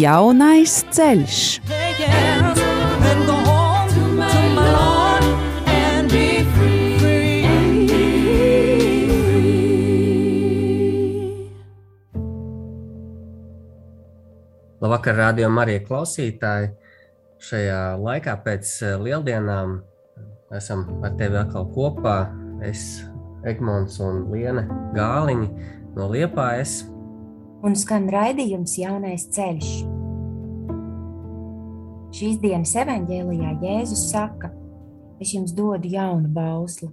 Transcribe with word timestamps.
Jaunais 0.00 0.78
ceļš. 0.94 1.38
Labvakar, 14.80 15.18
radio 15.18 15.50
Marija 15.52 15.82
klausītāji! 15.84 16.70
Šajā 17.40 17.82
laikā 18.00 18.38
pēc 18.46 18.72
eh, 18.86 18.96
lieldienām 19.04 19.82
esam 20.56 20.86
ar 21.04 21.12
tevi 21.20 21.42
atkal 21.42 21.68
kopā. 21.76 22.16
Es, 22.64 23.02
Egmons 23.44 24.00
un 24.04 24.24
Liene 24.32 24.64
Gāliņi 24.96 25.52
no 25.98 26.08
Liepājas. 26.08 26.80
Un 27.60 27.76
skan 27.76 28.08
raidījums 28.08 28.78
Jaunais 28.80 29.28
ceļš. 29.36 29.89
Šīs 32.20 32.36
dienas 32.42 32.74
evanģēlijā 32.76 33.54
Jēzus 33.62 34.10
saka, 34.10 34.50
es 35.24 35.30
jums 35.32 35.54
dodu 35.56 35.88
jaunu 35.88 36.28
bausli, 36.28 36.90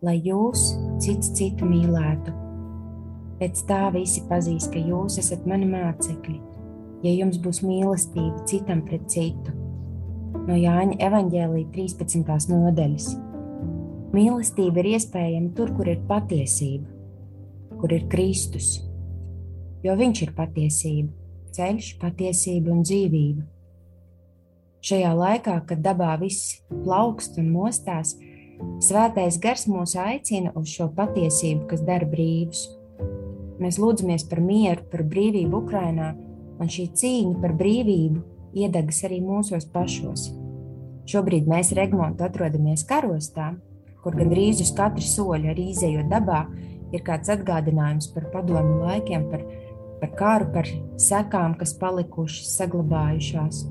lai 0.00 0.16
jūs 0.16 0.70
cits 1.04 1.34
citu 1.36 1.68
mīlētu. 1.68 2.32
Pēc 3.36 3.66
tā 3.68 3.82
visi 3.92 4.24
pazīs, 4.30 4.70
ka 4.72 4.80
jūs 4.80 5.20
esat 5.20 5.44
mani 5.44 5.68
mācekļi 5.68 6.38
ja 7.04 7.12
jums 7.16 7.38
būs 7.40 7.62
mīlestība 7.64 8.44
citam 8.48 8.82
pret 8.86 9.06
citu. 9.12 9.54
No 10.46 10.56
Jāņa 10.56 10.98
evanģēlīja 11.04 11.68
13. 11.74 12.50
nodaļas. 12.50 13.12
Mīlestība 14.16 14.82
ir 14.82 14.90
iespējama 14.96 15.52
tur, 15.56 15.72
kur 15.76 15.88
ir 15.88 16.00
patiesība, 16.08 16.88
kur 17.80 17.92
ir 17.94 18.08
Kristus, 18.10 18.80
jo 19.84 19.94
Viņš 19.96 20.26
ir 20.26 20.36
patiesība, 20.36 21.12
ceļš, 21.56 21.94
patiesība 22.00 22.72
un 22.74 22.82
dzīvība. 22.88 23.46
Šajā 24.80 25.12
laikā, 25.16 25.60
kad 25.68 25.82
dabā 25.84 26.14
viss 26.20 26.60
plaukst 26.84 27.36
un 27.40 27.50
mostās, 27.52 28.16
Svētais 28.80 29.38
gars 29.40 29.64
mūs 29.68 29.94
aicina 29.96 30.52
uz 30.56 30.68
šo 30.72 30.90
patiesību, 30.96 31.64
kas 31.70 31.82
dara 31.84 32.04
brīvus. 32.08 32.66
Mēs 33.60 33.78
lūdzamies 33.80 34.26
par 34.28 34.40
mieru, 34.44 34.84
par 34.92 35.04
brīvību 35.08 35.62
Ukrajinā, 35.62 36.10
un 36.60 36.68
šī 36.72 36.86
cīņa 36.96 37.40
par 37.40 37.54
brīvību 37.56 38.20
iedegas 38.60 39.02
arī 39.08 39.20
mūsos 39.24 39.66
pašos. 39.72 40.28
Šobrīd 41.08 41.48
mēs 41.50 41.72
Regmontu 41.76 42.24
atrodamies 42.26 42.84
karostā, 42.88 43.54
kur 44.04 44.16
gandrīz 44.16 44.60
uz 44.64 44.72
katru 44.76 45.04
soļu 45.04 45.52
arī 45.52 45.70
izējot 45.72 46.12
dabā, 46.12 46.44
ir 46.92 47.04
kāds 47.06 47.32
atgādinājums 47.32 48.12
par 48.14 48.28
padomu 48.32 48.82
laikiem, 48.84 49.28
par, 49.32 49.44
par 50.00 50.16
kāru, 50.20 50.52
par 50.54 50.72
sekām, 51.00 51.56
kas 51.60 51.76
palikušas, 51.80 52.56
saglabājušās. 52.60 53.64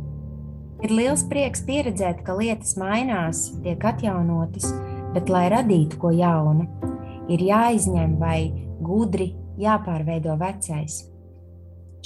Ir 0.79 0.93
liels 0.95 1.25
prieks 1.27 1.65
pieredzēt, 1.67 2.21
ka 2.23 2.37
lietas 2.39 2.77
mainās, 2.79 3.49
tiek 3.65 3.83
atjaunotas, 3.83 4.69
bet, 5.11 5.27
lai 5.31 5.49
radītu 5.51 5.99
ko 5.99 6.13
jaunu, 6.15 6.69
ir 7.27 7.43
jāizņem 7.43 8.15
vai 8.21 8.39
gudri 8.79 9.33
jāpārveido 9.59 10.37
vecais. 10.39 11.01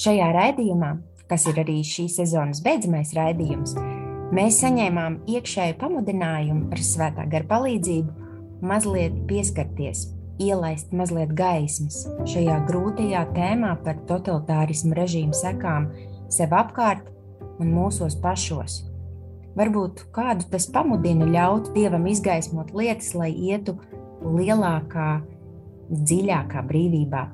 Šajā 0.02 0.31
raidījumā, 0.34 0.96
kas 1.30 1.46
ir 1.52 1.62
arī 1.62 1.84
šīs 1.86 2.18
sezonas 2.18 2.64
beidzamais 2.66 3.14
raidījums, 3.14 3.75
mēs 4.34 4.58
saņēmām 4.64 5.22
iekšēju 5.30 5.78
pamudinājumu 5.78 6.74
ar 6.74 6.81
svētā 6.81 7.28
gara 7.30 7.46
palīdzību 7.53 8.66
mazliet 8.66 9.22
pieskarties, 9.30 10.08
ielaist 10.42 10.94
mazliet 10.98 11.34
gaismas 11.38 12.08
šajā 12.25 12.58
grūtajā 12.68 13.28
tēmā 13.36 13.75
par 13.86 14.02
totalitārismu 14.09 14.98
režīmu 14.98 15.38
sekām 15.38 15.92
sev 16.34 16.56
apkārt 16.58 17.14
un 17.59 17.75
mūsos 17.75 18.18
pašos. 18.22 18.81
Varbūt 19.58 20.08
kādu 20.16 20.47
tas 20.50 20.66
pamudina 20.74 21.28
ļaut 21.30 21.74
Dievam 21.75 22.08
izgaismot 22.09 22.74
lietas, 22.74 23.14
lai 23.18 23.30
ietu 23.34 23.78
lielākā, 24.24 25.22
dziļākā 25.94 26.66
brīvībā 26.66 27.28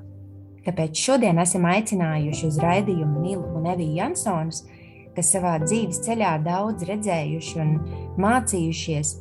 Tāpēc 0.70 1.00
šodien 1.02 1.40
esam 1.42 1.64
aicinājuši 1.66 2.46
uz 2.46 2.58
raidījumu 2.62 3.24
Nilu 3.24 3.48
un 3.58 3.68
Eviju 3.72 3.96
Jansonus, 3.98 4.64
kas 5.16 5.32
savā 5.34 5.56
dzīves 5.64 6.02
ceļā 6.06 6.36
daudz 6.46 6.86
redzējuši 6.86 7.62
un 7.64 7.72
mācījušies, 8.22 9.16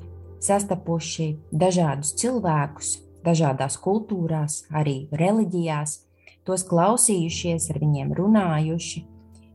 sastapuši 0.44 1.28
dažādus 1.62 2.12
cilvēkus, 2.20 2.90
dažādās 3.24 3.78
kultūrās, 3.80 4.64
arī 4.68 5.06
reliģijās, 5.16 6.02
tos 6.44 6.66
klausījušies, 6.68 7.70
ar 7.72 7.80
viņiem 7.80 8.12
runājuši. 8.18 9.04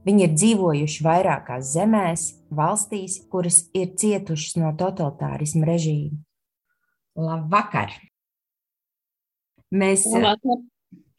Viņi 0.04 0.26
ir 0.26 0.34
dzīvojuši 0.36 1.04
vairākās 1.06 1.70
zemēs, 1.78 2.26
valstīs, 2.52 3.22
kuras 3.32 3.62
ir 3.78 3.94
cietušas 4.00 4.58
no 4.60 4.74
totalitārisma 4.80 5.70
režīma. 5.70 6.18
Labvakar! 7.16 7.94
Mēs 9.74 10.06
Labvakar. 10.12 10.64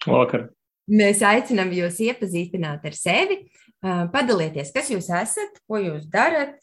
Labvakar. 0.05 0.49
Mēs 0.85 1.23
aicinām 1.25 1.73
jūs 1.73 1.97
iepazīstināt 2.05 2.85
ar 2.85 2.97
sevi, 2.99 3.39
padalieties, 3.83 4.73
kas 4.75 4.91
jūs 4.93 5.09
esat, 5.09 5.63
ko 5.65 5.81
jūs 5.81 6.05
darat, 6.13 6.59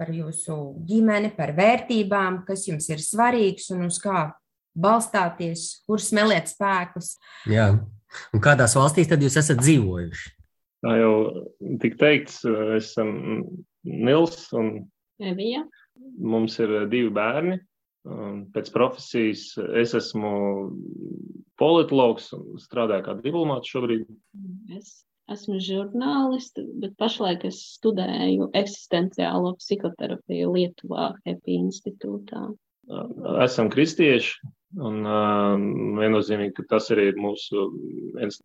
par 0.00 0.12
jūsu 0.12 0.56
ģimeni, 0.88 1.30
par 1.36 1.52
vērtībām, 1.56 2.42
kas 2.48 2.66
jums 2.68 2.88
ir 2.92 3.04
svarīgs 3.04 3.68
un 3.72 3.86
uz 3.88 4.00
kā 4.00 4.30
balstāties, 4.76 5.82
kur 5.88 6.00
smeliet 6.00 6.50
spēkus. 6.52 7.14
Jā, 7.48 7.70
un 8.32 8.44
kādās 8.44 8.76
valstīs 8.76 9.08
tad 9.12 9.24
jūs 9.24 9.38
esat 9.40 9.60
dzīvojuši? 9.60 10.35
Tā 10.84 10.92
jau 11.00 11.14
tik 11.80 11.96
teikts, 12.00 12.42
esam 12.76 13.14
Nils 13.86 14.50
un 14.56 14.74
Evija. 15.22 15.64
Mums 16.20 16.58
ir 16.60 16.74
divi 16.92 17.08
bērni. 17.14 17.56
Pēc 18.54 18.68
profesijas 18.74 19.48
es 19.80 19.94
esmu 19.98 20.30
politologs 21.58 22.28
un 22.36 22.60
strādāju 22.60 23.06
kā 23.06 23.16
diplomāts 23.24 23.72
šobrīd. 23.72 24.04
Es 24.76 25.00
esmu 25.32 25.58
žurnālists, 25.62 26.60
bet 26.82 26.94
pašlaik 27.00 27.48
es 27.48 27.58
studēju 27.78 28.52
eksistenciālo 28.54 29.56
psihoterapiju 29.58 30.52
Lietuvā, 30.54 31.08
HEPI 31.26 31.58
institūtā. 31.64 32.44
Esam 33.42 33.72
kristieši, 33.72 34.36
un 34.78 35.00
uh, 35.02 35.56
viennozīmīgi, 35.98 36.54
ka 36.60 36.68
tas 36.76 36.92
arī 36.94 37.08
ir 37.10 37.18
mūsu 37.18 37.66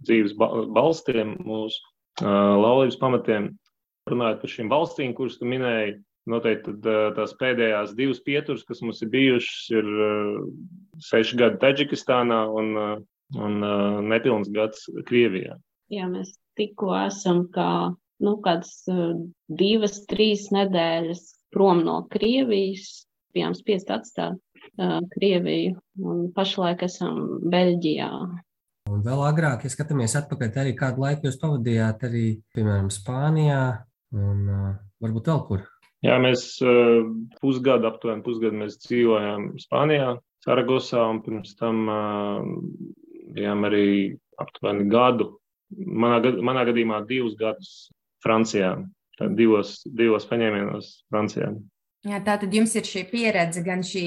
dzīves 0.01 0.33
balstiem, 0.39 1.35
mūsu 1.45 1.90
laulības 2.19 2.99
pamatiem. 3.01 3.51
Runājot 4.09 4.41
par 4.41 4.51
šīm 4.51 4.71
valstīm, 4.71 5.13
kuras 5.15 5.37
tu 5.39 5.47
minēji, 5.49 5.99
Noteikti 6.29 6.75
tad, 6.83 7.15
tās 7.17 7.31
pēdējās 7.39 7.95
divas 7.97 8.19
pieturas, 8.21 8.61
kas 8.67 8.83
mums 8.85 8.99
ir 9.01 9.09
bijušas, 9.09 9.61
ir 9.73 9.87
seši 11.01 11.39
gadi 11.39 11.57
Taģikistānā 11.63 12.43
un, 12.61 12.75
un 13.41 13.55
nepilns 14.05 14.51
gads 14.53 14.85
Krievijā. 15.07 15.57
Jā, 15.89 16.05
mēs 16.11 16.35
tikko 16.59 16.93
esam 16.99 17.47
kā 17.55 17.71
nu, 18.21 18.35
kādas 18.45 18.85
divas, 19.49 20.03
trīs 20.11 20.51
nedēļas 20.53 21.25
prom 21.55 21.81
no 21.87 22.03
Krievijas. 22.13 23.07
Bijām 23.33 23.55
spiest 23.55 23.89
atstāt 23.89 24.37
uh, 24.37 24.99
Krieviju 25.15 25.77
un 26.05 26.25
pašlaik 26.35 26.83
esam 26.85 27.39
Beļģijā. 27.49 28.11
Un 29.01 29.07
vēl 29.07 29.21
agrāk, 29.25 29.63
ja 29.65 29.69
skatāmies 29.73 30.13
atpakaļ, 30.19 30.49
arī 30.61 30.71
kādu 30.77 31.01
laiku 31.01 31.25
jūs 31.25 31.39
pavadījāt 31.41 32.03
arī, 32.05 32.25
piemēram, 32.53 32.91
Spānijā 32.93 33.61
un 34.13 34.41
uh, 34.45 34.67
varbūt 35.01 35.29
vēl 35.31 35.39
kur. 35.47 35.63
Jā, 36.05 36.19
mēs 36.21 36.43
uh, 36.61 37.07
pusgadu, 37.39 37.89
aptuveni 37.89 38.21
pusgadu 38.21 38.59
mēs 38.59 38.75
dzīvojām 38.83 39.47
Spānijā, 39.63 40.11
Saragosā, 40.45 41.07
un 41.15 41.23
pirms 41.25 41.55
tam 41.57 41.79
uh, 41.89 42.45
bijām 43.33 43.65
arī 43.71 43.87
aptuveni 44.37 44.85
gadu, 44.93 45.31
manā, 45.73 46.21
manā 46.37 46.67
gadījumā 46.69 47.01
divus 47.09 47.33
gadus 47.41 47.73
Francijā, 48.21 48.75
tad 49.17 49.33
divos, 49.33 49.79
divos 49.89 50.29
paņēmienos 50.29 50.91
Francijā. 51.09 51.49
Jā, 52.05 52.21
tā 52.21 52.37
tad 52.45 52.53
jums 52.53 52.77
ir 52.77 52.85
šī 52.85 53.07
pieredze, 53.09 53.65
gan 53.65 53.81
šī 53.81 54.05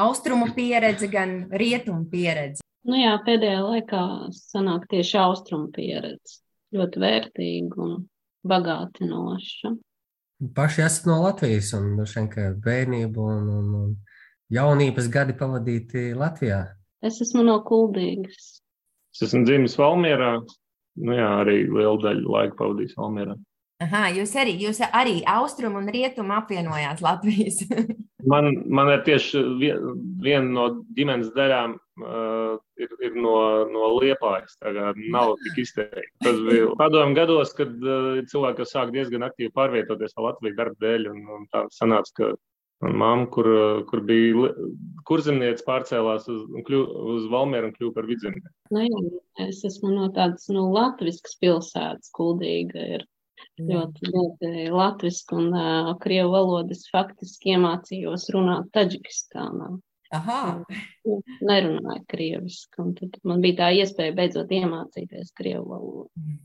austrumu 0.00 0.48
pieredze, 0.56 1.12
gan 1.12 1.42
rietumu 1.52 2.08
pieredze. 2.08 2.64
Nu 2.88 2.96
jā, 2.96 3.12
pēdējā 3.26 3.60
laikā 3.60 4.02
sanāk 4.32 4.86
tieši 4.90 5.18
austrumu 5.20 5.68
pieredze. 5.74 6.40
Ļoti 6.72 7.02
vērtīga 7.02 7.80
un 7.82 7.96
bagātinoša. 8.46 9.74
paši 10.56 10.82
esat 10.86 11.08
no 11.10 11.18
Latvijas 11.24 11.74
un 11.76 11.98
ka 12.32 12.52
bērnību 12.64 13.26
un, 13.34 13.48
un, 13.58 13.74
un 13.82 13.90
jaunības 14.48 15.10
gadi 15.12 15.36
pavadīti 15.36 16.14
Latvijā. 16.16 16.62
Es 17.02 17.20
esmu 17.20 17.44
no 17.44 17.58
Kuldīgas. 17.66 18.60
Es 19.14 19.26
esmu 19.28 19.44
dzimis 19.44 19.76
Valmierā. 19.80 20.38
Nu 21.00 21.14
jā, 21.16 21.28
arī 21.42 21.64
lielu 21.68 22.00
daļu 22.02 22.32
laika 22.32 22.56
pavadījis 22.58 22.96
Valmierā. 22.96 23.36
Aha, 23.80 24.10
jūs 24.12 24.34
arī, 24.36 24.58
jūs 24.60 24.82
arī 24.84 25.22
austrumu 25.28 25.80
un 25.80 25.88
rietumu 25.88 26.34
apvienojāt 26.36 27.00
Latvijas. 27.00 27.62
man, 28.32 28.50
man 28.68 28.90
ir 28.92 29.04
tieši 29.06 29.40
viena 30.20 30.44
no 30.44 30.66
ģimenes 30.96 31.30
daļām 31.32 31.78
uh, 31.78 32.58
ir, 32.76 32.92
ir 33.06 33.16
no, 33.16 33.34
no 33.72 33.94
Liepājas. 33.96 34.58
Tagad 34.60 35.00
nav 35.14 35.32
tik 35.46 35.62
izteikti. 35.64 36.12
Tas 36.26 36.36
bija 36.44 36.74
padomu 36.80 37.16
gados, 37.16 37.54
kad 37.56 37.72
uh, 37.80 38.20
cilvēki 38.28 38.68
sāk 38.68 38.92
diezgan 38.92 39.24
aktīvi 39.24 39.54
pārvietoties 39.56 40.12
pa 40.16 40.28
Latviju 40.28 40.58
darba 40.58 40.76
dēļ. 40.84 41.08
Un, 41.14 41.22
un 41.38 41.46
tā 41.48 41.64
sanāca, 41.72 42.12
ka 42.18 42.90
mamma, 42.90 43.30
kur, 43.32 43.48
kur 43.88 44.02
bija 44.04 44.50
kurzemniece, 45.08 45.64
pārcēlās 45.64 46.28
uz, 46.32 46.42
kļu, 46.68 46.82
uz 47.14 47.24
Valmieru 47.32 47.70
un 47.70 47.74
kļuva 47.78 47.96
par 47.96 48.08
vidzemnieku. 48.12 48.52
Nu, 48.76 48.84
es 49.46 49.64
esmu 49.68 49.94
no 49.94 50.10
tādas 50.16 50.48
nu, 50.52 50.66
latviskas 50.76 51.40
pilsētas, 51.40 52.12
Kuldīga 52.16 52.84
ir 52.98 53.08
ļoti, 53.60 54.10
ļoti 54.14 54.66
latviski 54.74 55.36
un 55.38 55.52
uh, 55.52 55.92
krievu 56.02 56.34
valodas 56.34 56.86
faktiski 56.92 57.54
iemācījos 57.56 58.28
runāt 58.34 58.70
Taģikistānā. 58.76 59.72
Aha. 60.10 60.42
Nerunāju 61.46 62.02
krieviski, 62.10 62.80
un 62.82 62.94
tad 62.98 63.18
man 63.26 63.42
bija 63.44 63.60
tā 63.62 63.68
iespēja 63.78 64.14
beidzot 64.16 64.50
iemācīties 64.50 65.30
krievu 65.38 65.68
valodu. 65.70 66.38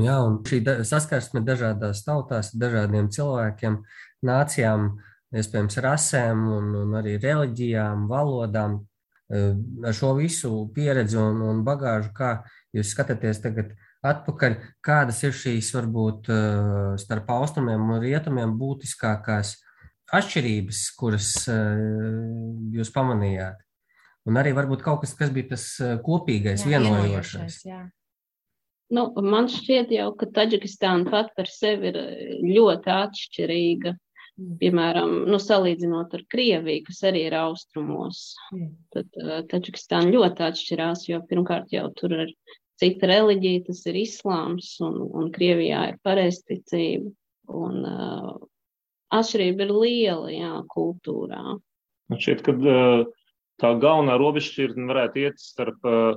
Jā, 0.00 0.16
un 0.24 0.38
šī 0.48 0.62
saskarsme 0.88 1.42
dažādās 1.44 2.00
tautās, 2.06 2.54
dažādiem 2.56 3.10
cilvēkiem, 3.12 3.76
nācijām, 4.24 4.86
iespējams, 5.36 5.76
rasēm 5.84 6.46
un, 6.48 6.70
un 6.86 6.96
arī 6.96 7.18
reliģijām, 7.20 8.08
valodām. 8.08 8.80
Ar 9.32 9.96
šo 9.96 10.14
visu 10.16 10.50
pieredzi 10.74 11.16
un, 11.20 11.38
un 11.48 11.60
bagāžu, 11.64 12.10
kā 12.16 12.32
jūs 12.76 12.90
skatāties 12.92 13.40
tagad 13.44 13.76
atpakaļ, 14.06 14.56
kādas 14.84 15.22
ir 15.26 15.34
šīs 15.36 15.70
varbūt 15.76 16.30
eh, 16.32 16.94
starp 17.00 17.30
austrumiem 17.36 17.94
un 17.94 18.02
rietumiem 18.02 18.54
būtiskākās 18.58 19.56
atšķirības, 20.12 20.84
kuras 20.98 21.32
eh, 21.50 21.82
jūs 22.76 22.92
pamanījāt? 22.94 23.62
Un 24.28 24.38
arī 24.38 24.52
varbūt 24.54 24.84
kaut 24.84 25.02
kas, 25.02 25.16
kas 25.18 25.32
bija 25.34 25.54
tas 25.54 25.66
eh, 25.82 25.96
kopīgais, 26.04 26.66
jā, 26.66 26.78
vienojošais. 26.78 27.64
Jā. 27.66 27.82
Nu, 28.92 29.06
man 29.24 29.48
šķiet 29.48 29.92
jau, 29.94 30.10
ka 30.18 30.28
Taģikistāna 30.36 31.08
pat 31.08 31.30
par 31.36 31.48
sevi 31.48 31.92
ir 31.92 32.00
ļoti 32.44 32.90
atšķirīga. 32.92 33.94
Mm. 34.32 34.56
Piemēram, 34.60 35.14
nu, 35.28 35.38
salīdzinot 35.40 36.12
ar 36.16 36.22
Krieviju, 36.32 36.86
kas 36.88 37.02
arī 37.08 37.26
ir 37.28 37.36
austrumos, 37.36 38.32
tad 38.92 39.08
Taģikistāna 39.48 40.12
ļoti 40.12 40.44
atšķirās, 40.48 41.06
jo 41.08 41.20
pirmkārt 41.28 41.72
jau 41.72 41.86
tur 41.96 42.16
ir 42.16 42.34
cita 42.80 43.10
reliģija, 43.10 43.66
tas 43.68 43.82
ir 43.90 43.98
islāms, 44.02 44.74
un, 44.84 45.00
un 45.12 45.30
Krievijā 45.34 45.84
ir 45.92 46.00
pareizticība. 46.06 47.12
Un 47.52 47.82
uh, 47.84 48.34
atšķirība 49.12 49.66
ir 49.66 49.72
liela, 49.74 50.32
jā, 50.32 50.52
kultūrā. 50.72 51.56
Man 52.10 52.20
šķiet, 52.22 52.44
ka 52.46 52.54
uh, 52.56 53.04
tā 53.60 53.72
galvenā 53.82 54.16
robežšķirtne 54.20 54.88
varētu 54.88 55.24
iet 55.24 55.42
starp 55.42 55.88
uh, 55.88 56.14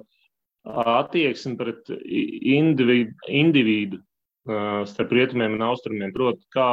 attieksmi 0.66 1.58
pret 1.60 1.90
individu, 1.92 3.14
individu 3.30 4.00
uh, 4.00 4.84
starp 4.90 5.14
rietumiem 5.18 5.58
un 5.58 5.66
austrumiem. 5.68 6.14
Proti, 6.16 6.46
kā 6.56 6.70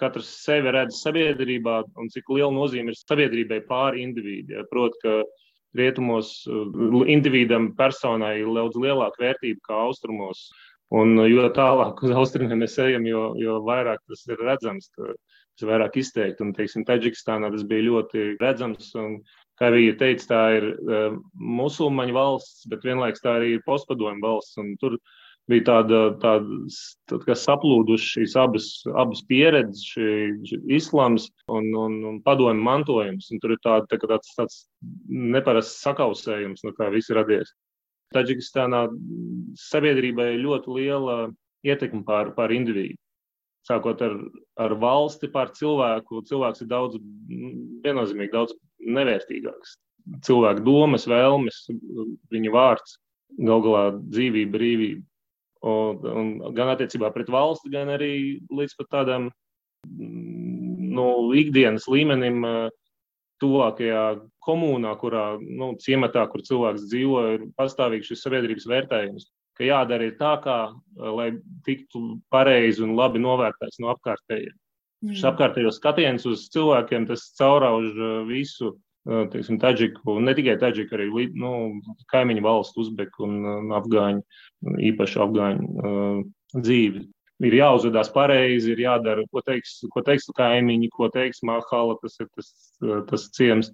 katrs 0.00 0.30
sevi 0.44 0.72
redz 0.74 1.00
sabiedrībā 1.04 1.82
un 2.00 2.12
cik 2.12 2.30
liela 2.32 2.52
nozīme 2.54 2.92
ir 2.92 3.00
sabiedrībai 3.00 3.62
pāri 3.68 4.04
individiem. 4.06 4.62
Ja? 4.62 4.68
Proti, 4.70 5.02
ka 5.04 5.18
rietumos 5.78 6.38
uh, 6.50 7.02
individam, 7.10 7.70
personai 7.78 8.40
ir 8.42 8.52
daudz 8.54 8.78
lielāka 8.80 9.22
vērtība 9.22 9.62
kā 9.68 9.82
austrumos. 9.86 10.46
Un 10.94 11.16
uh, 11.18 11.26
jo 11.30 11.48
tālāk 11.54 12.02
uz 12.06 12.14
austrumiem 12.14 12.62
mēs 12.64 12.78
ejam, 12.82 13.08
jo, 13.08 13.30
jo 13.40 13.58
vairāk 13.66 14.02
tas 14.06 14.22
ir 14.30 14.42
redzams, 14.42 14.90
tas 14.96 15.64
ir 15.64 15.72
vairāk 15.72 15.98
izteikti. 16.02 16.44
Un, 16.46 16.54
teiksim, 16.56 16.86
Taģikistānā 16.88 17.50
tas 17.54 17.66
bija 17.66 17.88
ļoti 17.90 18.28
redzams. 18.42 18.92
Un, 19.00 19.20
kā 19.56 19.70
arī 19.70 19.88
teica, 19.96 20.26
tā 20.30 20.42
ir 20.58 20.66
uh, 20.74 21.14
musulmaņu 21.34 22.16
valsts, 22.16 22.66
bet 22.70 22.84
vienlaikus 22.84 23.24
tā 23.24 23.38
arī 23.38 23.54
ir 23.56 23.64
postpadomju 23.68 24.24
valsts. 24.24 24.58
Tur 24.82 24.98
bija 25.50 25.64
tāda, 25.66 26.00
tāda, 26.22 26.58
tāda 27.10 27.36
saplūduši 27.38 28.08
šīs 28.16 28.34
abas, 28.40 28.66
abas 28.98 29.22
pieredzes, 29.28 29.84
šī, 29.92 30.08
šī 30.48 30.58
islāms 30.78 31.28
un, 31.52 31.70
un, 31.78 31.96
un 32.10 32.18
padomju 32.26 32.66
mantojums. 32.66 33.30
Un 33.32 33.42
tur 33.42 33.54
ir 33.54 33.62
tāda, 33.64 33.86
tā, 33.90 34.00
tāds, 34.10 34.34
tāds 34.38 34.60
neparasts 35.06 35.82
sakausējums, 35.86 36.66
no 36.66 36.74
kā 36.76 36.90
viss 36.94 37.14
radies. 37.14 37.54
Taģikistānā 38.14 38.86
sabiedrībai 39.66 40.32
ir 40.34 40.44
ļoti 40.44 40.78
liela 40.78 41.16
ietekme 41.66 42.04
pār, 42.06 42.32
pār 42.36 42.54
individu. 42.54 42.98
Sākot 43.66 44.02
ar, 44.06 44.14
ar 44.62 44.76
valsti, 44.78 45.30
pār 45.30 45.50
cilvēku, 45.54 46.22
cilvēks 46.28 46.62
ir 46.62 46.70
daudz, 46.70 47.00
viennozīmīgi 47.82 48.34
daudz 48.34 48.54
nevērtīgāks. 48.86 49.74
Cilvēku 50.22 50.62
domas, 50.62 51.08
vēlmes, 51.10 51.64
viņa 52.30 52.52
vārds, 52.54 52.94
gal 53.42 53.64
galā 53.64 53.84
dzīvība, 53.98 54.52
brīvība. 54.54 55.02
Un, 55.66 56.02
un 56.04 56.32
gan 56.54 56.68
attiecībā 56.74 57.08
pret 57.14 57.30
valsti, 57.32 57.72
gan 57.72 57.88
arī 57.94 58.12
līdz 58.52 58.74
pat 58.76 58.90
tādam 58.92 59.30
nu, 59.86 61.06
ikdienas 61.38 61.86
līmenim, 61.90 62.44
tuvākajā 63.42 64.04
komunā, 64.44 64.94
kurā 65.00 65.36
nu, 65.40 65.74
ciematā, 65.82 66.24
kur 66.32 66.44
cilvēks 66.44 66.86
dzīvo, 66.88 67.24
ir 67.34 67.48
pastāvīgs 67.58 68.12
šis 68.12 68.22
sabiedrības 68.24 68.68
vērtējums. 68.70 69.26
Ka 69.56 69.64
jādara 69.64 70.08
tā, 70.18 70.34
kā, 70.44 70.56
lai 70.96 71.30
tiktu 71.64 72.18
pareizi 72.32 72.84
un 72.84 72.94
labi 72.96 73.20
novērtēts 73.24 73.80
no 73.80 73.92
apkārtējiem. 73.94 74.56
Mm. 75.04 75.12
Šis 75.14 75.28
apkārtējos 75.30 75.78
skatiens 75.80 76.26
uz 76.28 76.46
cilvēkiem, 76.52 77.08
tas 77.08 77.24
caurauž 77.38 77.92
visu 78.28 78.74
teiksim, 79.32 79.58
Taģiku, 79.62 80.16
ne 80.24 80.34
tikai 80.36 80.56
Taģiku, 80.60 80.96
arī 80.96 81.26
nu, 81.38 81.50
kaimiņu 82.12 82.44
valstu, 82.44 82.84
Uzbeku 82.84 83.26
un, 83.26 83.74
Afgāņu, 83.76 84.24
īpaši 84.92 85.20
Afgāņu 85.26 85.92
dzīvi. 86.56 87.04
Ir 87.46 87.52
jāuzvedās 87.52 88.08
pareizi, 88.14 88.72
ir 88.72 88.80
jādara, 88.80 89.26
ko 89.28 89.42
teiks, 89.44 89.82
ko 89.92 90.00
teiks 90.04 90.30
kaimiņi, 90.38 90.88
ko 90.94 91.10
teiks 91.12 91.42
Mahala, 91.44 91.98
tas 92.00 92.16
ir 92.22 92.30
tas, 92.32 92.50
tas 93.10 93.26
ciems. 93.36 93.72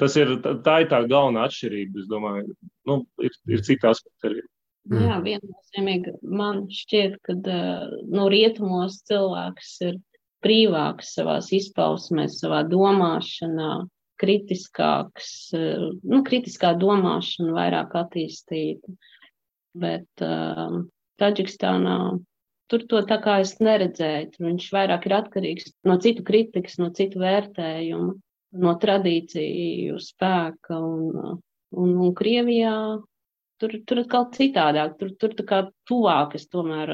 Tas 0.00 0.16
ir, 0.16 0.32
tā 0.64 0.80
ir 0.82 0.90
tā 0.90 1.02
galvenā 1.08 1.46
atšķirība, 1.48 2.02
es 2.02 2.08
domāju. 2.08 2.56
Nu, 2.88 3.02
ir, 3.24 3.36
ir 3.52 3.64
citi 3.64 3.88
aspekti 3.88 4.30
arī. 4.30 4.44
Mm. 4.86 5.02
Jā, 5.02 5.16
viennozīmīgi 5.24 6.12
man 6.30 6.66
šķiet, 6.72 7.16
ka 7.26 7.34
nu, 7.36 8.26
rietumos 8.32 9.00
cilvēks 9.08 9.72
ir 9.88 9.96
brīvāks 10.46 11.14
savās 11.16 11.50
izpausmēs, 11.56 12.38
savā 12.42 12.62
domāšanā, 12.70 13.72
kritiskāks, 14.20 15.30
eh, 15.56 15.88
nu, 16.02 16.22
kritiskā 16.26 16.74
domāšana 16.78 17.54
vairāk 17.56 17.96
attīstīta. 18.00 18.96
Bet 19.76 20.24
uh, 20.24 20.84
Taģikistānā 21.20 21.96
tur 22.70 22.84
to 22.90 23.00
tā 23.08 23.18
kā 23.24 23.38
es 23.44 23.56
neredzēju. 23.60 24.30
Tur 24.34 24.46
viņš 24.50 24.68
vairāk 24.74 25.06
ir 25.08 25.14
atkarīgs 25.18 25.74
no 25.88 25.98
citu 26.02 26.24
kritikas, 26.26 26.78
no 26.80 26.90
citu 26.96 27.20
vērtējumu, 27.22 28.14
no 28.62 28.74
tradīciju 28.82 30.00
spēka. 30.02 30.80
Un, 30.80 31.36
un, 31.72 31.92
un 32.08 32.14
Krievijā 32.16 32.76
Tur, 33.56 33.72
tur 33.88 34.02
atkal 34.02 34.26
citādāk, 34.34 34.98
tur, 35.00 35.12
tur 35.16 35.32
tā 35.36 35.44
kā 35.48 35.58
tuvāk 35.88 36.34
es 36.36 36.42
tomēr, 36.52 36.90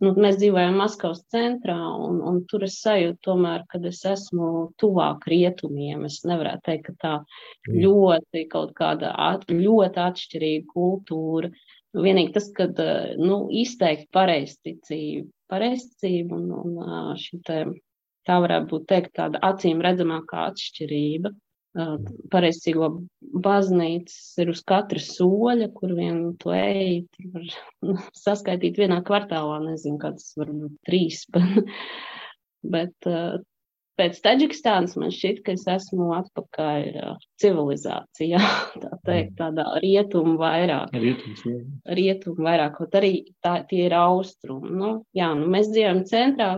nu, 0.00 0.12
mēs 0.24 0.38
dzīvojam 0.40 0.78
Maskavas 0.80 1.20
centrā, 1.34 1.76
un, 2.06 2.22
un 2.30 2.38
tur 2.48 2.64
es 2.64 2.78
sajūtu 2.80 3.20
tomēr, 3.28 3.66
kad 3.68 3.84
es 3.90 4.00
esmu 4.08 4.48
tuvāk 4.80 5.26
rietumiem. 5.28 6.06
Es 6.08 6.22
nevarētu 6.24 6.64
teikt, 6.70 6.88
ka 6.88 6.96
tā 7.04 7.12
ļoti 7.68 8.46
kaut 8.54 8.72
kāda 8.78 9.12
at, 9.26 9.44
ļoti 9.52 10.02
atšķirīga 10.06 10.72
kultūra. 10.72 11.52
Vienīgi 11.92 12.32
tas, 12.38 12.48
kad, 12.56 12.80
nu, 13.20 13.42
izteikti 13.52 14.08
pareizticība, 14.16 15.28
pareizticība 15.52 16.40
un, 16.40 16.50
un 16.80 17.16
šī 17.20 17.42
te, 17.44 17.62
tā 18.24 18.40
varētu 18.40 18.70
būt 18.72 18.88
teikt 18.94 19.16
tāda 19.20 19.44
acīm 19.44 19.84
redzamākā 19.84 20.48
atšķirība 20.54 21.36
pareizcīgo 22.32 22.88
baznīcas 23.44 24.16
ir 24.42 24.50
uz 24.52 24.60
katra 24.68 25.00
soļa, 25.00 25.70
kur 25.76 25.94
vien 25.96 26.18
tu 26.40 26.52
ej, 26.56 27.06
tur 27.14 27.30
var 27.36 28.02
saskaitīt 28.24 28.80
vienā 28.82 29.00
kvartālā, 29.06 29.60
nezinu, 29.64 30.00
kāds 30.02 30.34
varbūt 30.40 30.76
trīs. 30.88 31.24
bet 32.74 33.12
pēc 34.02 34.18
Taģikstānas 34.24 34.96
man 34.98 35.12
šķiet, 35.14 35.40
ka 35.46 35.54
es 35.54 35.62
esmu 35.70 36.10
atpakaļ 36.16 36.88
civilizācijā, 37.42 38.40
tā 38.82 38.98
teikt, 39.06 39.36
tādā 39.38 39.68
rietumu 39.84 40.34
vairāk. 40.40 40.90
Rietums. 40.96 41.46
Rietumu 42.00 42.48
vairāk, 42.48 42.76
kaut 42.80 42.98
arī 42.98 43.14
tā, 43.44 43.60
tie 43.70 43.86
ir 43.86 43.96
austrumi. 44.00 44.74
Nu, 44.82 44.92
jā, 45.16 45.30
nu, 45.38 45.48
mēs 45.54 45.70
dzīvojam 45.70 46.04
centrā, 46.10 46.52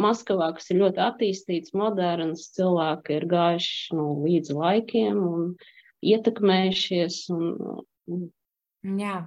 Maskavā, 0.00 0.54
kas 0.56 0.70
ir 0.72 0.78
ļoti 0.80 1.02
attīstīts, 1.04 1.74
moderns, 1.76 2.46
cilvēki 2.56 3.18
ir 3.18 3.26
gājuši 3.28 3.98
nu, 3.98 4.06
līdz 4.24 4.54
laikiem 4.56 5.18
un 5.20 5.50
ietekmējušies. 6.08 7.18
Un, 7.34 7.82
un... 8.08 8.22
Jā, 8.96 9.18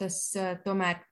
tas 0.00 0.16
uh, 0.38 0.54
tomēr 0.64 1.02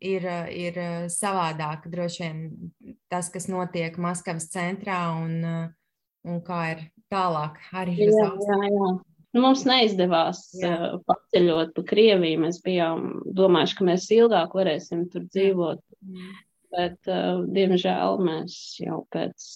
ir, 0.00 0.26
ir 0.54 0.78
savādāk. 1.12 1.88
Droši 1.92 2.22
vien 2.22 2.94
tas, 3.12 3.30
kas 3.34 3.48
notiek 3.52 3.98
Maskavas 4.02 4.48
centrā 4.52 5.00
un, 5.18 5.36
un 6.26 6.40
kā 6.46 6.62
ir 6.74 6.86
tālāk 7.12 7.60
arī 7.76 7.98
jā, 8.06 8.30
jā, 8.30 8.62
jā. 8.70 8.94
Nu, 9.36 9.42
mums 9.44 9.66
neizdevās 9.68 10.46
uh, 10.62 10.96
paceļot 11.04 11.74
pa 11.76 11.84
Krieviju. 11.90 12.40
Mēs 12.46 12.62
bijām 12.64 13.20
domājuši, 13.36 13.76
ka 13.76 13.88
mēs 13.90 14.08
ilgāk 14.16 14.56
varēsim 14.56 15.06
tur 15.12 15.26
dzīvot. 15.28 15.82
Jā. 16.16 16.32
Bet, 16.76 16.98
uh, 17.10 17.44
diemžēl, 17.52 18.20
mēs 18.24 18.56
jau 18.80 19.02
pēc 19.12 19.50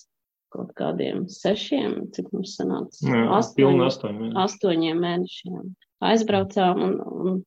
kaut 0.51 0.75
kādiem 0.79 1.25
sešiem, 1.31 2.11
cik 2.15 2.33
mums 2.35 2.57
sanāca, 2.59 2.99
Jā, 3.07 3.23
astoņi, 3.39 3.85
astoņi, 3.87 4.31
astoņiem 4.45 5.01
mēnešiem 5.05 5.71
aizbraucām 6.01 6.83
un, 6.85 6.95
un 7.01 7.41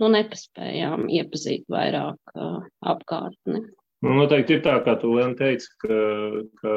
nu, 0.00 0.10
nepaspējām 0.16 1.06
iepazīt 1.12 1.66
vairāk 1.70 2.34
uh, 2.34 2.60
apkārtni. 2.92 3.62
Nu, 4.00 4.14
noteikti 4.16 4.56
ir 4.56 4.62
tā, 4.64 4.78
kā 4.84 4.94
tu 5.00 5.12
Lēna 5.12 5.36
teici, 5.36 5.68
ka, 5.82 5.96
ka 6.62 6.76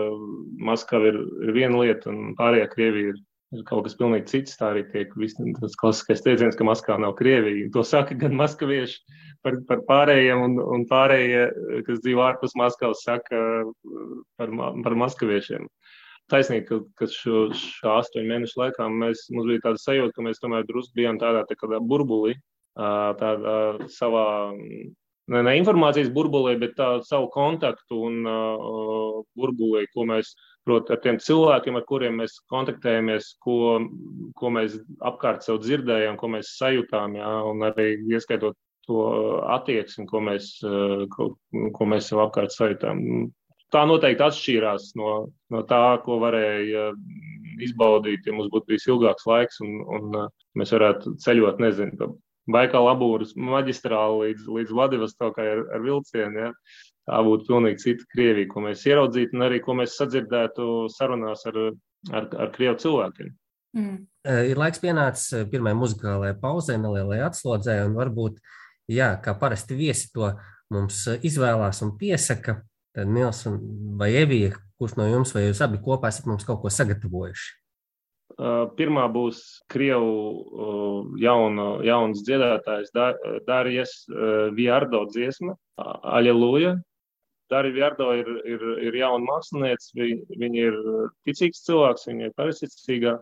Maskava 0.67 1.07
ir, 1.13 1.21
ir 1.45 1.53
viena 1.55 1.79
lieta 1.79 2.11
un 2.11 2.33
pārējā 2.35 2.67
Krievija 2.73 3.13
ir, 3.13 3.21
ir 3.55 3.61
kaut 3.69 3.85
kas 3.85 3.95
pilnīgi 3.95 4.27
cits. 4.27 4.57
Tā 4.59 4.73
arī 4.73 4.83
tiek 4.91 5.13
tas 5.61 5.77
klasiskais 5.79 6.25
teiciens, 6.25 6.57
ka 6.59 6.67
Maskava 6.67 6.99
nav 6.99 7.15
Krievija. 7.19 7.69
To 7.77 7.85
saka 7.87 8.17
gan 8.19 8.35
maskavieši 8.35 8.99
par, 9.45 9.59
par 9.69 9.85
pārējiem, 9.87 10.43
un, 10.49 10.59
un 10.75 10.83
pārējie, 10.89 11.45
kas 11.87 12.03
dzīvo 12.03 12.27
ārpus 12.27 12.57
Maskavas, 12.59 13.05
saka 13.07 13.39
par, 14.39 14.51
par 14.83 14.99
maskaviešiem. 15.05 15.69
Taisnība, 16.31 16.67
ka, 16.69 16.81
ka 16.99 17.07
šo, 17.11 17.45
šo 17.55 17.97
astoņu 18.01 18.29
mēnešu 18.31 18.59
laikā 18.59 18.87
mēs, 18.91 19.29
mums 19.31 19.47
bija 19.47 19.69
tāda 19.69 19.79
sajūta, 19.79 20.15
ka 20.15 20.27
mēs 20.27 20.43
tomēr 20.43 20.67
drusku 20.67 20.99
bijām 20.99 21.19
tādā 21.23 21.43
tā 21.47 21.55
kā 21.59 21.79
burbulī, 21.79 22.35
tādā 22.77 23.57
savā, 23.93 24.25
ne, 24.53 25.43
ne 25.45 25.53
informācijas 25.59 26.09
burbulī, 26.13 26.55
bet 26.61 26.75
tā 26.79 26.89
savu 27.05 27.29
kontaktu 27.33 27.99
un 28.09 28.19
uh, 28.25 29.21
burbulī, 29.37 29.85
ko 29.93 30.07
mēs, 30.09 30.33
proti, 30.65 30.95
ar 30.95 31.01
tiem 31.03 31.19
cilvēkiem, 31.21 31.77
ar 31.77 31.85
kuriem 31.87 32.19
mēs 32.23 32.39
kontaktējamies, 32.51 33.35
ko, 33.43 33.79
ko 34.39 34.53
mēs 34.57 34.79
apkārt 35.05 35.45
sev 35.45 35.61
dzirdējām, 35.63 36.17
ko 36.17 36.31
mēs 36.35 36.55
sajūtām, 36.57 37.17
jā, 37.19 37.33
un 37.51 37.67
arī 37.69 37.93
ieskaitot 38.11 38.57
to 38.87 39.05
attieksmi, 39.53 40.07
ko 40.09 40.19
mēs, 40.23 40.57
ko, 41.13 41.29
ko 41.77 41.87
mēs 41.87 42.09
sev 42.11 42.19
apkārt 42.25 42.51
sajūtām. 42.55 42.99
Tā 43.73 43.85
noteikti 43.89 44.21
atšķīrās 44.21 44.91
no, 44.99 45.13
no 45.49 45.61
tā, 45.65 45.97
ko 46.05 46.19
varēja 46.21 46.91
izbaudīt, 47.63 48.27
ja 48.27 48.35
mums 48.35 48.51
būtu 48.53 48.69
bijis 48.69 48.85
ilgāks 48.89 49.25
laiks 49.29 49.61
un, 49.65 49.79
un 49.97 50.19
mēs 50.59 50.73
varētu 50.75 51.15
ceļot, 51.23 51.61
nezinu, 51.63 52.11
Baikāla 52.51 52.95
abūras 52.97 53.35
maģistrāli 53.39 54.29
līdz, 54.29 54.47
līdz 54.57 54.73
Vladivostokai 54.75 55.45
ar, 55.53 55.61
ar 55.77 55.85
vilcienu. 55.85 56.47
Ja? 56.47 56.49
Tā 57.07 57.19
būtu 57.23 57.47
pilnīgi 57.49 57.83
cita 57.83 58.07
Krievija, 58.11 58.49
ko 58.51 58.63
mēs 58.63 58.83
ieraudzītu 58.87 59.35
un 59.37 59.45
arī 59.47 59.59
ko 59.63 59.75
mēs 59.79 59.95
sadzirdētu 59.99 60.67
sarunās 60.91 61.45
ar, 61.51 61.59
ar, 62.11 62.27
ar 62.45 62.51
Krievu 62.55 62.79
cilvēkiem. 62.83 63.31
Mm. 63.73 63.95
Ir 64.51 64.59
laiks 64.59 64.79
pienācis 64.83 65.47
pirmajai 65.51 65.79
muzikālajai 65.79 66.35
pauzē, 66.39 66.77
nelielai 66.79 67.23
atslodzē, 67.25 67.79
un 67.87 67.97
varbūt, 67.97 68.37
jā, 68.91 69.09
kā 69.23 69.33
parasti 69.39 69.75
viesi 69.79 70.11
to 70.13 70.29
mums 70.71 71.01
izvēlās 71.25 71.81
un 71.83 71.95
piesaka, 71.99 72.61
tad 72.95 73.09
Nils 73.11 73.43
vai 73.99 74.13
Evija, 74.21 74.53
kurš 74.79 74.95
no 74.99 75.09
jums 75.09 75.33
vai 75.35 75.47
jūs 75.47 75.63
abi 75.65 75.81
kopā 75.83 76.13
esat 76.13 76.29
mums 76.29 76.47
kaut 76.47 76.61
ko 76.63 76.71
sagatavojuši? 76.71 77.51
Pirmā 78.77 79.03
būs 79.13 79.39
Krievu 79.69 81.17
jauna, 81.21 81.67
jauns 81.85 82.23
dziedātājs 82.25 82.89
Dārijas 83.45 83.93
Vjārdo 84.57 85.03
dziesma, 85.11 85.53
Aleluja. 85.77 86.73
Dārija 87.53 87.75
Vjārdo 87.75 88.07
ir, 88.17 88.31
ir, 88.49 88.63
ir 88.87 88.97
jauna 88.97 89.25
mākslinieca, 89.27 89.91
viņa, 89.99 90.39
viņa 90.41 90.65
ir 90.69 90.79
ticīgs 91.27 91.61
cilvēks, 91.67 92.07
viņa 92.09 92.29
ir 92.29 92.33
pareizticīgā, 92.39 93.13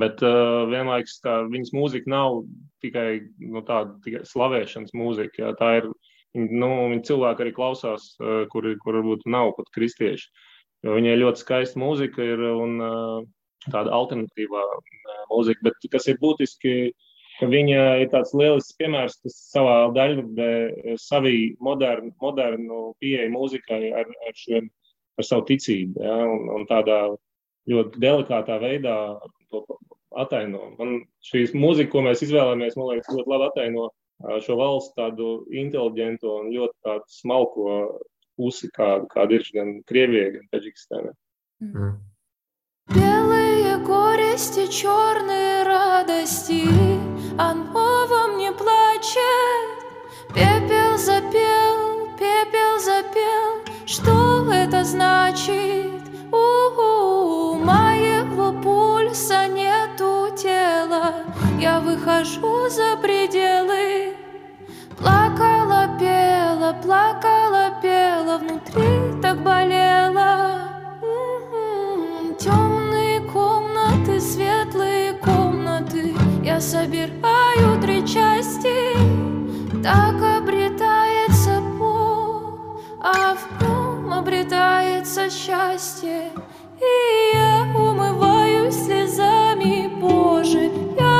bet 0.00 0.24
uh, 0.24 0.64
vienlaikus 0.70 1.20
viņas 1.52 1.74
mūzika 1.76 2.10
nav 2.10 2.40
tikai, 2.82 3.28
nu, 3.38 3.62
tāda 3.68 3.94
tikai 4.06 4.24
slavēšanas 4.28 4.96
mūzika, 4.96 5.42
jā, 5.44 5.52
tā 5.60 5.70
ir, 5.82 5.90
nu, 6.34 6.72
cilvēki 7.06 7.44
arī 7.46 7.54
klausās, 7.54 8.14
uh, 8.18 8.42
kuri, 8.52 8.74
kur 8.82 8.98
varbūt 8.98 9.28
nav 9.30 9.52
pat 9.58 9.70
kristieši, 9.76 10.30
viņai 10.88 11.18
ļoti 11.20 11.44
skaista 11.44 11.80
mūzika 11.80 12.24
ir 12.24 12.42
un 12.50 12.80
uh, 12.80 13.20
tāda 13.72 13.92
alternatīvā 13.96 14.62
mūzika, 15.30 15.68
bet 15.68 15.88
kas 15.92 16.08
ir 16.10 16.20
būtiski, 16.22 16.92
ka 17.38 17.48
viņa 17.50 17.82
ir 18.04 18.10
tāds 18.12 18.34
lielisks 18.36 18.76
piemērs, 18.78 19.18
kas 19.24 19.38
savā 19.50 19.76
daļradē 19.96 20.96
savī 21.00 21.54
modernu, 21.64 22.12
modernu 22.22 22.80
pieeja 23.02 23.30
mūzikai 23.32 23.90
ar, 23.96 24.10
ar, 24.28 24.36
šiem, 24.38 24.70
ar 25.18 25.26
savu 25.26 25.46
ticību, 25.50 26.02
ja, 26.04 26.20
un, 26.30 26.46
un 26.58 26.68
tādā 26.70 27.00
ļoti 27.70 28.00
delikātā 28.02 28.60
veidā 28.62 28.96
to 29.50 29.64
ataino. 30.20 30.70
Man 30.78 30.96
šīs 31.26 31.54
mūzika, 31.58 31.92
ko 31.94 32.04
mēs 32.06 32.22
izvēlējamies, 32.26 32.78
man 32.78 32.92
liekas, 32.92 33.14
ļoti 33.16 33.32
labi 33.34 33.48
ataino 33.50 33.90
šo 34.44 34.56
valstu 34.60 34.94
tādu 35.00 35.30
inteliģentu 35.50 36.30
un 36.30 36.50
ļoti 36.54 36.98
smalko 37.18 37.68
pusi, 38.38 38.70
kāda, 38.74 39.06
kāda 39.10 39.38
ir 39.38 39.48
gan 39.54 39.76
Krievijai, 39.88 40.32
gan 40.36 40.50
Taģikistānai. 40.54 41.14
Mm. 41.64 41.94
Белые 44.34 44.46
горести, 44.48 44.66
черные 44.66 45.62
радости, 45.62 46.68
Оно 47.38 48.06
во 48.08 48.26
мне 48.32 48.50
плачет. 48.50 49.20
Пепел 50.34 50.98
запел, 50.98 52.08
пепел 52.18 52.80
запел, 52.80 53.74
Что 53.86 54.50
это 54.52 54.82
значит? 54.82 56.02
У-у-у, 56.32 57.54
моего 57.58 58.52
пульса 58.60 59.46
нету 59.46 60.34
тела, 60.36 61.14
Я 61.60 61.78
выхожу 61.78 62.68
за 62.68 62.96
пределы. 63.00 64.16
Плакала, 64.98 65.96
пела, 66.00 66.74
плакала, 66.82 67.70
пела, 67.80 68.38
Внутри 68.38 69.20
так 69.22 69.40
болело. 69.42 70.53
Я 76.54 76.60
собираю 76.60 77.82
три 77.82 78.06
части. 78.06 78.94
Так 79.82 80.14
обретается 80.38 81.60
Бог 81.60 82.80
А 83.00 83.34
в 83.34 83.60
нем 83.60 84.12
обретается 84.12 85.28
счастье. 85.30 86.30
И 86.78 87.36
я 87.36 87.66
умываюсь 87.76 88.84
слезами 88.84 89.88
Боже 90.00 90.70
Я 90.96 91.13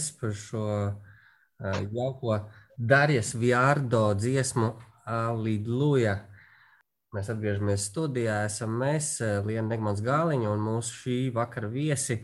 paldies 0.00 0.20
par 0.20 0.32
šo 0.32 0.92
uh, 1.60 1.88
jauko 1.92 2.48
Darijas 2.76 3.34
Vjārdo 3.34 4.14
dziesmu 4.14 4.72
Aliluja. 5.04 6.26
Mēs 7.12 7.28
atgriežamies 7.28 7.88
studijā. 7.90 8.44
Esam 8.46 8.78
mēs, 8.80 9.20
Liena 9.44 9.68
Negmans 9.68 10.00
Gāliņa 10.00 10.48
un 10.52 10.60
mūsu 10.62 10.94
šī 10.94 11.16
vakara 11.34 11.68
viesi 11.68 12.20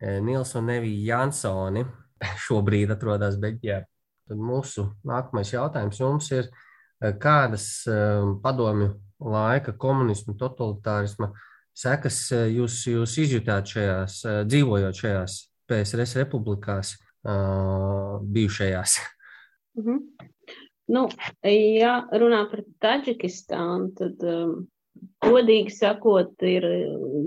Nils 0.00 0.54
un 0.58 0.66
Nevija 0.66 1.14
Jansoni. 1.14 1.84
Šobrīd 2.46 2.90
atrodas 2.90 3.38
Beļģijā. 3.38 3.80
Tad 4.28 4.40
mūsu 4.40 4.88
nākamais 5.06 5.52
jautājums 5.52 6.00
jums 6.00 6.30
ir, 6.32 6.50
kādas 7.20 7.84
padomju 8.42 8.94
laika 9.20 9.72
komunismu, 9.76 10.34
totalitārisma 10.40 11.30
sekas 11.76 12.26
jūs, 12.32 12.82
jūs 12.88 13.16
izjutāt 13.20 13.70
šajās, 13.70 14.20
dzīvojot 14.48 15.02
šajās 15.04 15.38
PSRS 15.68 16.18
republikās, 16.24 16.96
bijušajās? 17.24 18.98
Mm 19.78 19.84
-hmm. 19.84 20.30
Nu, 20.86 21.08
ja 21.48 21.92
runā 22.12 22.44
par 22.50 22.60
Taģikistānu, 22.84 23.94
tad, 23.96 24.20
um, 24.28 24.66
godīgi 25.24 25.72
sakot, 25.72 26.34
ir 26.44 26.66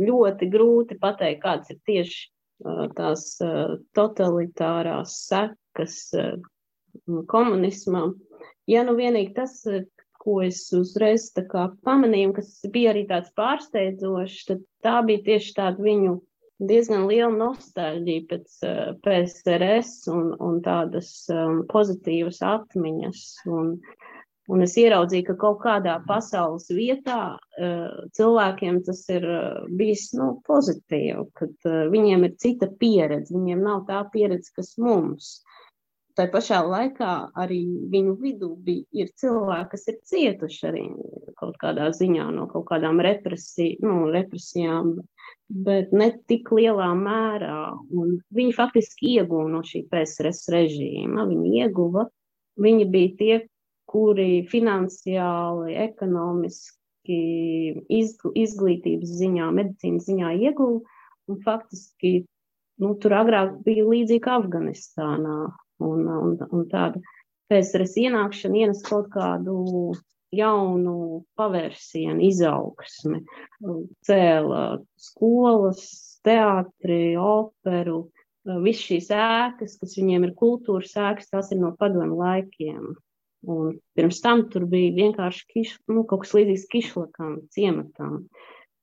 ļoti 0.06 0.50
grūti 0.54 0.98
pateikt, 1.02 1.42
kāds 1.42 1.74
ir 1.74 1.80
tieši 1.90 2.20
uh, 2.30 2.86
tās 2.98 3.26
uh, 3.42 3.80
totalitārās 3.98 5.18
sekas 5.26 5.98
uh, 6.14 6.38
komunismam. 7.28 8.16
Ja 8.68 8.84
nu 8.84 8.94
vienīgi 8.98 9.34
tas, 9.34 9.64
ko 10.22 10.42
es 10.44 10.68
uzreiz 10.76 11.30
pamanīju, 11.34 12.34
kas 12.36 12.50
bija 12.74 12.92
arī 12.92 13.06
tāds 13.10 13.32
pārsteidzošs, 13.38 14.46
tad 14.50 14.64
tā 14.84 15.02
bija 15.08 15.24
tieši 15.32 15.54
tāda 15.56 15.84
viņu 15.84 16.18
diezgan 16.60 17.08
liela 17.10 17.34
nostalģija 17.36 18.26
pēc 18.32 18.60
uh, 18.66 18.84
PSRS 19.06 20.08
un, 20.14 20.34
un 20.44 20.60
tādas 20.66 21.12
um, 21.34 21.64
pozitīvas 21.70 22.42
atmiņas. 22.46 23.24
Un, 23.54 23.76
un 24.48 24.66
es 24.66 24.78
ieraudzīju, 24.80 25.28
ka 25.30 25.38
kaut 25.44 25.60
kādā 25.66 25.98
pasaules 26.08 26.70
vietā 26.74 27.22
uh, 27.38 28.00
cilvēkiem 28.18 28.82
tas 28.88 29.04
ir 29.14 29.28
uh, 29.28 29.68
bijis 29.80 30.10
nu, 30.18 30.34
pozitīvi, 30.48 31.28
uh, 31.28 31.84
viņiem 31.94 32.26
ir 32.30 32.38
cita 32.42 32.72
pieredze, 32.82 33.36
viņiem 33.36 33.62
nav 33.66 33.86
tā 33.90 34.02
pieredze, 34.14 34.54
kas 34.58 34.74
mums. 34.82 35.38
Tā 36.18 36.26
pašā 36.34 36.64
laikā 36.66 37.12
arī 37.38 37.60
viņu 37.94 38.14
vidū 38.18 38.48
bija, 38.66 39.06
cilvēki, 39.22 39.68
kas 39.70 39.84
ir 39.92 39.98
cietuši 40.10 40.64
arī 40.66 40.86
kaut 41.38 41.60
kādā 41.62 41.92
ziņā 41.94 42.24
no 42.34 42.48
kaut 42.50 42.66
kādām 42.72 42.98
represij, 43.06 43.76
nu, 43.86 44.08
represijām, 44.16 44.96
bet 45.68 45.94
ne 45.94 46.08
tik 46.32 46.50
lielā 46.58 46.88
mērā. 46.98 47.60
Un 47.94 48.16
viņi 48.34 48.56
faktiski 48.58 49.12
ieguva 49.20 49.46
no 49.52 49.62
šī 49.68 49.84
PSRS 49.92 50.50
režīma. 50.56 51.28
Viņi 51.30 51.54
ieguva, 51.62 52.08
viņi 52.66 52.90
bija 52.96 53.14
tie, 53.22 53.38
kuri 53.86 54.42
finansiāli, 54.50 55.78
ekonomiski, 55.86 57.22
izglītības 57.94 59.14
ziņā, 59.22 59.52
medicīnas 59.62 60.10
ziņā 60.10 60.34
ieguva. 60.50 60.82
Un 61.30 61.40
faktiski 61.46 62.18
nu, 62.82 62.96
tur 62.98 63.20
agrāk 63.22 63.60
bija 63.70 63.86
līdzīgi 63.86 64.34
Afganistānā 64.34 65.38
un, 65.84 66.08
un, 66.08 66.36
un 66.52 66.68
tāda 66.72 67.02
PSRS 67.52 67.96
ienākšana 68.04 68.64
ienes 68.64 68.84
kaut 68.86 69.08
kādu 69.14 69.58
jaunu 70.36 71.24
pavērsienu, 71.40 72.20
izaugsmi, 72.28 73.22
cēla 74.08 74.64
skolas, 75.00 75.84
teātri, 76.28 77.16
operu, 77.22 78.08
viss 78.64 78.84
šīs 78.90 79.10
ēkas, 79.16 79.78
kas 79.80 79.96
viņiem 80.00 80.28
ir 80.28 80.36
kultūras 80.40 80.96
ēkas, 81.00 81.32
tās 81.32 81.54
ir 81.56 81.62
no 81.62 81.74
padomu 81.80 82.20
laikiem. 82.20 82.96
Un 83.48 83.78
pirms 83.96 84.20
tam 84.24 84.48
tur 84.52 84.66
bija 84.68 84.92
vienkārši 84.96 85.46
kiš, 85.54 85.74
nu, 85.94 86.04
kaut 86.10 86.26
kas 86.26 86.34
līdzīgs 86.36 86.68
kišlakam, 86.72 87.38
ciematam. 87.54 88.26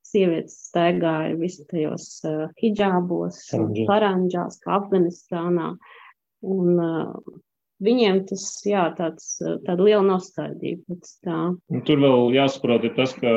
Sievietes 0.05 0.55
staigāja 0.69 1.35
visu 1.37 1.65
tajos 1.69 2.07
uh, 2.29 2.47
hijābos, 2.61 3.41
paranģās, 3.89 4.61
kā 4.63 4.77
Afganistānā. 4.79 5.73
Uh, 5.75 6.04
Un, 6.45 6.77
uh, 6.77 7.39
viņiem 7.85 8.25
tas, 8.29 8.45
jā, 8.67 8.87
tāds, 8.99 9.37
tāda 9.67 9.81
liela 9.81 10.05
nostādība 10.07 10.85
pēc 10.93 11.15
tā. 11.25 11.39
Tur 11.89 12.03
vēl 12.05 12.35
jāsaprot 12.37 12.87
tas, 12.97 13.15
ka 13.19 13.33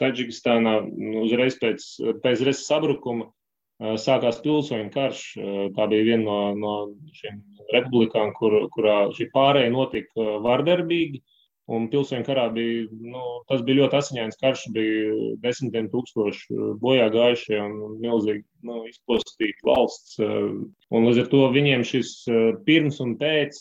Taģikistānā 0.00 0.74
nu, 0.88 1.22
uzreiz 1.26 1.58
pēc 1.60 1.84
PSRS 2.24 2.64
sabrukuma 2.66 3.28
sākās 4.00 4.38
pilsoņu 4.44 4.90
karš. 4.94 5.22
Tā 5.76 5.86
bija 5.90 6.06
viena 6.06 6.24
no, 6.24 6.38
no 6.56 6.74
šīm 7.18 7.40
republikām, 7.74 8.32
kur, 8.38 8.56
kurā 8.74 8.96
šī 9.16 9.28
pārēja 9.34 9.72
notika 9.74 10.38
vardarbīgi. 10.44 11.22
Un 11.70 11.84
pilsoņu 11.92 12.24
karā 12.26 12.48
bija, 12.50 12.88
nu, 12.90 13.20
tas 13.46 13.60
bija 13.62 13.84
ļoti 13.84 13.98
asiņains 14.00 14.40
karš, 14.40 14.64
bija 14.74 15.28
desmitiem 15.44 15.86
tūkstoši 15.92 16.58
bojā 16.82 17.06
gājušie 17.14 17.60
un 17.62 18.00
milzīgi 18.02 18.42
nu, 18.66 18.80
izpostīta 18.90 19.68
valsts. 19.68 20.18
Un 20.18 21.06
līdz 21.06 21.22
ar 21.22 21.30
to 21.30 21.44
viņiem 21.54 21.86
šis 21.86 22.10
pirms 22.66 22.98
un 23.04 23.14
pēc 23.20 23.60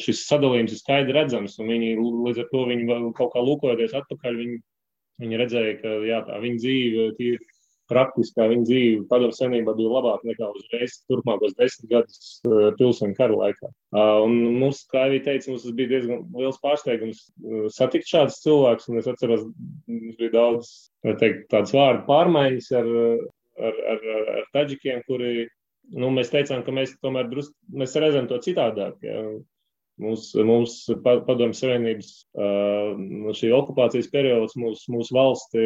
šis 0.00 0.24
sadalījums 0.28 0.72
ir 0.72 0.80
skaidri 0.80 1.16
redzams, 1.18 1.58
un 1.60 1.68
viņi 1.74 1.94
līdz 2.00 2.44
ar 2.44 2.50
to 2.52 2.64
viņi 2.70 3.00
kaut 3.18 3.34
kā 3.34 3.44
lūkojoties 3.44 3.96
atpakaļ, 3.98 4.38
viņi, 4.38 4.58
viņi 5.22 5.40
redzēja, 5.42 5.78
ka 5.82 5.96
jā, 6.08 6.22
tā 6.28 6.38
viņa 6.40 6.62
dzīve 6.64 7.08
tīri 7.18 7.51
praktiskā 7.92 8.48
viņa 8.50 8.66
dzīve 8.68 9.04
padomu 9.10 9.36
senībā 9.36 9.74
bija 9.78 9.92
labāka 9.92 10.28
nekā 10.30 10.48
uzreiz 10.56 10.98
turpmākos 11.10 11.54
desmit 11.58 11.90
gadus 11.92 12.18
uh, 12.48 12.70
pilsoņu 12.78 13.16
kara 13.18 13.38
laikā. 13.44 13.70
Uh, 13.92 14.24
un 14.26 14.58
mums, 14.62 14.82
kā 14.90 15.06
jau 15.12 15.22
teicu, 15.28 15.52
mums 15.52 15.68
bija 15.78 15.92
diezgan 15.94 16.24
liels 16.38 16.60
pārsteigums 16.64 17.22
uh, 17.28 17.68
satikt 17.72 18.10
šādus 18.10 18.40
cilvēkus, 18.44 18.90
un 18.90 19.02
es 19.02 19.10
atceros, 19.12 19.46
mums 19.90 20.18
bija 20.20 20.34
daudz, 20.36 20.74
teikt, 21.20 21.48
tādas 21.52 21.74
vārdu 21.76 22.06
pārmaiņas 22.08 22.70
ar, 22.80 22.92
ar, 23.70 23.80
ar, 23.94 24.06
ar, 24.38 24.46
taģikiem, 24.56 25.04
kuri, 25.08 25.46
nu, 25.94 26.10
mēs 26.16 26.32
teicām, 26.32 26.64
ka 26.66 26.74
mēs 26.74 26.96
tomēr 27.04 27.30
drusku, 27.30 27.54
redzam 28.02 28.28
to 28.30 28.40
citādāk. 28.44 28.98
Ja. 29.06 29.22
Mums, 30.00 30.30
mums 30.48 30.74
padomju 31.04 31.54
savienības 31.56 32.08
šī 33.36 33.50
okupācijas 33.52 34.08
periods 34.12 34.56
mūsu 34.56 34.94
mūs 34.94 35.10
valsti 35.12 35.64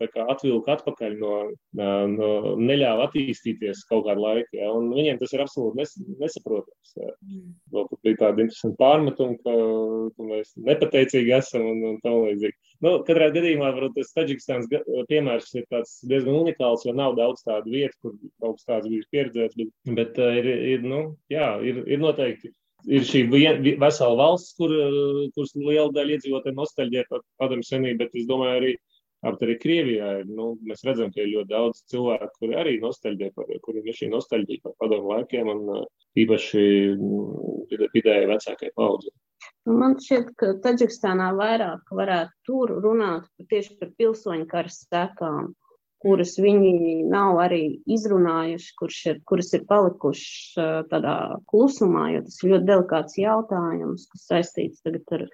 atvilka 0.00 0.76
atpakaļ 0.76 1.16
no, 1.22 1.36
no 1.80 2.28
neļāva 2.60 3.06
attīstīties 3.08 3.86
kaut 3.88 4.04
kādu 4.08 4.26
laiku. 4.26 4.58
Ja, 4.60 4.68
viņiem 4.76 5.20
tas 5.22 5.32
ir 5.32 5.44
absolūti 5.46 5.80
nes, 5.80 5.96
nesaprotams. 6.20 6.92
Ja. 7.00 7.14
Vēl 7.72 7.88
tur 7.88 8.02
bija 8.04 8.20
tāda 8.26 8.44
interesanta 8.44 8.80
pārmetuma, 8.84 9.38
ka, 9.40 9.56
ka 10.16 10.28
mēs 10.34 10.52
nepateicīgi 10.68 11.34
esam 11.40 11.64
un, 11.72 11.82
un 11.94 11.98
tā 12.04 12.12
līdzīgi. 12.12 12.58
Nu, 12.84 12.94
katrā 13.08 13.32
gadījumā 13.32 13.72
varbūt 13.76 13.98
tas 13.98 14.14
Taģikistāns 14.16 14.68
piemērs 15.08 15.50
ir 15.56 15.66
diezgan 16.12 16.36
unikāls, 16.36 16.84
jo 16.86 16.94
nav 16.96 17.16
daudz 17.18 17.44
tādu 17.44 17.72
vietu, 17.72 17.96
kur 18.04 18.16
kaut 18.40 18.60
kas 18.60 18.68
tāds 18.68 18.88
bijis 18.88 19.10
pieredzēts, 19.12 19.58
bet, 19.58 19.74
bet 19.98 20.24
ir, 20.40 20.48
ir, 20.76 20.88
nu, 20.88 21.02
jā, 21.32 21.54
ir, 21.64 21.82
ir 21.88 22.00
noteikti 22.00 22.52
ir 22.88 23.04
šī 23.06 23.24
vesela 23.30 24.14
valsts, 24.18 24.54
kur, 24.58 24.72
kuras 25.34 25.52
liela 25.58 25.90
daļa 25.96 26.16
iedzīvotāju 26.16 26.56
nostalģē 26.56 27.04
par 27.10 27.24
padomu 27.40 27.66
senību, 27.66 27.98
bet 28.04 28.16
es 28.16 28.28
domāju, 28.30 28.60
arī 28.60 28.74
Tāpat 29.20 29.42
arī 29.44 29.54
Krievijā 29.60 30.10
nu, 30.24 30.54
mēs 30.64 30.80
redzam, 30.86 31.10
ka 31.12 31.20
ir 31.20 31.34
ļoti 31.34 31.50
daudz 31.50 31.82
cilvēku, 31.92 32.30
kuri 32.40 32.54
arī 32.56 32.78
nostalģē 32.80 33.26
par, 33.36 33.50
kuriem 33.66 33.90
ir 33.90 33.96
šī 33.98 34.08
nostalģija 34.14 34.62
par 34.64 34.76
padomu 34.80 35.10
laikiem 35.12 35.50
un 35.52 35.82
īpaši 36.22 36.62
nu, 36.96 37.18
vidēji 37.68 38.30
vecākai 38.30 38.70
paudzei. 38.80 39.12
Nu, 39.68 39.76
man 39.76 39.98
šķiet, 40.00 40.32
ka 40.40 40.54
Taģikstānā 40.64 41.34
vairāk 41.36 41.92
varētu 42.00 42.32
tur 42.48 42.72
runāt 42.80 43.28
tieši 43.52 43.76
par 43.82 43.92
pilsoņu 44.00 44.48
kara 44.48 44.72
sekām 44.72 45.52
kuras 46.00 46.36
viņi 46.40 47.02
nav 47.10 47.38
arī 47.42 47.64
izrunājuši, 47.90 48.72
ir, 49.10 49.20
kuras 49.28 49.52
ir 49.56 49.66
palikušas 49.68 50.86
tādā 50.92 51.16
klusumā, 51.50 52.08
jo 52.14 52.24
tas 52.26 52.40
ir 52.40 52.54
ļoti 52.54 52.68
delikāts 52.70 53.20
jautājums, 53.20 54.08
kas 54.12 54.24
saistīts 54.30 54.86
tagad 54.86 55.14
ar 55.18 55.26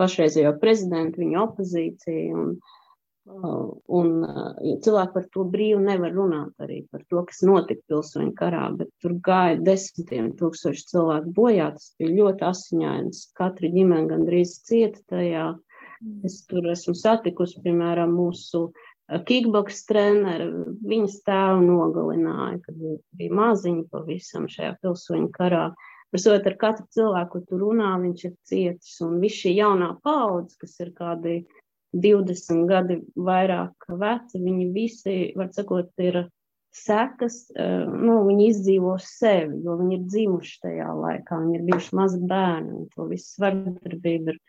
pašreizējo 0.00 0.54
prezidentu, 0.60 1.22
viņa 1.24 1.40
opozīciju. 1.46 2.44
Un, 2.44 2.54
un 3.94 4.06
ja 4.66 4.76
cilvēki 4.82 5.14
par 5.14 5.26
to 5.32 5.44
brīvi 5.48 5.78
nevar 5.84 6.10
runāt 6.16 6.64
arī 6.64 6.80
par 6.90 7.04
to, 7.06 7.22
kas 7.28 7.44
notika 7.46 7.84
pilsoņu 7.92 8.32
karā, 8.34 8.64
bet 8.80 8.90
tur 9.00 9.14
gāja 9.24 9.60
desmitiem 9.62 10.32
tūkstoši 10.40 10.88
cilvēku 10.90 11.34
bojā. 11.36 11.70
Tas 11.76 11.92
bija 12.02 12.16
ļoti 12.18 12.48
asiņains. 12.48 13.26
Katra 13.38 13.70
ģimene 13.72 14.10
gandrīz 14.10 14.58
cieta 14.66 15.00
tajā. 15.14 15.52
Es 16.26 16.40
tur 16.50 16.66
esmu 16.66 16.96
satikusi, 16.98 17.60
piemēram, 17.62 18.10
mūsu 18.18 18.64
uh, 18.64 18.88
kickboks 19.28 19.84
treneri, 19.88 20.48
viņas 20.88 21.22
tēvu 21.26 21.64
nogalināja, 21.66 22.60
kad 22.64 22.84
bija 23.18 23.38
maziņi 23.38 23.88
pavisam 23.92 24.48
šajā 24.50 24.76
pilsoņu 24.82 25.30
karā. 25.34 25.70
Prasot 26.12 26.46
ar 26.48 26.56
katru 26.60 26.84
cilvēku, 26.92 27.32
kur 27.32 27.44
tu 27.48 27.58
runā, 27.62 27.94
viņš 28.02 28.24
ir 28.28 28.34
cietis, 28.48 28.98
un 29.04 29.16
viss 29.22 29.40
šī 29.40 29.54
jaunā 29.56 29.94
paudze, 30.04 30.58
kas 30.60 30.76
ir 30.84 30.92
kādi 30.96 31.38
20 31.96 32.66
gadi 32.68 32.98
vairāk 33.16 33.88
veci, 34.00 34.40
viņi 34.40 34.68
visi, 34.74 35.16
var 35.36 35.48
sakot, 35.56 35.88
ir 36.00 36.26
sekas, 36.72 37.46
uh, 37.52 37.88
nu, 37.88 38.22
viņi 38.28 38.48
izdzīvo 38.48 38.96
sevi, 39.04 39.60
jo 39.64 39.76
viņi 39.80 39.98
ir 39.98 40.04
dzimuši 40.08 40.58
tajā 40.64 40.88
laikā, 40.96 41.40
viņi 41.42 41.58
ir 41.58 41.66
bijuši 41.68 41.96
mazi 41.96 42.20
bērni, 42.28 42.76
un 42.80 42.86
to 42.92 43.08
visu 43.10 43.42
vardarbību 43.44 44.32
ir 44.32 44.40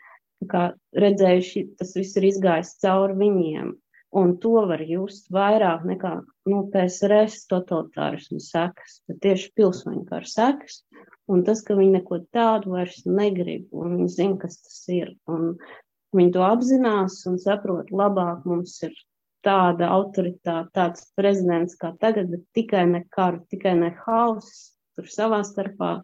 kā 0.52 0.63
redzējuši, 0.99 1.65
tas 1.80 1.95
viss 1.97 2.19
ir 2.19 2.28
izgājis 2.32 2.76
cauri 2.84 3.17
viņiem. 3.19 3.73
Un 4.13 4.36
to 4.38 4.65
var 4.69 4.84
just 4.86 5.32
vairāk 5.34 5.88
nekā 5.89 6.12
nu, 6.49 6.60
PSRS 6.73 7.47
totalitārismu 7.49 8.38
sekas, 8.43 8.99
bet 9.10 9.23
tieši 9.26 9.49
pilsoņu 9.58 10.04
kara 10.10 10.30
sekas. 10.30 10.84
Un 11.32 11.41
tas, 11.47 11.63
ka 11.65 11.78
viņi 11.78 11.95
neko 11.97 12.19
tādu 12.36 12.76
vairs 12.76 12.99
negrib, 13.08 13.69
un 13.71 13.97
viņi 13.97 14.12
zina, 14.13 14.38
kas 14.41 14.60
tas 14.60 14.78
ir. 14.91 15.15
Un 15.32 15.56
viņi 16.13 16.36
to 16.36 16.43
apzinās 16.45 17.21
un 17.30 17.39
saprot, 17.41 17.89
labāk 17.95 18.45
mums 18.49 18.76
ir 18.86 18.93
tāda 19.43 19.89
autoritāte, 19.95 20.69
tāds 20.76 21.08
prezidents 21.17 21.76
kā 21.80 21.93
tagad, 21.99 22.30
bet 22.32 22.45
tikai 22.56 22.86
ne 22.91 23.04
karu, 23.12 23.41
tikai 23.52 23.76
ne 23.80 23.91
hauss 24.06 24.73
tur 24.95 25.10
savā 25.10 25.41
starpā, 25.47 25.97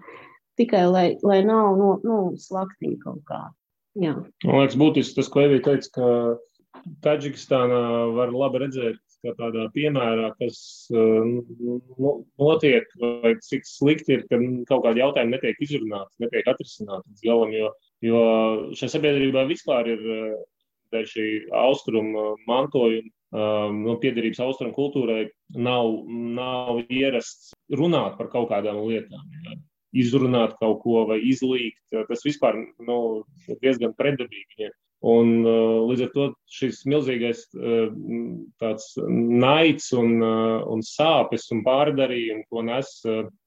tikai 0.60 0.86
lai, 0.90 1.08
lai 1.24 1.40
nav 1.46 1.78
no, 1.80 1.94
nu, 2.04 2.20
slaktiņa 2.42 3.00
kaut 3.04 3.24
kāda. 3.30 3.54
Jā. 4.00 4.16
Man 4.46 4.64
liekas, 4.64 4.78
būtiski 4.80 5.18
tas, 5.18 5.30
ko 5.32 5.44
Evija 5.44 5.66
teica, 5.66 5.92
ka 5.96 6.10
Taģikistānā 7.04 7.80
var 8.16 8.32
labi 8.34 8.62
redzēt, 8.64 9.00
kā 9.26 9.34
tādā 9.38 9.66
piemērā, 9.74 10.30
kas 10.40 10.60
uh, 10.94 11.28
notiek, 12.40 12.88
vai 13.02 13.34
cik 13.44 13.68
slikti 13.68 14.16
ir, 14.16 14.26
ka 14.30 14.40
kaut 14.70 14.86
kādi 14.86 15.04
jautājumi 15.04 15.36
netiek 15.36 15.60
izrunāti, 15.66 16.24
netiek 16.24 16.48
atrisināti 16.48 17.10
līdz 17.10 17.26
galam, 17.26 17.56
jo, 17.58 17.72
jo 18.06 18.22
šai 18.80 18.92
sabiedrībai 18.96 19.48
vispār 19.50 19.92
ir 19.96 20.06
uh, 20.06 20.36
dēļ 20.94 21.10
šī 21.10 21.26
austrumu 21.66 22.28
mantojuma, 22.50 23.12
um, 23.34 23.82
no 23.86 23.98
piederības 24.02 24.44
austrumu 24.46 24.76
kultūrai, 24.78 25.24
nav, 25.58 25.92
nav 26.10 26.86
ierasts 26.88 27.52
runāt 27.76 28.16
par 28.22 28.32
kaut 28.34 28.50
kādām 28.54 28.86
lietām. 28.86 29.26
Jā 29.46 29.60
izrunāt 29.96 30.56
kaut 30.60 30.84
ko 30.84 31.06
vai 31.10 31.20
izlīgt. 31.26 31.82
Tas 32.10 32.22
vispār 32.26 32.60
nu, 32.86 32.98
diezgan 33.64 33.96
predabīgi. 33.98 34.70
Un, 35.00 35.46
uh, 35.48 35.86
līdz 35.88 36.02
ar 36.04 36.10
to 36.12 36.24
šis 36.52 36.82
milzīgais 36.92 37.46
uh, 37.56 37.86
tāds 38.60 38.90
naids 39.08 39.88
un, 39.96 40.18
uh, 40.20 40.58
un 40.68 40.84
sāpes 40.84 41.48
un 41.56 41.62
pārdarījumi, 41.64 42.44
ko 42.52 42.66
nes 42.68 42.92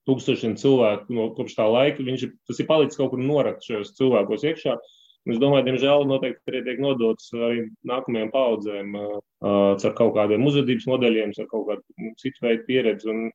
tūkstošiem 0.09 0.57
cilvēku 0.57 1.13
no 1.13 1.27
kopš 1.37 1.59
tā 1.59 1.69
laika, 1.69 2.01
viņš, 2.01 2.25
tas 2.49 2.57
ir 2.57 2.69
palicis 2.71 2.97
kaut 2.97 3.13
kur 3.13 3.21
norakt 3.21 3.69
šajos 3.69 3.93
cilvēkos 3.99 4.47
iekšā. 4.49 4.75
Es 5.29 5.37
domāju, 5.39 5.67
diemžēl 5.69 6.09
noteikti 6.09 6.51
arī 6.51 6.63
tiek 6.65 6.81
nodots 6.83 7.29
arī 7.37 7.67
nākamajām 7.87 8.33
paudzēm 8.33 8.97
ar 8.99 9.93
kaut 9.95 10.17
kādiem 10.17 10.43
uzvedības 10.49 10.89
modeļiem, 10.89 11.31
ar 11.39 11.47
kaut 11.53 11.69
kādu 11.69 12.11
citu 12.19 12.43
veidu 12.43 12.65
pieredzi. 12.67 13.07
Un 13.13 13.29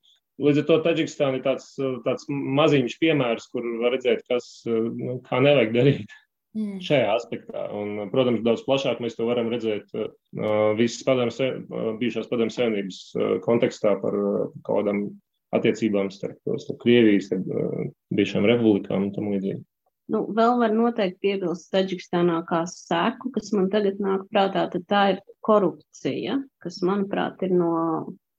līdz 0.45 0.61
ar 0.61 0.69
to 0.69 0.83
Taģikistāna 0.85 1.39
ir 1.39 1.47
tāds, 1.47 1.71
tāds 2.05 2.29
maziņš 2.29 2.99
piemērs, 3.01 3.49
kur 3.55 3.65
var 3.81 3.97
redzēt, 3.97 4.27
kas, 4.29 4.51
nu, 4.67 5.17
kā 5.25 5.41
nevajag 5.41 5.73
darīt 5.79 6.19
mm. 6.57 6.81
šajā 6.85 7.15
aspektā. 7.15 7.69
Un, 7.77 8.09
protams, 8.13 8.43
daudz 8.47 8.65
plašāk 8.67 9.03
mēs 9.05 9.19
to 9.19 9.29
varam 9.29 9.51
redzēt 9.53 9.91
uh, 9.97 10.11
visas 10.79 11.05
padomjas, 11.07 11.41
uh, 11.45 11.95
bijušās 12.01 12.29
padomjas 12.31 12.59
savienības 12.61 13.01
uh, 13.17 13.33
kontekstā 13.45 13.97
par 14.03 14.19
uh, 14.19 14.45
kaut 14.63 14.83
kādām 14.83 15.09
attiecībām 15.57 16.13
starp, 16.13 16.39
starp 16.61 16.79
Krievijas, 16.83 17.31
starp 17.31 17.49
uh, 17.49 17.91
bijušām 18.15 18.49
republikām 18.49 19.09
un 19.09 19.13
tam 19.17 19.33
līdzīgi. 19.33 19.65
Nu, 20.09 20.23
vēl 20.33 20.55
var 20.57 20.73
noteikti 20.73 21.21
piebilst 21.27 21.69
Taģikistānā 21.75 22.39
kā 22.49 22.63
sēku, 22.71 23.29
kas 23.35 23.51
man 23.53 23.67
tagad 23.73 23.99
nāk 24.01 24.25
prātā, 24.33 24.65
tad 24.73 24.87
tā 24.89 25.03
ir 25.13 25.19
korupcija, 25.45 26.39
kas, 26.65 26.81
manuprāt, 26.85 27.43
ir 27.45 27.53
no 27.53 27.75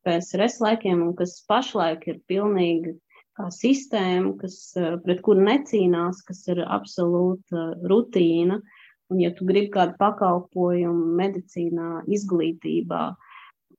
PSRS 0.07 0.63
laikiem 0.63 1.03
un 1.05 1.13
kas 1.17 1.35
pašlaik 1.49 2.07
ir 2.09 2.17
pilnīgi 2.29 2.95
sistēmu, 3.47 4.35
kas, 4.41 4.57
eh, 4.75 4.97
pret 5.03 5.21
kuru 5.23 5.43
necīnās, 5.45 6.21
kas 6.27 6.43
ir 6.51 6.63
absolūta 6.65 7.73
rutīna. 7.87 8.59
Un, 9.09 9.19
ja 9.23 9.31
tu 9.33 9.45
gribi 9.45 9.71
kādu 9.73 9.95
pakalpojumu 9.97 11.15
medicīnā, 11.17 12.03
izglītībā, 12.05 13.15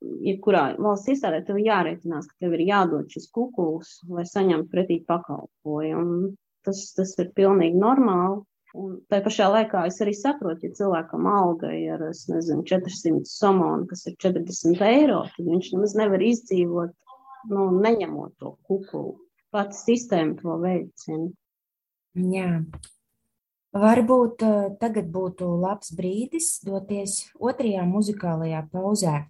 jebkurā 0.00 0.64
valsts 0.80 1.12
iestādē, 1.12 1.44
tev 1.46 1.60
jārēķinās, 1.62 2.26
ka 2.26 2.34
tev 2.40 2.56
ir 2.56 2.64
jādod 2.66 3.10
šis 3.12 3.28
kukuls, 3.30 4.00
lai 4.08 4.24
saņemtu 4.26 4.70
pretī 4.72 4.98
pakalpojumu. 5.06 6.32
Tas, 6.66 6.92
tas 6.96 7.14
ir 7.22 7.30
pilnīgi 7.36 7.78
normāli. 7.78 8.42
Un 8.74 8.98
tā 9.10 9.18
pašā 9.22 9.48
laikā 9.50 9.86
es 9.88 9.96
arī 10.02 10.12
saprotu, 10.14 10.68
ja 10.68 10.76
cilvēkam 10.78 11.26
alga 11.26 11.72
ir, 11.74 12.04
nezinu, 12.30 12.62
400 12.62 13.26
somoni, 13.26 13.88
kas 13.90 14.06
ir 14.06 14.14
40 14.22 14.84
eiro, 14.86 15.24
tad 15.34 15.48
viņš 15.48 15.72
nemaz 15.74 15.96
nevar 15.98 16.22
izdzīvot, 16.22 16.94
nu, 17.50 17.66
neņemot 17.82 18.36
to 18.38 18.54
kukulu 18.68 19.18
pati 19.54 19.78
sistēma 19.78 20.38
to 20.40 20.56
veicina. 20.62 21.28
Jā. 22.14 22.50
Varbūt 23.70 24.42
uh, 24.42 24.62
tagad 24.80 25.10
būtu 25.14 25.46
labs 25.62 25.92
brīdis 25.94 26.56
doties 26.66 27.20
otrajā 27.38 27.84
muzikālajā 27.86 28.64
pauzē. 28.72 29.20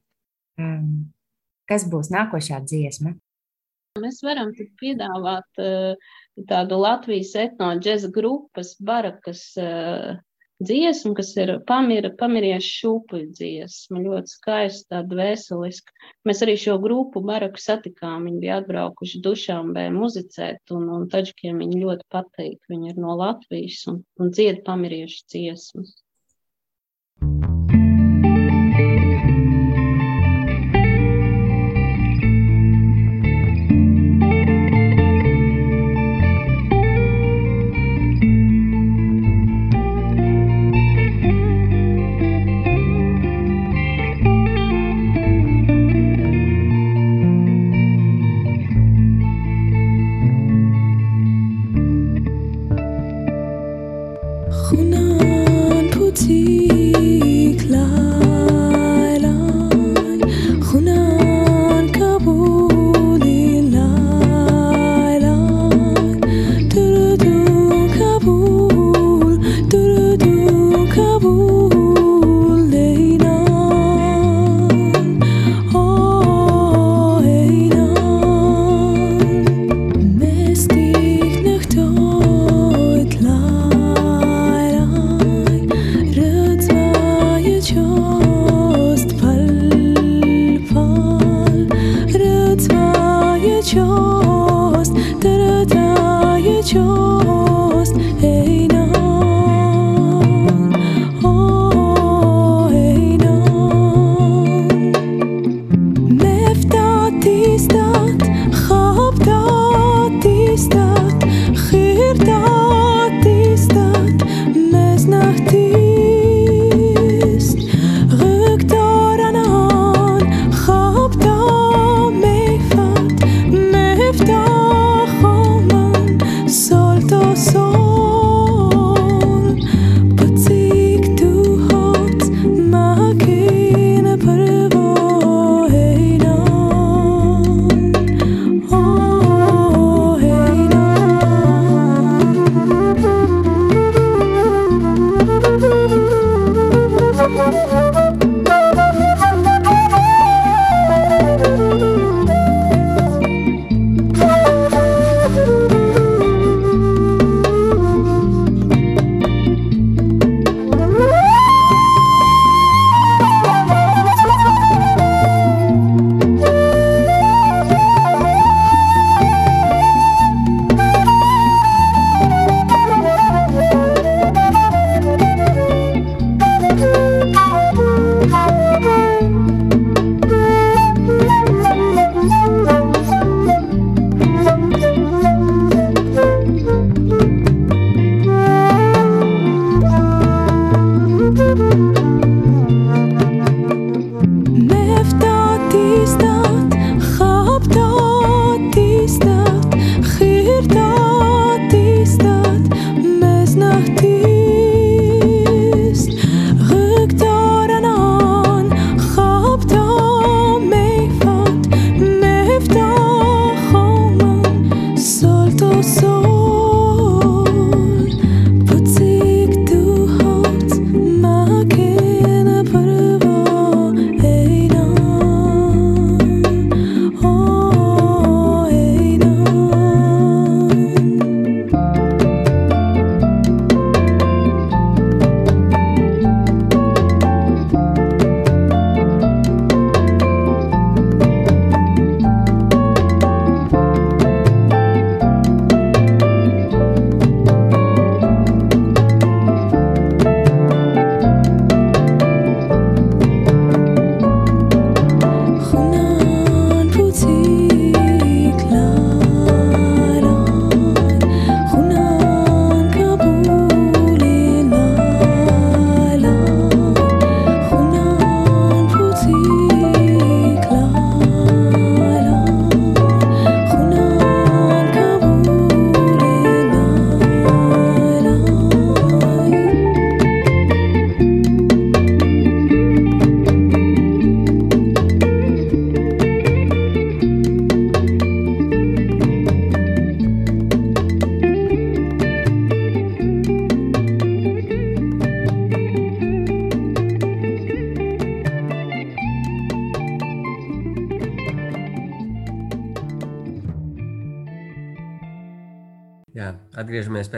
Um, 0.60 1.10
kas 1.68 1.84
būs 1.90 2.08
nākošā 2.12 2.62
dziesma? 2.64 3.12
Mēs 4.00 4.22
varam 4.24 4.54
piedāvāt 4.80 5.60
uh, 5.60 6.08
tādu 6.48 6.78
Latvijas 6.80 7.34
etnoģeza 7.42 8.08
grupas 8.14 8.72
barakas 8.80 9.44
uh, 9.60 10.16
dziesmu, 10.64 11.12
kas 11.18 11.30
ir 11.38 11.52
pamira, 11.68 12.10
pamiriešu 12.20 12.70
šūpuļu 12.80 13.28
dziesma, 13.38 14.02
ļoti 14.04 14.32
skaista, 14.34 14.86
tāda 14.94 15.18
veseliska. 15.20 15.94
Mēs 16.28 16.42
arī 16.46 16.56
šo 16.60 16.76
grupu 16.82 17.22
Baraku 17.24 17.62
satikām, 17.62 18.28
viņi 18.28 18.42
bija 18.44 18.60
atbraukuši 18.62 19.22
dušāmbē 19.24 19.88
muzicēt, 19.96 20.62
un, 20.76 20.86
un 20.98 21.08
taģikiem 21.12 21.64
viņi 21.64 21.82
ļoti 21.84 22.08
patīk, 22.12 22.60
viņi 22.72 22.92
ir 22.92 23.02
no 23.02 23.16
Latvijas 23.20 23.82
un, 23.92 24.04
un 24.20 24.32
dzied 24.36 24.62
pamiriešu 24.68 25.26
dziesmas. 25.32 25.96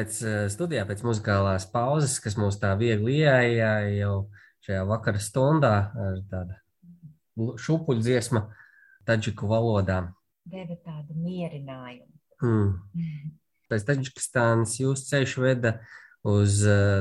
Pēc 0.03 0.19
studijā, 0.51 0.83
pēc 0.88 1.05
muzikālās 1.07 1.69
pauzes, 1.71 2.19
kas 2.23 2.37
mums 2.37 2.59
tā 2.61 2.75
viegli 2.79 3.23
ieeja 3.23 3.79
jau 3.95 4.17
šajā 4.67 4.83
vakara 4.91 5.23
stundā 5.23 5.77
ar 5.95 6.19
tādu 6.31 7.57
šupuļu 7.62 8.03
dziesmu 8.03 8.43
taģiku 9.07 9.49
valodā. 9.51 10.03
Deva 10.47 10.77
tādu 10.83 11.15
mierinājumu. 11.23 12.11
Mm. 12.43 13.33
Pēc 13.71 13.87
Taģikistānas 13.88 14.75
jūs 14.83 15.07
ceļš 15.09 15.37
veda 15.41 15.77
uz 16.29 16.61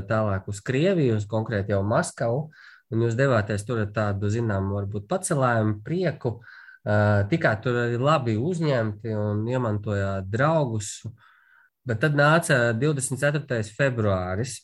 tālāk 0.10 0.48
uz 0.50 0.62
Krieviju, 0.66 1.18
uz 1.20 1.26
konkrēti 1.30 1.74
jau 1.74 1.82
Maskavu, 1.86 2.46
un 2.92 3.06
jūs 3.06 3.18
devāties 3.18 3.66
tur 3.68 3.82
ar 3.84 3.90
tādu, 3.94 4.30
zinām, 4.32 4.72
varbūt 4.78 5.10
pacelējumu, 5.10 5.82
prieku, 5.86 6.38
tikāt 7.34 7.66
tur 7.66 7.82
arī 7.84 8.00
labi 8.02 8.38
uzņemti 8.40 9.14
un 9.18 9.44
iemantojāt 9.50 10.30
draugus. 10.32 11.02
Bet 11.88 12.04
tad 12.04 12.18
nāca 12.18 12.60
24. 12.78 13.64
februāris 13.78 14.60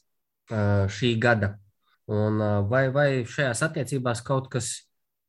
šī 0.48 1.16
gada. 1.20 1.56
Un 2.08 2.40
vai, 2.70 2.88
vai 2.94 3.10
šajās 3.28 3.66
attiecībās 3.68 4.22
kaut 4.24 4.48
kas, 4.54 4.70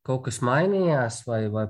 kaut 0.05 0.23
kas 0.29 0.39
mainījās, 0.45 1.23
vai, 1.27 1.47
vai, 1.51 1.65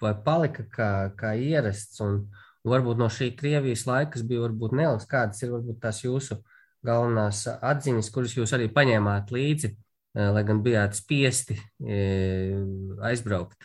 vai 0.00 0.14
palika 0.24 0.64
kā, 0.72 0.90
kā 1.18 1.34
ierasts? 1.36 2.00
Un, 2.04 2.22
varbūt 2.64 3.00
no 3.00 3.10
šī 3.12 3.30
Krievijas 3.36 3.84
laika 3.88 4.20
bija 4.24 4.46
varbūt 4.46 4.74
neliels, 4.76 5.06
kādas 5.08 5.42
ir 5.44 5.52
varbūt 5.54 5.80
tās 5.82 6.00
jūsu 6.04 6.40
galvenās 6.84 7.44
atziņas, 7.54 8.10
kuras 8.12 8.34
jūs 8.36 8.52
arī 8.56 8.70
paņēmāt 8.72 9.32
līdzi, 9.34 9.70
lai 10.14 10.44
gan 10.48 10.60
bijāt 10.64 10.96
spiesti 10.96 11.56
aizbraukt? 13.04 13.56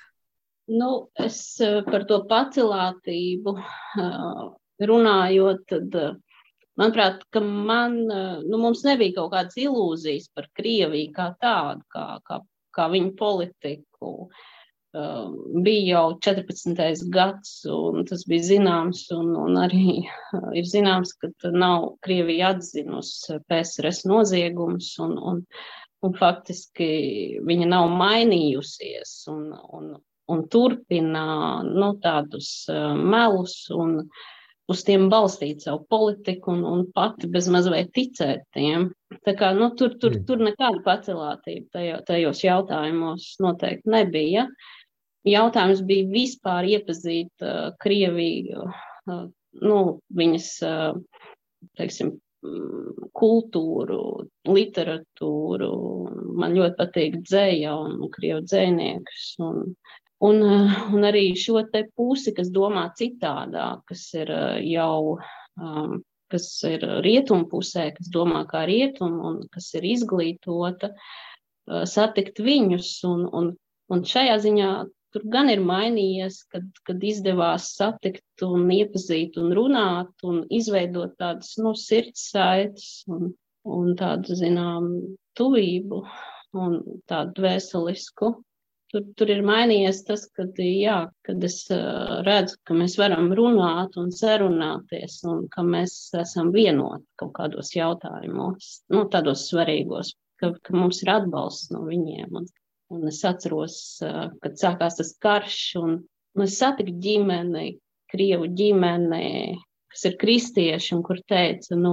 Nu, 0.69 1.10
es 1.17 1.58
par 1.88 2.06
to 2.10 2.22
pacelātību 2.30 3.56
runājot, 4.88 5.65
tad, 5.70 5.98
manuprāt, 6.80 7.26
ka 7.34 7.42
man, 7.44 7.98
nu, 8.08 8.62
mums 8.62 8.86
nebija 8.88 9.18
kaut 9.18 9.34
kādas 9.34 9.60
ilūzijas 9.60 10.30
par 10.36 10.48
Krieviju 10.56 11.12
kā 11.15 11.34
tādu, 11.42 11.84
kā, 11.94 12.06
kā, 12.28 12.39
kā 12.76 12.88
viņu 12.94 13.15
politiku. 13.20 14.15
Uh, 14.30 14.56
bija 15.62 16.00
jau 16.00 16.06
14. 16.18 17.10
gads, 17.13 17.52
un 17.70 18.06
tas 18.10 18.24
bija 18.26 18.42
zināms, 18.48 19.04
un, 19.13 19.36
un 19.38 19.60
arī 19.62 20.00
ir 20.58 20.65
zināms, 20.65 21.13
ka 21.13 21.52
nav 21.54 21.92
Krievija 22.02 22.56
atzinusi 22.56 23.38
PSRS 23.46 24.08
noziegumus, 24.10 24.96
un, 25.06 25.13
un, 25.20 25.44
un 26.02 26.18
faktiski 26.18 26.89
viņa 27.46 27.70
nav 27.70 27.92
mainījusies, 28.02 29.13
un, 29.30 29.54
un, 29.78 29.94
un 30.26 30.44
turpina 30.50 31.62
nu, 31.70 31.94
tādus 32.02 32.65
melus 32.98 33.60
un 33.70 34.00
uh, 34.02 34.28
uz 34.69 34.84
tiem 34.86 35.08
balstīt 35.12 35.63
savu 35.65 35.84
politiku 35.89 36.53
un, 36.53 36.63
un 36.67 36.84
pati 36.95 37.29
bez 37.32 37.49
mazliet 37.51 37.91
ticēt 37.95 38.45
tiem. 38.55 38.89
Tā 39.25 39.34
kā, 39.38 39.51
nu, 39.58 39.71
tur, 39.77 39.95
tur, 40.01 40.13
mm. 40.15 40.25
tur 40.27 40.43
nekāda 40.45 40.84
pacelātība 40.86 41.67
tajo, 41.73 41.97
tajos 42.08 42.43
jautājumos 42.45 43.32
noteikti 43.41 43.89
nebija. 43.89 44.45
Jautājums 45.27 45.82
bija 45.88 46.08
vispār 46.13 46.69
iepazīt 46.69 47.43
uh, 47.43 47.71
Krieviju, 47.82 48.69
uh, 48.69 49.25
nu, 49.65 49.79
viņas, 50.15 50.49
uh, 50.63 51.25
teiksim, 51.79 52.13
mm, 52.45 53.10
kultūru, 53.17 54.03
literatūru. 54.47 55.71
Man 56.39 56.55
ļoti 56.55 56.77
patīk 56.79 57.19
dzēja 57.25 57.73
un 57.75 58.05
krievu 58.13 58.45
dzēniekus. 58.45 59.34
Un, 59.43 59.73
Un, 60.19 60.41
eh, 60.43 60.79
un 60.93 61.08
arī 61.08 61.32
šo 61.39 61.62
te 61.71 61.86
pusi, 61.95 62.34
kas 62.36 62.49
domā 62.51 62.89
citādāk, 62.99 63.86
kas 63.88 64.03
ir 64.19 64.32
eh, 64.36 64.60
jau, 64.73 65.15
um, 65.55 66.01
kas 66.29 66.47
ir 66.67 66.84
rietumu 67.05 67.47
pusē, 67.51 67.89
kas 67.95 68.10
domā 68.12 68.43
kā 68.49 68.65
rietumu 68.67 69.29
un 69.29 69.38
kas 69.53 69.71
ir 69.79 69.88
izglītota, 69.88 70.91
uh, 70.91 71.86
satikt 71.89 72.41
viņus. 72.43 72.89
Un, 73.08 73.23
un, 73.39 73.47
un 73.89 74.03
šajā 74.12 74.36
ziņā 74.43 74.73
tur 75.15 75.25
gan 75.34 75.49
ir 75.49 75.63
mainījies, 75.65 76.41
kad, 76.51 76.67
kad 76.86 77.08
izdevās 77.12 77.71
satikt 77.79 78.43
un 78.45 78.67
iepazīt 78.75 79.39
un 79.41 79.55
runāt 79.55 80.27
un 80.27 80.43
izveidot 80.53 81.15
tādas, 81.17 81.55
nu, 81.63 81.73
sirds 81.79 82.27
saites 82.36 82.91
un, 83.08 83.32
un 83.65 83.95
tādu, 83.97 84.36
zinām, 84.38 84.91
tuvību 85.39 86.03
un 86.60 86.77
tādu 87.10 87.39
dvēselisku 87.39 88.36
tur, 88.91 89.04
tur 89.17 89.32
ir 89.34 89.41
mainījies 89.45 90.02
tas, 90.08 90.25
kad, 90.36 90.58
jā, 90.60 90.99
kad 91.25 91.43
es 91.45 91.60
redzu, 92.28 92.58
ka 92.67 92.78
mēs 92.78 92.97
varam 92.99 93.32
runāt 93.38 93.97
un 94.02 94.12
sarunāties, 94.15 95.19
un 95.30 95.45
ka 95.54 95.65
mēs 95.65 95.95
esam 96.19 96.52
vienoti 96.56 97.06
kaut 97.19 97.34
kādos 97.38 97.73
jautājumos, 97.75 98.71
nu, 98.93 99.06
tādos 99.13 99.47
svarīgos, 99.49 100.15
ka, 100.41 100.54
ka 100.63 100.75
mums 100.78 101.04
ir 101.06 101.13
atbalsts 101.17 101.73
no 101.75 101.86
viņiem. 101.88 102.41
Un, 102.41 102.49
un 102.95 103.10
es 103.12 103.21
atceros, 103.28 103.80
kad 104.02 104.60
sākās 104.60 104.99
tas 104.99 105.13
karš, 105.21 105.62
un, 105.84 105.97
un 106.36 106.47
es 106.47 106.58
satiku 106.62 106.95
ģimeni, 107.06 107.78
Krievu 108.10 108.47
ģimeni, 108.58 109.60
kas 109.93 110.08
ir 110.10 110.15
kristieši, 110.17 110.95
un 110.95 111.04
kur 111.06 111.19
teica, 111.30 111.75
nu, 111.78 111.91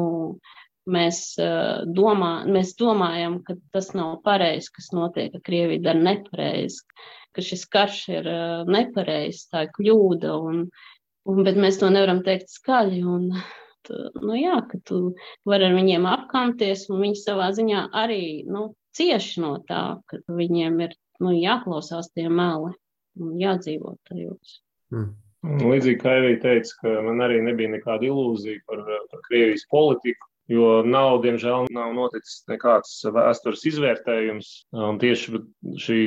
mēs, 0.91 1.21
uh, 1.41 1.85
domā, 1.99 2.33
mēs 2.51 2.75
domājam, 2.79 3.41
ka 3.47 3.57
tas 3.75 3.93
nav 3.97 4.21
pareizi, 4.27 4.73
kas 4.77 4.91
notiek, 4.95 5.33
ka 5.35 5.43
Krievija 5.47 5.89
dara 5.89 6.03
nepareizi, 6.03 6.83
ka 7.35 7.45
šis 7.45 7.67
karš 7.73 8.01
ir 8.15 8.31
uh, 8.31 8.65
nepareizs, 8.71 9.49
tā 9.53 9.67
ir 9.67 9.73
kļūda, 9.77 10.33
un, 10.49 10.65
un, 11.27 11.45
bet 11.47 11.59
mēs 11.61 11.81
to 11.83 11.91
nevaram 11.93 12.23
teikt 12.27 12.53
skaļi. 12.55 13.03
Un, 13.17 13.29
nu 14.23 14.39
jā, 14.39 14.61
ka 14.71 14.81
tu 14.87 15.01
vari 15.47 15.69
ar 15.69 15.77
viņiem 15.77 16.09
apkanties, 16.11 16.89
un 16.91 17.03
viņi 17.05 17.21
savā 17.23 17.51
ziņā 17.57 17.89
arī 18.05 18.23
nu, 18.51 18.71
cieši 18.97 19.45
no 19.45 19.57
tā, 19.69 19.85
ka 20.09 20.23
viņiem 20.33 20.81
ir 20.87 20.97
nu, 21.23 21.35
jāklausās 21.37 22.11
tie 22.15 22.29
meli 22.31 22.73
un 23.21 23.37
jādzīvot 23.41 24.01
tajos. 24.09 24.61
Mm. 24.95 25.15
Līdzīgi 25.47 26.01
kā 26.01 26.17
Evija 26.19 26.39
teica, 26.43 26.73
ka 26.81 26.93
man 27.07 27.21
arī 27.23 27.39
nebija 27.45 27.71
nekāda 27.71 28.09
ilūzija 28.09 28.65
par, 28.67 28.81
par 29.13 29.21
Krievijas 29.29 29.63
politiku 29.71 30.27
jo 30.51 30.83
nav, 30.87 31.21
diemžēl, 31.25 31.67
nav 31.75 31.95
noticis 31.97 32.45
nekāds 32.51 32.99
vēstures 33.15 33.65
izvērtējums. 33.71 34.51
Un 34.77 35.01
tieši 35.03 35.33
šī, 35.33 35.41
šī 35.83 36.01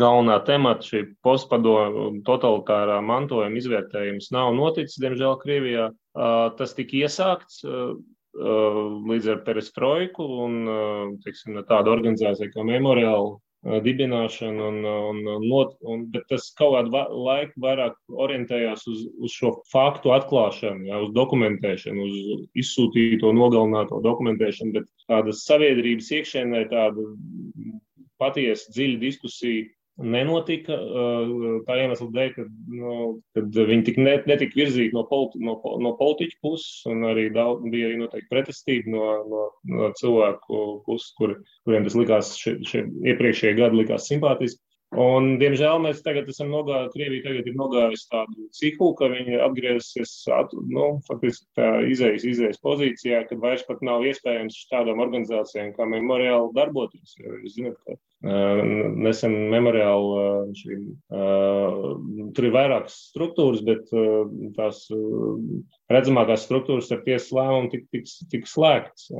galvenā 0.00 0.38
temata, 0.48 0.84
šī 0.86 1.04
postpadomu 1.26 2.22
totalitārā 2.26 2.98
mantojuma 3.04 3.62
izvērtējums 3.62 4.32
nav 4.36 4.52
noticis, 4.58 5.00
diemžēl, 5.02 5.38
Krievijā. 5.42 5.88
Tas 6.58 6.76
tika 6.76 7.02
iesākts 7.04 7.64
līdz 8.36 9.32
ar 9.32 9.42
perestroiku 9.46 10.26
un 10.44 10.56
teiksim, 11.24 11.56
tādu 11.68 11.94
organizāciju 11.94 12.52
kā 12.52 12.64
Memoriāla 12.68 13.36
dibināšanu, 13.66 14.66
un, 14.70 14.76
un, 14.86 15.20
un, 15.32 15.70
un, 15.90 16.04
bet 16.12 16.26
tas 16.30 16.48
kaut 16.58 16.76
kādu 16.76 16.92
laiku 17.26 17.62
vairāk 17.64 17.96
orientējās 18.26 18.86
uz, 18.90 19.06
uz 19.18 19.34
šo 19.34 19.52
faktu 19.72 20.12
atklāšanu, 20.14 20.86
jā, 20.90 21.00
uz 21.06 21.14
dokumentēšanu, 21.16 22.06
uz 22.06 22.44
izsūtīto, 22.62 23.32
nogalināto 23.34 23.98
dokumentēšanu, 24.04 24.76
bet 24.78 24.90
tādas 25.10 25.42
sabiedrības 25.48 26.12
iekšēnē 26.20 26.66
tāda 26.70 27.08
patiesa 28.22 28.72
dziļa 28.72 29.00
diskusija 29.02 29.66
nenotika. 30.02 30.76
Tā 31.66 31.76
iemesla 31.80 32.08
dēļ, 32.12 32.32
ka, 32.34 32.44
nu, 32.72 32.96
kad 33.36 33.58
viņi 33.70 33.86
tik 33.88 34.00
net, 34.02 34.28
netika 34.28 34.58
virzīti 34.60 34.96
no, 34.96 35.06
politi, 35.08 35.40
no, 35.44 35.56
no 35.82 35.94
politiķu 35.98 36.38
puses, 36.44 36.82
un 36.90 37.06
arī 37.10 37.28
daudz, 37.34 37.64
bija 37.72 37.90
arī 37.90 38.00
noteikti 38.02 38.30
pretestība 38.32 38.92
no, 38.92 39.08
no, 39.30 39.42
no 39.72 39.90
cilvēku 40.00 40.62
puses, 40.86 41.12
kur, 41.18 41.36
kuriem 41.64 41.88
tas 41.88 41.98
likās, 41.98 42.34
šie, 42.40 42.58
šie 42.68 42.84
iepriekšējie 43.12 43.56
gadi 43.60 43.82
likās 43.82 44.08
simpātiski. 44.10 44.62
Un, 44.96 45.34
diemžēl 45.40 45.80
mēs 45.84 46.00
tagad 46.04 46.28
esam 46.32 46.48
nogājuši, 46.54 46.92
Krievija 46.94 47.24
tagad 47.26 47.48
ir 47.50 47.56
nogājusi 47.58 48.06
tādu 48.12 48.46
ciklu, 48.56 48.88
ka 48.96 49.10
viņi 49.12 49.40
atgriezusies, 49.44 50.12
at, 50.32 50.54
nu, 50.72 50.86
faktiski 51.08 51.44
tā 51.58 51.68
izējas, 51.92 52.24
izējas 52.24 52.62
pozīcijā, 52.64 53.20
kad 53.28 53.42
vairs 53.42 53.66
pat 53.68 53.82
nav 53.84 54.06
iespējams 54.08 54.56
tādām 54.70 55.02
organizācijām 55.04 55.74
kā 55.76 55.88
memoriāli 55.90 56.54
darboties. 56.56 57.16
Jūs 57.20 57.58
zināt, 57.58 57.76
ka 57.84 57.96
uh, 57.98 58.62
nesen 59.04 59.36
memoriāli 59.52 60.16
uh, 60.16 60.56
šī, 60.62 60.80
uh, 61.12 62.32
tur 62.38 62.48
ir 62.48 62.56
vairākas 62.56 62.96
struktūras, 63.10 63.60
bet 63.66 63.92
tās 64.56 64.86
redzamākās 65.92 66.48
struktūras 66.48 66.88
ar 66.96 67.04
tiesas 67.04 67.32
lēmumu 67.36 67.72
tik, 67.74 67.86
tik, 67.92 68.08
tik 68.32 68.48
slēgtas. 68.48 69.10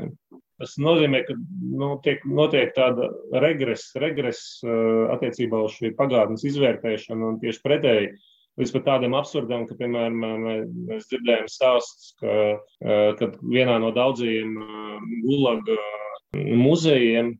Tas 0.57 0.77
nozīmē, 0.81 1.21
ka 1.27 1.35
nu, 1.37 1.91
tiek, 2.05 2.23
notiek 2.25 2.73
tāda 2.77 3.11
regresa 3.43 4.01
regres, 4.01 4.41
uh, 4.65 5.13
attiecībā 5.17 5.61
uz 5.67 5.77
šī 5.77 5.93
pagātnes 5.99 6.47
izvērtēšanu 6.49 7.33
un 7.33 7.39
tieši 7.43 7.63
pretēji. 7.65 8.15
Līdz 8.57 8.71
pat 8.73 8.87
tādam 8.87 9.15
absurdam, 9.19 9.67
ka, 9.69 9.77
piemēram, 9.77 10.23
mēs 10.89 11.11
dzirdējām 11.11 11.51
stāstus, 11.53 12.15
ka, 12.23 12.37
uh, 12.57 13.11
ka 13.19 13.29
vienā 13.43 13.77
no 13.83 13.93
daudzajiem 13.97 14.57
gulaga 15.27 15.77
muzejiem, 16.33 17.35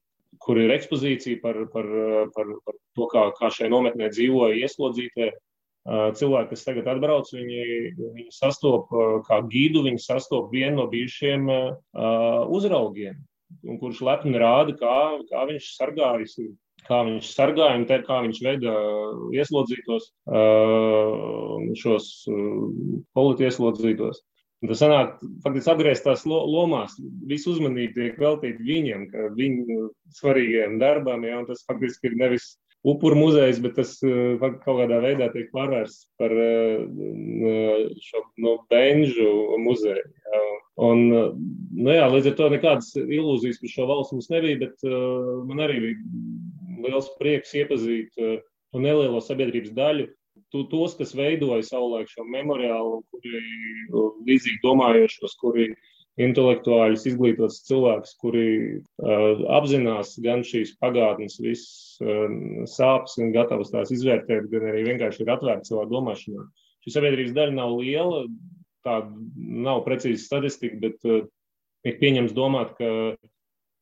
kur 0.45 0.61
ir 0.61 0.75
ekspozīcija 0.77 1.41
par, 1.41 1.63
par, 1.73 1.89
par, 2.37 2.53
par 2.69 2.77
to, 2.77 3.09
kā, 3.13 3.25
kā 3.39 3.51
šajā 3.53 3.73
nometnē 3.73 4.13
dzīvoja 4.13 4.61
ieslodzītie, 4.61 5.33
cilvēki, 5.87 6.51
kas 6.53 6.67
tagad 6.67 6.91
atbrauc, 6.91 7.31
viņi, 7.35 7.63
viņi 7.97 8.29
sastopas 8.35 9.25
kā 9.29 9.41
gidu, 9.53 9.85
viņi 9.87 10.03
sastopas 10.03 10.53
vienu 10.53 10.81
no 10.81 10.87
bijušiem 10.91 11.49
uzraugiem, 12.57 13.19
kurš 13.81 14.03
lepni 14.07 14.39
rāda, 14.43 14.75
kā, 14.81 14.97
kā 15.31 15.49
viņš 15.53 15.75
sargājas 15.79 16.39
kā 16.87 17.03
viņš 17.07 17.33
sargāja 17.35 17.81
un 17.81 17.85
te, 17.89 17.99
kā 18.07 18.21
viņš 18.23 18.41
veda 18.45 18.73
ieslodzītos, 19.35 20.09
šos 21.81 22.09
politieslodzītos. 23.17 24.23
Tas 24.67 24.81
sanāk, 24.81 25.19
faktiski 25.45 25.71
apgriezt 25.71 26.07
tās 26.07 26.23
lomās, 26.27 26.95
visu 27.29 27.53
uzmanību 27.53 27.93
tiek 27.99 28.21
veltīta 28.21 28.65
viņiem, 28.65 29.05
viņu 29.37 29.91
svarīgiem 30.17 30.79
darbam, 30.81 31.27
ja, 31.29 31.43
un 31.43 31.49
tas 31.51 31.61
faktiski 31.69 32.09
ir 32.11 32.17
nevis 32.23 32.55
upuru 32.87 33.19
muzejs, 33.19 33.59
bet 33.65 33.75
tas 33.79 33.97
kaut 34.03 34.61
kādā 34.67 35.01
veidā 35.03 35.31
tiek 35.33 35.49
pārvērsts 35.55 36.07
par 36.21 36.35
šo 38.07 38.23
no 38.45 38.59
benžu 38.71 39.31
muzeju. 39.65 40.07
Un, 40.77 41.07
nu 41.73 41.95
jā, 41.95 42.05
līdz 42.13 42.31
ar 42.31 42.35
to 42.37 42.51
nekādas 42.53 42.91
ilūzijas 43.01 43.63
par 43.63 43.73
šo 43.73 43.87
valsts 43.89 44.13
mums 44.13 44.29
nebija, 44.29 44.61
bet 44.61 44.85
uh, 44.85 45.39
man 45.49 45.63
arī 45.65 45.79
bija 45.87 46.91
liels 46.91 47.09
prieks 47.17 47.55
iepazīt 47.57 48.21
uh, 48.21 48.37
to 48.73 48.83
nelielo 48.85 49.23
sabiedrības 49.25 49.73
daļu, 49.77 50.11
tos, 50.53 50.95
kas 50.99 51.15
veidoja 51.17 51.65
savulaik 51.65 52.13
šo 52.13 52.27
memoriālu, 52.29 53.01
kuri 53.13 53.41
līdzīgi 54.29 54.61
domājošos, 54.63 55.37
kuri 55.41 55.71
intelektuāļus, 56.21 57.05
izglītots 57.11 57.63
cilvēks, 57.69 58.15
kuri 58.23 58.47
uh, 58.79 59.43
apzinās 59.59 60.15
gan 60.25 60.45
šīs 60.47 60.75
pagātnes 60.81 61.37
visas 61.43 62.01
uh, 62.01 62.27
sāpes 62.71 63.19
un 63.21 63.35
gatavs 63.37 63.73
tās 63.75 63.93
izvērtēt, 63.93 64.49
gan 64.53 64.69
arī 64.71 64.87
vienkārši 64.89 65.25
ir 65.25 65.33
atvērti 65.37 65.73
savā 65.73 65.85
domāšanā. 65.91 66.47
Šī 66.87 66.95
sabiedrības 66.95 67.37
daļa 67.37 67.57
nav 67.59 67.77
liela, 67.83 68.25
tāda 68.87 69.13
nav 69.69 69.83
precīza 69.85 70.23
statistika, 70.25 70.81
bet 70.87 71.09
uh, 71.09 71.27
ir 71.85 71.99
pieņems 72.01 72.33
domāt, 72.37 72.73
ka 72.81 72.89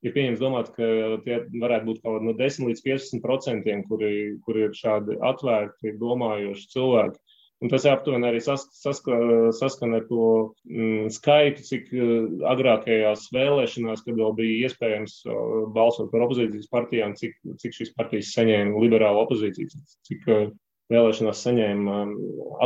ir 0.04 0.12
pieņems 0.12 0.42
domāt, 0.42 0.72
ka 0.74 0.88
tie 1.24 1.38
varētu 1.62 1.88
būt 1.88 2.02
kaut 2.02 2.18
kādi 2.18 2.28
no 2.28 2.34
10 2.40 2.68
līdz 2.68 2.84
15 2.84 3.24
procentiem, 3.24 3.86
kuri, 3.88 4.12
kuri 4.44 4.66
ir 4.68 4.74
šādi 4.76 5.20
atvērti, 5.30 5.94
domājoši 6.02 6.70
cilvēki. 6.74 7.23
Un 7.64 7.70
tas 7.72 7.86
aptuveni 7.88 8.26
arī 8.28 8.42
sas, 8.44 8.66
saska, 8.76 9.16
saskan 9.56 9.96
ar 9.96 10.02
to 10.04 10.24
mm, 10.68 11.06
skaitu, 11.14 11.62
cik 11.64 11.86
uh, 11.96 12.10
agrākajās 12.50 13.30
vēlēšanās, 13.32 14.02
kad 14.04 14.18
vēl 14.20 14.34
bija 14.36 14.68
iespējams 14.68 15.14
uh, 15.24 15.38
balsot 15.72 16.10
par 16.12 16.26
opozīcijas 16.26 16.68
partijām, 16.74 17.14
cik, 17.16 17.38
cik 17.62 17.78
šīs 17.78 17.94
partijas 17.96 18.34
saņēma 18.36 18.82
liberālu 18.84 19.22
opozīciju, 19.24 19.80
cik 20.10 20.28
uh, 20.28 20.50
vēlēšanās 20.92 21.40
saņēma 21.46 22.00
um, 22.02 22.16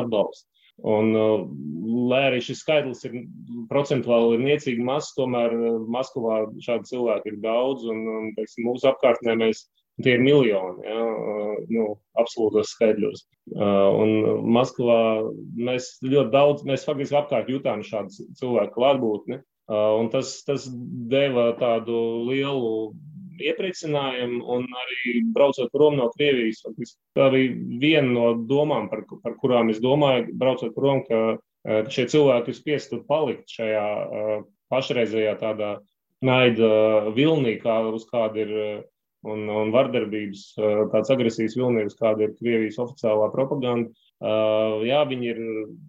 atbalstu. 0.03 0.49
Un, 0.87 1.09
lai 2.07 2.21
arī 2.29 2.43
šis 2.45 2.61
skaitlis 2.63 3.01
ir 3.09 3.17
procentuāli 3.71 4.37
ir 4.37 4.45
niecīgi 4.45 4.85
mazs, 4.87 5.11
tomēr 5.17 5.55
Maskavā 5.91 6.45
šādu 6.63 6.87
cilvēku 6.87 7.33
ir 7.33 7.41
daudz, 7.43 7.83
un, 7.91 8.05
un 8.19 8.29
teiksim, 8.37 8.69
mūsu 8.69 8.87
apkārtnē 8.93 9.35
mēs 9.41 9.65
tie 10.05 10.15
ir 10.17 10.23
miljoni, 10.23 10.85
ja, 10.87 11.05
nu, 11.75 11.87
absolūtos 12.21 12.73
skaidļos. 12.75 13.25
Un 13.59 14.15
Maskavā 14.55 15.01
mēs 15.59 15.97
ļoti 16.05 16.33
daudz, 16.35 16.65
mēs 16.69 16.87
faktiski 16.87 17.19
apkārt 17.19 17.51
jutām 17.53 17.85
šādu 17.87 18.29
cilvēku 18.39 18.77
klātbūtni, 18.79 19.41
un 19.69 20.11
tas, 20.13 20.39
tas 20.47 20.67
deva 21.11 21.51
tādu 21.59 21.99
lielu 22.29 22.73
iepriecinājumu, 23.39 24.41
un 24.51 24.65
arī 24.67 25.19
braucot 25.35 25.71
prom 25.75 25.99
no 25.99 26.09
Krievijas. 26.15 26.65
Tā 27.17 27.29
bija 27.35 27.55
viena 27.83 28.11
no 28.11 28.31
domām, 28.51 28.89
par, 28.91 29.05
par 29.23 29.37
kurām 29.39 29.71
es 29.73 29.83
domāju, 29.83 30.33
braucot 30.39 30.75
prom, 30.75 31.05
ka 31.07 31.85
šie 31.93 32.07
cilvēki 32.11 32.53
ir 32.53 32.59
spiest 32.59 32.95
palikt 33.09 33.51
šajā 33.55 33.87
pašreizējā 34.73 35.35
tādā 35.41 35.79
naida 36.25 37.11
vilnī, 37.15 37.59
kā 37.63 37.81
uz 37.95 38.07
kāda 38.11 38.47
ir. 38.47 38.55
Un, 39.27 39.49
un 39.51 39.73
vardarbības, 39.75 40.43
tāds 40.93 41.11
agresijas 41.11 41.57
vilnis, 41.59 41.97
kāda 41.99 42.29
ir 42.29 42.37
Krievijas 42.37 42.79
oficiālā 42.79 43.27
propaganda. 43.33 43.91
Uh, 44.19 44.85
jā, 44.87 45.01
viņi 45.11 45.27
ir, 45.33 45.41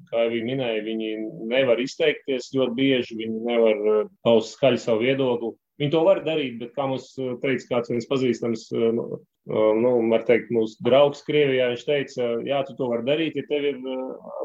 kā 0.09 0.23
jau 0.25 0.39
minēja, 0.47 0.81
viņi 0.85 1.09
nevar 1.49 1.81
izteikties 1.81 2.49
ļoti 2.55 2.75
bieži, 2.77 3.17
viņi 3.21 3.43
nevar 3.45 4.09
paust 4.25 4.57
skaļi 4.57 4.81
savu 4.81 5.05
viedokli. 5.05 5.53
Viņi 5.79 5.93
to 5.93 6.01
var 6.03 6.23
darīt, 6.25 6.57
bet, 6.59 6.73
kā 6.75 6.89
mums 6.89 7.13
teica 7.15 7.69
kāds 7.69 7.93
viens 7.93 8.09
pazīstams, 8.09 8.65
nu, 8.97 9.05
nu, 9.47 9.91
var 10.11 10.25
teikt, 10.27 10.51
mūsu 10.51 10.81
draugs 10.83 11.23
Krievijā, 11.23 11.69
viņš 11.71 11.85
teica, 11.87 12.27
jā, 12.49 12.59
tu 12.67 12.75
to 12.75 12.89
var 12.91 13.05
darīt, 13.07 13.37
ja 13.39 13.45
tev 13.47 13.69
ir 13.69 13.79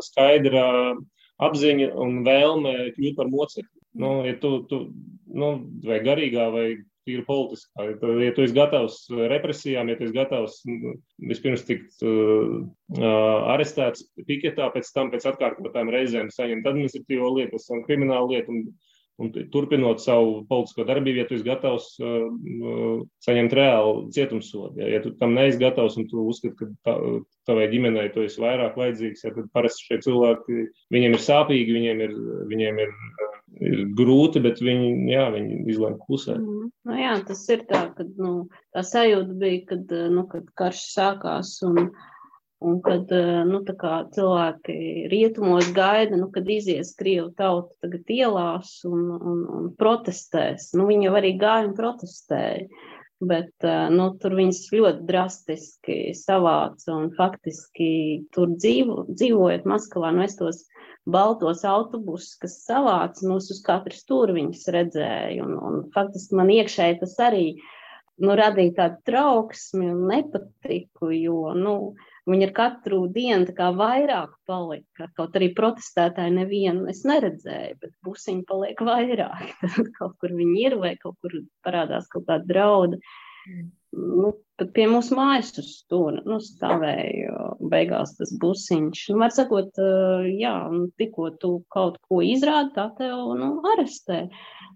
skaidra 0.07 0.67
apziņa 1.43 1.91
un 1.99 2.23
vēlme 2.27 2.75
kļūt 2.95 3.19
par 3.19 3.33
mocekli. 3.33 3.71
Nu, 3.99 4.21
ja 4.27 4.37
tu, 4.39 4.61
tu, 4.71 4.85
nu, 5.27 5.51
vai 5.87 5.99
garīgā, 6.07 6.47
vai 6.55 6.69
tīri 7.07 7.25
politiskā. 7.27 7.89
Ja 8.23 8.33
tu 8.37 8.45
esi 8.45 8.57
gatavs 8.57 9.03
represijām, 9.33 9.91
ja 9.91 9.99
tu 9.99 10.07
esi 10.09 10.17
gatavs 10.17 10.61
nu, 10.69 10.95
vispirms 11.31 11.67
tikt 11.69 12.03
uh, 12.07 12.65
arestēts 13.55 14.09
piketā, 14.29 14.71
pēc 14.75 14.91
tam 14.97 15.13
pēc 15.13 15.29
atkārtotām 15.33 15.93
reizēm 15.95 16.33
saņemt 16.35 16.67
administratīvo 16.71 17.31
lietu, 17.37 17.59
tas 17.59 17.71
ir 17.73 17.87
krimināla 17.89 18.35
lieta. 18.35 18.53
Un, 18.55 18.67
Un 19.15 19.29
turpinot 19.31 20.01
savu 20.03 20.41
politisko 20.49 20.83
darbību, 20.89 21.21
ja 21.21 21.25
tu 21.29 21.37
esi 21.37 21.47
gatavs 21.47 21.85
uh, 22.03 22.25
uh, 22.27 23.05
saņemt 23.23 23.53
reālu 23.55 24.09
cietumsodu, 24.17 24.81
ja, 24.83 24.89
ja 24.97 25.03
tu 25.05 25.13
tam 25.21 25.37
neesi 25.37 25.61
gatavs 25.61 25.95
un 26.01 26.09
tu 26.11 26.25
uzskati, 26.33 26.57
ka 26.59 26.67
tā, 26.89 26.95
tavai 27.47 27.69
ģimenei 27.71 28.09
tu 28.11 28.25
esi 28.27 28.43
vairāk 28.43 28.75
vajadzīgs, 28.81 29.23
ja, 29.23 29.31
tad 29.37 29.47
parasti 29.55 29.87
šie 29.87 30.01
cilvēki, 30.09 30.67
viņiem 30.97 31.15
ir 31.15 31.23
sāpīgi, 31.29 31.77
viņiem 31.79 32.03
ir, 32.09 32.19
viņiem 32.51 32.83
ir, 32.83 32.91
uh, 32.91 33.34
ir 33.61 33.85
grūti, 33.99 34.43
bet 34.45 34.63
viņi, 34.65 34.89
jā, 35.13 35.29
viņi 35.35 35.61
izlēma 35.75 36.01
klusēt. 36.01 36.41
Mm. 36.41 36.73
Nu, 36.89 36.97
jā, 36.99 37.15
tas 37.29 37.45
ir 37.53 37.67
tā, 37.69 37.87
ka 37.97 38.07
nu, 38.17 38.35
tā 38.75 38.83
sajūta 38.87 39.39
bija, 39.41 39.63
kad, 39.75 39.87
uh, 39.95 40.11
nu, 40.13 40.27
kad 40.31 40.51
karš 40.59 40.89
sākās 40.97 41.57
un 41.69 41.89
Un 42.65 42.79
kad 42.81 43.11
eh, 43.13 43.43
nu, 43.45 43.61
cilvēki 44.15 44.75
rietumos 45.13 45.69
gaida, 45.77 46.17
nu, 46.17 46.31
kad 46.33 46.49
izies 46.49 46.95
Krievu 46.97 47.29
tauta 47.37 47.75
tagad 47.85 48.09
ielās 48.15 48.79
un, 48.89 49.03
un, 49.19 49.43
un 49.59 49.67
protestēs. 49.77 50.71
Nu, 50.79 50.87
viņi 50.89 51.11
jau 51.11 51.17
arī 51.19 51.35
gāja 51.41 51.67
un 51.69 51.75
protestēja, 51.77 52.65
bet 53.21 53.69
eh, 53.69 53.83
nu, 53.93 54.09
tur 54.23 54.39
viņas 54.39 54.63
ļoti 54.73 55.05
drastiski 55.11 55.99
savāca 56.17 56.95
un 56.95 57.11
faktiski 57.19 57.91
tur 58.33 58.57
dzīvo, 58.57 59.11
dzīvojot 59.13 59.69
Maskavā, 59.69 60.15
nu, 60.17 60.25
es 60.25 60.39
tos 60.41 60.65
baltos 61.07 61.65
autobusus, 61.69 62.35
kas 62.41 62.59
savāca 62.65 63.29
mūs 63.29 63.51
uz 63.53 63.61
katru 63.67 63.97
stūri, 63.97 64.39
viņas 64.41 64.67
redzēju. 64.77 65.47
Un, 65.47 65.57
un 65.69 65.81
faktiski 65.95 66.39
man 66.39 66.53
iekšēji 66.55 67.01
tas 67.03 67.15
arī 67.23 67.47
nu, 68.23 68.35
radīja 68.39 68.77
tādu 68.79 69.01
trauksmi 69.11 69.91
un 69.93 70.05
nepatiku, 70.11 71.13
jo, 71.17 71.53
nu, 71.59 71.77
Viņi 72.25 72.47
ar 72.47 72.53
katru 72.57 73.03
dienu 73.13 73.69
vairāk 73.77 74.31
palika. 74.49 75.11
Kaut 75.17 75.35
arī 75.37 75.51
protestētāji 75.57 76.33
nevienu 76.39 76.87
es 76.89 77.03
neredzēju, 77.05 77.77
bet 77.83 77.93
pusiņi 78.07 78.47
paliek 78.49 78.81
vairāk. 78.81 79.51
Tad 79.61 79.91
kaut 79.99 80.17
kur 80.23 80.33
viņi 80.33 80.63
ir 80.65 80.79
vai 80.81 80.95
kaut 80.97 81.19
kur 81.21 81.37
parādās 81.67 82.09
kaut 82.09 82.25
kāda 82.31 82.49
drauda. 82.49 83.01
Mm. 83.95 84.15
Nu, 84.23 84.33
pat 84.59 84.71
pie 84.75 84.85
mūsu 84.91 85.17
mājas 85.19 85.51
uz 85.59 85.71
stūra 85.81 86.23
nu, 86.29 86.39
stāvēja 86.43 87.55
beigās 87.73 88.15
tas 88.19 88.33
busiņš. 88.41 89.07
Nu, 89.11 89.19
var 89.23 89.35
sakot, 89.35 89.81
jā, 90.31 90.55
tikko 91.01 91.31
tu 91.43 91.53
kaut 91.75 91.99
ko 92.09 92.21
izrādi, 92.23 92.75
tā 92.77 92.89
tev 92.99 93.35
nu, 93.41 93.51
arestē. 93.75 94.25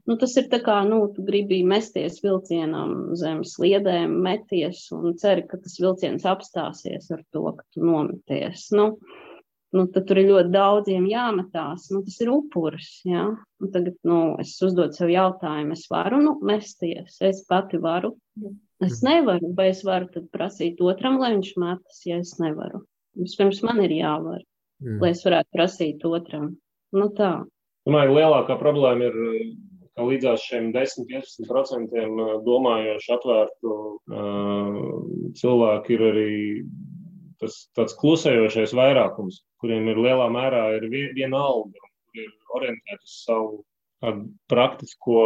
Nu, 0.09 0.17
tas 0.19 0.35
ir 0.41 0.49
tā 0.51 0.61
kā, 0.65 0.81
nu, 0.89 1.03
tu 1.15 1.23
gribi 1.27 1.61
mesties 1.69 2.19
vilcienam 2.25 3.15
zem 3.21 3.45
sliedēm, 3.47 4.19
meties 4.25 4.87
un 4.97 5.17
ceri, 5.21 5.47
ka 5.49 5.61
tas 5.63 5.79
vilciens 5.81 6.27
apstāsies 6.27 7.11
ar 7.15 7.25
to, 7.35 7.45
ka 7.59 7.67
tu 7.75 7.85
nometies. 7.85 8.71
Nu, 8.75 8.95
nu, 9.77 9.85
tad 9.93 10.09
tur 10.09 10.23
ir 10.23 10.33
ļoti 10.33 10.55
daudziem 10.55 11.07
jāmetās. 11.11 11.91
Nu, 11.93 12.03
tas 12.07 12.17
ir 12.25 12.33
upuris. 12.35 12.95
Ja? 13.07 13.29
Un 13.63 13.75
tagad 13.75 13.99
nu, 14.09 14.23
es 14.43 14.57
uzdodu 14.65 14.97
sev 14.97 15.13
jautājumu, 15.13 15.77
es 15.77 15.85
varu 15.93 16.23
nu, 16.25 16.39
mesties, 16.51 17.21
es 17.29 17.45
pati 17.47 17.81
varu. 17.83 18.17
Es 18.85 19.01
mhm. 19.01 19.09
nevaru, 19.09 19.53
vai 19.59 19.71
es 19.73 19.83
varu 19.87 20.11
tad 20.15 20.29
prasīt 20.35 20.83
otram, 20.85 21.19
lai 21.23 21.33
viņš 21.35 21.55
metas, 21.59 22.03
ja 22.07 22.21
es 22.23 22.37
nevaru. 22.43 22.85
Vispirms 23.19 23.65
man 23.67 23.81
ir 23.83 23.97
jāvar, 23.97 24.45
mm. 24.85 25.01
lai 25.03 25.11
es 25.11 25.25
varētu 25.27 25.51
prasīt 25.57 26.05
otram. 26.07 26.53
Nu 26.95 27.09
tā. 27.17 27.33
Domāju, 27.89 28.15
lielākā 28.15 28.55
problēma 28.61 29.09
ir 29.09 29.17
ka 29.99 30.07
līdzās 30.07 30.45
šiem 30.47 30.71
10-15% 30.77 32.05
domājošu, 32.47 33.15
atvērtu 33.17 33.73
uh, 34.15 34.77
cilvēku 35.41 35.97
ir 35.97 36.05
arī 36.13 36.35
tas 37.43 37.57
tāds 37.75 37.97
klusējošais 37.99 38.75
vairākums, 38.79 39.43
kuriem 39.63 39.91
ir 39.91 39.99
lielā 40.07 40.29
mērā 40.31 40.63
ir 40.77 40.87
viena 40.91 41.43
alga, 41.51 41.83
kur 41.83 42.23
ir 42.23 42.31
orientēti 42.61 43.03
uz 43.03 43.17
savu 43.25 43.65
praktisko 44.51 45.23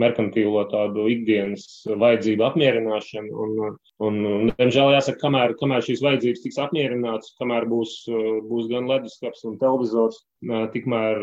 merkantīlo 0.00 0.62
tādu 0.70 1.06
ikdienas 1.12 1.64
vajadzību 1.88 2.44
apmierināšanu. 2.46 3.44
Un, 3.44 3.54
un, 4.06 4.18
un, 4.30 4.50
diemžēl, 4.58 4.92
jāsaka, 4.96 5.20
kamēr, 5.22 5.54
kamēr 5.60 5.84
šīs 5.86 6.02
vajadzības 6.04 6.42
tiks 6.44 6.60
apmierinātas, 6.66 7.32
kamēr 7.40 7.68
būs, 7.70 7.94
būs 8.50 8.68
gan 8.72 8.90
leduskapis 8.90 9.46
un 9.48 9.56
televizors, 9.62 10.20
tikmēr 10.74 11.22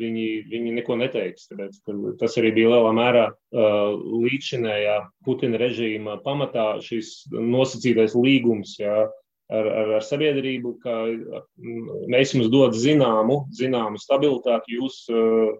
viņi, 0.00 0.26
viņi 0.52 0.74
neko 0.80 0.96
neteiks. 1.02 1.50
Tāpēc, 1.52 1.82
tas 2.22 2.40
arī 2.40 2.54
bija 2.56 2.72
lielā 2.76 2.94
mērā 2.96 3.26
līdzinējā 3.52 4.98
Putina 5.26 5.60
režīma 5.60 6.18
pamatā 6.24 6.76
šis 6.84 7.26
nosacītais 7.32 8.16
līgums. 8.18 8.78
Jā, 8.80 9.06
ar, 9.52 9.66
ar, 9.66 9.90
ar 9.98 10.04
sabiedrību, 10.04 10.72
ka 10.82 10.94
mēs 12.12 12.34
jums 12.34 12.48
dod 12.52 12.74
zināmu, 12.78 13.38
zināmu 13.56 14.00
stabilitāti, 14.00 14.76
jūs 14.78 14.98
uh, 15.12 15.52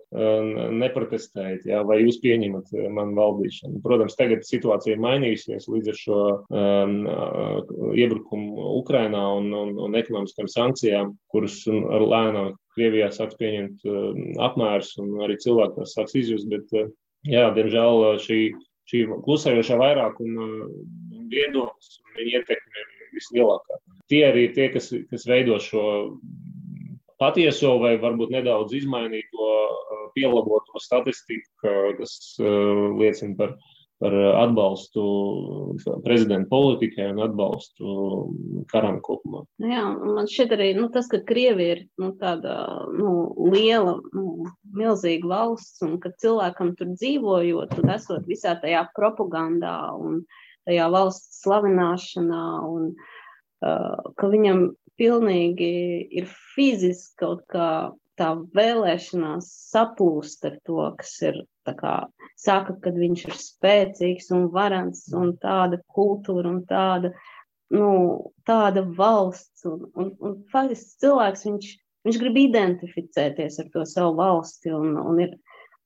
neprotestējat, 0.80 1.66
jā, 1.70 1.82
vai 1.87 2.01
jūs 2.03 2.18
pieņemat 2.24 2.74
manu 2.97 3.16
valdīšanu. 3.18 3.80
Protams, 3.84 4.18
tagad 4.18 4.47
situācija 4.49 4.97
ir 4.97 5.03
mainījusies 5.05 5.68
līdz 5.70 5.93
ar 5.93 6.01
šo 6.01 6.20
um, 6.51 6.99
iebrukumu 7.95 8.70
Ukrainā 8.80 9.22
un, 9.39 9.51
un, 9.55 9.74
un 9.87 9.99
ekonomiskām 9.99 10.51
sankcijām, 10.51 11.14
kuras 11.32 11.62
ar 11.70 12.07
lēnām 12.07 12.55
Krievijā 12.76 13.09
sāks 13.14 13.39
pieņemt 13.41 13.87
uh, 13.89 14.11
apmērus 14.51 14.97
un 15.01 15.14
arī 15.24 15.39
cilvēki 15.41 15.78
tās 15.78 15.95
sāks 15.97 16.18
izjust, 16.18 16.51
bet, 16.51 16.66
uh, 16.76 16.91
jā, 17.28 17.47
diemžēl 17.57 18.20
šī, 18.24 18.41
šī 18.91 19.07
klusējošā 19.24 19.78
vairākuma 19.80 20.51
viedoklis 21.30 21.97
un 22.03 22.20
viņa 22.20 22.43
ietekme 22.43 22.82
ir 22.82 22.96
vislielākā. 23.17 23.81
Tie 24.12 24.23
arī 24.29 24.49
ir 24.49 24.57
tie, 24.57 24.69
kas, 24.75 24.93
kas 25.11 25.27
veido 25.29 25.59
šo 25.62 25.87
patieso 27.21 27.77
vai 27.81 27.97
varbūt 28.01 28.35
nedaudz 28.35 28.77
izmainīto, 28.77 29.47
uh, 29.47 30.05
pielaboto 30.17 30.81
statistiku, 30.83 31.73
kas 31.99 32.37
uh, 32.41 32.93
liecina 33.01 33.37
par, 33.39 33.57
par 34.03 34.17
atbalstu 34.43 35.03
prezidenta 36.05 36.49
politikai 36.51 37.09
un 37.12 37.23
atbalstu 37.25 37.95
karam 38.73 39.01
kopumā. 39.05 39.45
Nu 39.62 39.71
jā, 39.73 39.85
man 40.17 40.29
šķiet 40.31 40.57
arī 40.57 40.71
nu, 40.77 40.89
tas, 40.93 41.09
ka 41.12 41.23
Krievija 41.25 41.79
ir 41.79 41.85
nu, 42.01 42.12
tāda 42.21 42.57
nu, 42.93 43.12
liela, 43.53 43.99
nu, 44.17 44.51
milzīga 44.77 45.31
valsts 45.33 45.85
un 45.87 45.97
ka 46.03 46.12
cilvēkam 46.23 46.75
tur 46.77 46.93
dzīvojot 46.97 47.79
un 47.81 47.95
esot 47.97 48.29
visā 48.29 48.57
tajā 48.61 48.85
propagandā 48.97 49.79
un 49.97 50.25
tajā 50.67 50.89
valsts 50.93 51.43
slavināšanā 51.45 52.47
un 52.67 52.91
uh, 52.93 54.11
ka 54.19 54.33
viņam 54.33 54.69
pilnīgi 55.01 55.71
ir 56.19 56.29
fiziski 56.55 57.23
kaut 57.23 57.45
kā 57.53 57.71
tā 58.17 58.33
vēlēšanās 58.57 59.49
saplūst 59.71 60.47
ar 60.49 60.59
to, 60.64 60.81
kas 60.99 61.12
ir 61.25 61.41
tā 61.69 61.75
kā 61.77 61.95
saka, 62.41 62.77
kad 62.83 62.97
viņš 62.99 63.25
ir 63.29 63.39
spēcīgs 63.41 64.31
un 64.37 64.47
varants 64.55 65.07
un 65.17 65.35
tāda 65.43 65.81
kultūra 65.93 66.49
un 66.53 66.62
tāda, 66.69 67.12
nu, 67.75 67.91
tāda 68.49 68.87
valsts 68.97 69.67
un, 69.69 69.85
un, 69.99 70.14
un 70.25 70.39
faktiski 70.53 71.05
cilvēks, 71.05 71.45
viņš, 71.49 71.75
viņš 72.09 72.21
grib 72.23 72.41
identificēties 72.47 73.61
ar 73.62 73.71
to 73.75 73.85
savu 73.89 74.17
valsti 74.21 74.73
un, 74.77 74.97
un 75.03 75.21
ir, 75.27 75.37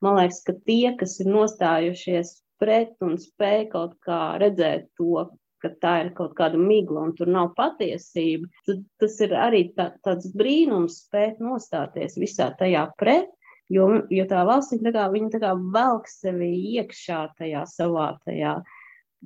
man 0.04 0.20
liekas, 0.20 0.42
ka 0.46 0.54
tie, 0.66 0.94
kas 1.00 1.18
ir 1.22 1.32
nostājušies 1.34 2.36
pret 2.60 2.96
un 3.04 3.16
spēj 3.20 3.68
kaut 3.72 3.96
kā 4.04 4.20
redzēt 4.40 4.90
to, 5.00 5.26
ka 5.60 5.70
tā 5.82 5.94
ir 6.04 6.12
kaut 6.16 6.32
kāda 6.38 6.58
migla 6.60 7.04
un 7.04 7.12
tur 7.16 7.28
nav 7.28 7.52
patiesība, 7.56 8.48
tad 8.68 8.80
tas 9.00 9.18
ir 9.24 9.34
arī 9.36 9.66
tā, 9.76 9.90
tāds 10.04 10.30
brīnums 10.36 11.02
spēt 11.04 11.40
nostāties 11.44 12.16
visā 12.20 12.50
tajā 12.60 12.86
pret, 13.00 13.28
jo, 13.72 13.88
jo 14.10 14.26
tā 14.30 14.44
valsts, 14.48 14.80
tā 14.84 14.92
kā, 14.94 15.08
tā 15.34 15.42
kā 15.42 15.54
velk 15.76 16.08
sevi 16.08 16.52
iekšā 16.76 17.20
tajā 17.38 17.66
savā 17.68 18.14
tajā, 18.24 18.56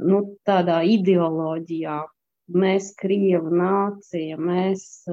nu, 0.03 0.25
tādā 0.49 0.83
ideoloģijā, 0.97 2.01
mēs, 2.53 2.91
Krievu 2.99 3.53
nācija, 3.55 4.37
mēs. 4.41 5.05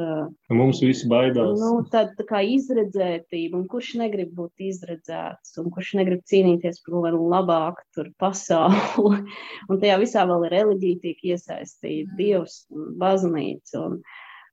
Mums 0.51 0.81
visi 0.83 1.07
baidās. 1.11 1.59
Nu, 1.59 1.83
tāda 1.91 2.15
tā 2.17 2.25
kā 2.27 2.41
izredzētība, 2.57 3.59
un 3.59 3.67
kurš 3.71 3.93
negrib 4.01 4.33
būt 4.37 4.65
izredzēts, 4.71 5.55
un 5.61 5.71
kurš 5.73 5.93
negrib 6.01 6.25
cīnīties 6.27 6.81
par 6.85 7.15
labāku 7.15 7.85
tur 7.95 8.11
pasauli. 8.21 9.21
un 9.69 9.81
tajā 9.81 10.01
visā 10.01 10.27
vēl 10.29 10.49
ir 10.49 10.57
reliģija 10.57 11.03
tiek 11.05 11.25
iesaistīta, 11.33 12.17
dievs, 12.19 12.65
baznīca. 12.71 13.87
Un... 13.87 14.01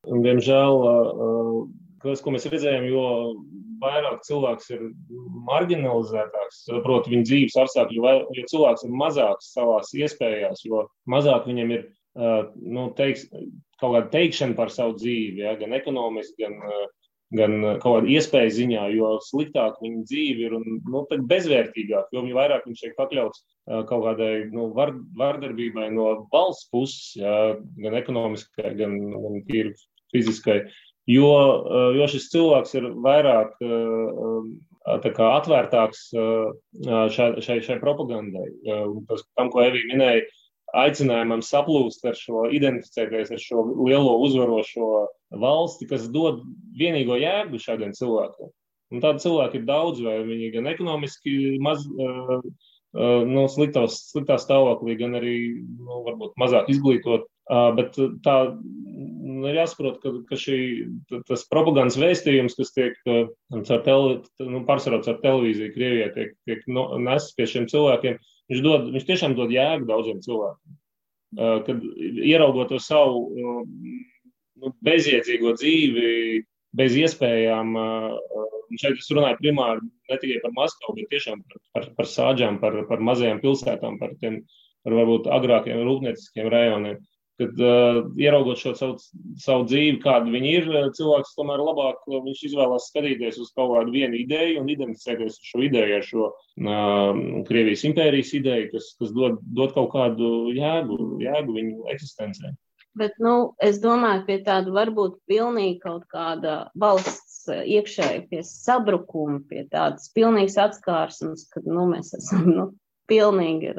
Un, 0.09 0.23
diemžēl, 0.23 0.79
uh, 0.79 1.63
tas, 2.05 2.23
ko 2.23 2.33
mēs 2.35 2.47
redzējām, 2.47 2.87
jo 2.87 3.05
vairāk 3.83 4.23
cilvēks 4.27 4.71
ir 4.75 4.89
marginalizētāks, 5.49 6.65
proti, 6.85 7.13
viņa 7.15 7.27
dzīves 7.27 7.59
apstākļi, 7.63 7.99
jo, 7.99 8.47
cilvēks 8.53 8.87
ir 8.87 8.95
mazāks 9.03 9.53
savās 9.55 9.93
iespējās, 9.99 10.65
jo 10.67 10.87
mazāk 11.11 11.47
viņam 11.51 11.75
ir 11.77 11.87
nu, 12.19 12.89
teiks, 12.99 13.27
kaut 13.79 13.95
kāda 13.95 14.09
teikšana 14.13 14.57
par 14.59 14.73
savu 14.75 14.97
dzīvi, 14.99 15.45
ja, 15.45 15.55
gan 15.61 15.75
ekonomiski, 15.77 16.43
gan, 16.43 16.57
gan 17.39 17.59
kaut 17.83 18.01
kāda 18.01 18.13
iespēja 18.17 18.55
ziņā, 18.57 18.87
jo 18.97 19.13
sliktāk 19.27 19.79
viņa 19.85 20.03
dzīve 20.09 20.49
ir 20.49 20.57
un 20.59 20.81
nu, 20.89 21.05
bezvērtīgāk, 21.31 22.11
jo 22.15 22.25
vairāk 22.39 22.67
viņš 22.67 22.85
tiek 22.85 22.99
pakļauts 22.99 23.45
kaut 23.91 24.05
kādai 24.07 24.33
nu, 24.53 24.71
var, 24.75 24.95
vardarbībai 25.19 25.91
no 25.95 26.11
valsts 26.33 26.71
puses, 26.73 27.15
ja, 27.21 27.39
gan 27.79 27.99
ekonomiskai, 28.01 28.75
gan, 28.81 28.99
gan 29.15 29.41
tīri 29.49 29.77
fiziskai. 30.15 30.63
Jo, 31.09 31.29
jo 31.97 32.07
šis 32.13 32.27
cilvēks 32.35 32.75
ir 32.77 32.91
vairāk 33.05 33.55
kā, 35.17 35.29
atvērtāks 35.39 36.03
šai, 36.13 37.29
šai, 37.45 37.57
šai 37.65 37.79
propagandai. 37.81 38.45
Tas, 39.09 39.25
tam, 39.39 39.49
ko 39.53 39.65
Evija 39.65 39.89
minēja, 39.89 40.27
aicinājumam 40.77 41.43
saplūst 41.45 42.05
ar 42.09 42.17
šo, 42.19 42.47
identificēties 42.53 43.33
ar 43.33 43.41
šo 43.41 43.65
lielo 43.87 44.19
uzvarošo 44.25 44.89
valsti, 45.41 45.89
kas 45.89 46.09
dod 46.13 46.43
vienīgo 46.79 47.17
jēgu 47.21 47.61
šādiem 47.63 47.95
cilvēkiem. 47.97 48.51
Un 48.93 49.05
tādu 49.05 49.21
cilvēku 49.25 49.61
ir 49.61 49.69
daudz, 49.69 50.01
vai 50.05 50.21
viņi 50.25 50.53
gan 50.55 50.69
ekonomiski 50.71 51.57
maz, 51.65 51.85
uh, 51.85 52.39
uh, 52.41 53.25
nu, 53.29 53.45
sliktos, 53.53 54.01
sliktā 54.13 54.39
stāvoklī, 54.41 54.97
gan 55.01 55.17
arī 55.19 55.37
nu, 55.61 56.03
varbūt 56.07 56.39
mazāk 56.41 56.71
izglītot. 56.73 57.29
Uh, 57.49 57.71
bet 57.77 57.97
tā 58.25 58.37
nu, 58.59 59.49
jāsaprot, 59.49 60.01
ka, 60.03 60.13
ka 60.29 60.37
šī, 60.41 60.59
tas 61.29 61.47
propagandas 61.49 61.97
vēstījums, 62.01 62.57
kas 62.59 62.75
tiek 62.77 62.97
caur, 63.05 63.85
tele, 63.85 64.19
nu, 64.45 64.65
pārsvarā 64.69 65.01
caur 65.05 65.21
televīziju 65.23 65.73
Krievijā, 65.77 66.11
tiek, 66.17 66.35
tiek 66.49 66.65
no, 66.69 66.91
nests 67.01 67.37
pie 67.37 67.49
šiem 67.49 67.69
cilvēkiem, 67.73 68.19
uh, 68.21 68.38
Viņš, 68.49 68.61
dod, 68.65 68.91
viņš 68.95 69.09
tiešām 69.09 69.35
dod 69.39 69.53
jēgu 69.53 69.89
daudziem 69.89 70.23
cilvēkiem. 70.25 70.77
Uh, 71.39 71.59
kad 71.67 71.83
ieraugot 72.25 72.71
to 72.73 72.79
savu 72.81 73.27
uh, 73.29 73.59
nu, 74.63 74.73
bezjēdzīgo 74.85 75.53
dzīvi, 75.59 76.13
bez 76.79 76.95
iespējām, 77.01 77.77
un 77.79 78.81
šeit 78.81 78.99
es 79.01 79.11
runāju 79.13 79.39
primāri 79.41 79.85
ne 79.85 80.19
tikai 80.21 80.41
par 80.43 80.53
Maskavu, 80.57 80.99
bet 80.99 81.09
tiešām 81.15 81.41
par, 81.49 81.63
par, 81.75 81.87
par 81.97 82.09
sāģām, 82.11 82.59
par, 82.61 82.77
par 82.91 83.05
mazajām 83.05 83.41
pilsētām, 83.45 83.97
par 84.01 84.13
tiem 84.21 84.43
par 84.87 84.95
varbūt 84.99 85.29
agrākiem 85.33 85.81
rūpnieciskiem 85.85 86.51
rajoniem 86.53 86.99
kad 87.39 87.61
uh, 87.63 88.01
ieraugot 88.19 88.59
šo 88.59 88.75
savu, 88.79 88.97
savu 89.39 89.67
dzīvi, 89.69 90.01
kāda 90.03 90.31
viņi 90.33 90.53
ir, 90.59 90.69
uh, 90.73 90.89
cilvēks 90.95 91.37
tomēr 91.39 91.63
labāk 91.63 92.01
uh, 92.09 92.21
viņš 92.25 92.45
izvēlās 92.51 92.89
skatīties 92.91 93.39
uz 93.43 93.53
kaut 93.55 93.75
kādu 93.77 93.95
vienu 93.95 94.19
ideju 94.19 94.63
un 94.63 94.71
identificēties 94.73 95.39
ar 95.39 95.51
šo 95.53 95.63
ideju, 95.69 95.99
ar 95.99 96.07
šo 96.07 96.31
uh, 96.31 97.21
Krievijas 97.49 97.85
impērijas 97.89 98.33
ideju, 98.41 98.73
kas, 98.75 98.91
kas 98.99 99.13
dod, 99.15 99.39
dod 99.59 99.77
kaut 99.77 99.93
kādu 99.95 100.33
jēgu, 100.57 100.99
jēgu 101.23 101.59
viņu 101.61 101.93
eksistencē. 101.95 102.55
Bet, 102.99 103.15
nu, 103.23 103.53
es 103.63 103.79
domāju, 103.79 104.25
pie 104.27 104.41
tāda 104.43 104.73
varbūt 104.75 105.21
pilnīgi 105.31 105.79
kaut 105.85 106.09
kāda 106.11 106.65
valsts 106.75 107.45
iekšēji 107.47 108.25
pie 108.33 108.43
sabrukuma, 108.47 109.39
pie 109.47 109.63
tādas 109.71 110.11
pilnīgas 110.17 110.59
atskārsmes, 110.65 111.47
kad, 111.53 111.69
nu, 111.69 111.87
mēs 111.93 112.11
esam, 112.19 112.49
nu, 112.57 112.65
pilnīgi 113.11 113.71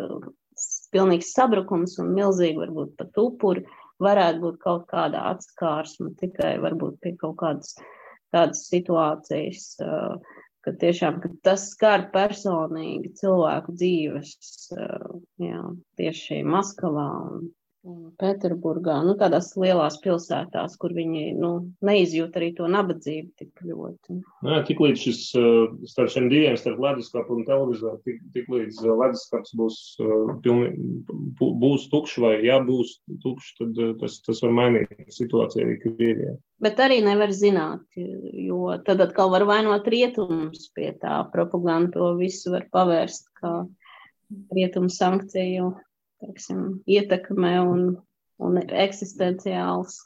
pilnīgs 0.96 1.34
sabrukums 1.36 1.98
un 2.02 2.14
milzīgi 2.16 2.60
varbūt 2.62 2.96
pat 3.00 3.22
upuri, 3.22 3.66
varētu 4.04 4.44
būt 4.46 4.60
kaut 4.64 4.88
kāda 4.92 5.26
atskārsme 5.34 6.14
tikai 6.20 6.58
varbūt 6.64 7.00
pie 7.04 7.16
kaut 7.20 7.38
kādas 7.42 7.76
tādas 8.34 8.66
situācijas, 8.70 9.76
ka 10.66 10.74
tiešām 10.82 11.20
ka 11.24 11.32
tas 11.46 11.70
skar 11.74 12.10
personīgi 12.14 13.14
cilvēku 13.20 13.74
dzīves, 13.78 14.70
jā, 15.42 15.62
tieši 16.00 16.44
Maskavā 16.46 17.10
un 17.30 17.50
Pēterburgā, 18.20 18.98
nu, 19.08 19.14
tādās 19.16 19.54
lielās 19.56 19.96
pilsētās, 20.04 20.74
kur 20.82 20.92
viņi 20.92 21.30
nu, 21.40 21.52
neizjūt 21.86 22.36
arī 22.36 22.50
to 22.58 22.68
nabadzību 22.68 23.30
tik 23.40 23.64
ļoti. 23.64 24.18
Nē, 24.44 24.58
tik 24.68 24.82
līdz 24.84 25.04
šis 25.06 25.22
starp 25.88 26.12
šiem 26.12 26.28
diviem, 26.32 26.58
starp 26.60 26.82
leduskapu 26.84 27.38
un 27.38 27.48
televizoru, 27.48 28.02
tik, 28.04 28.20
tik 28.36 28.52
līdz 28.52 28.84
leduskaps 28.84 29.56
būs, 29.62 29.80
pilni, 30.44 30.74
būs 31.40 31.88
tukšs 31.94 32.20
vai 32.20 32.36
ja 32.44 32.60
būs 32.68 32.98
tukšs, 33.24 33.56
tad 33.62 33.82
tas, 34.04 34.20
tas 34.28 34.44
var 34.44 34.56
mainīt 34.60 35.16
situāciju 35.16 35.64
arī 35.64 35.80
Krievijā. 35.86 36.36
Bet 36.60 36.84
arī 36.84 37.00
nevar 37.06 37.32
zināt, 37.32 37.88
jo 37.96 38.76
tad 38.84 39.08
atkal 39.08 39.32
var 39.32 39.48
vainot 39.48 39.88
rietumus 39.88 40.68
pie 40.76 40.92
tā 41.00 41.24
propaganda, 41.32 41.96
to 41.96 42.16
visu 42.20 42.52
var 42.58 42.68
pavērst 42.76 43.32
kā 43.40 43.62
rietumu 44.52 44.92
sankciju 44.92 45.78
teiksim, 46.24 46.80
ietekme 46.90 47.54
un, 47.64 47.86
un 48.44 48.60
eksistenciāls, 48.64 50.02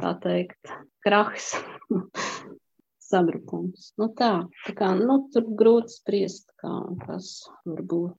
tā 0.00 0.14
teikt, 0.22 0.72
krahs, 1.04 1.52
sabrukums. 3.10 3.92
Nu 4.00 4.10
tā, 4.16 4.32
tā 4.66 4.74
kā, 4.76 4.92
nu, 4.98 5.22
tur 5.32 5.48
grūti 5.58 5.98
spriest, 5.98 6.50
kā 6.60 6.72
tas 7.06 7.30
var 7.68 7.84
būt. 7.88 8.16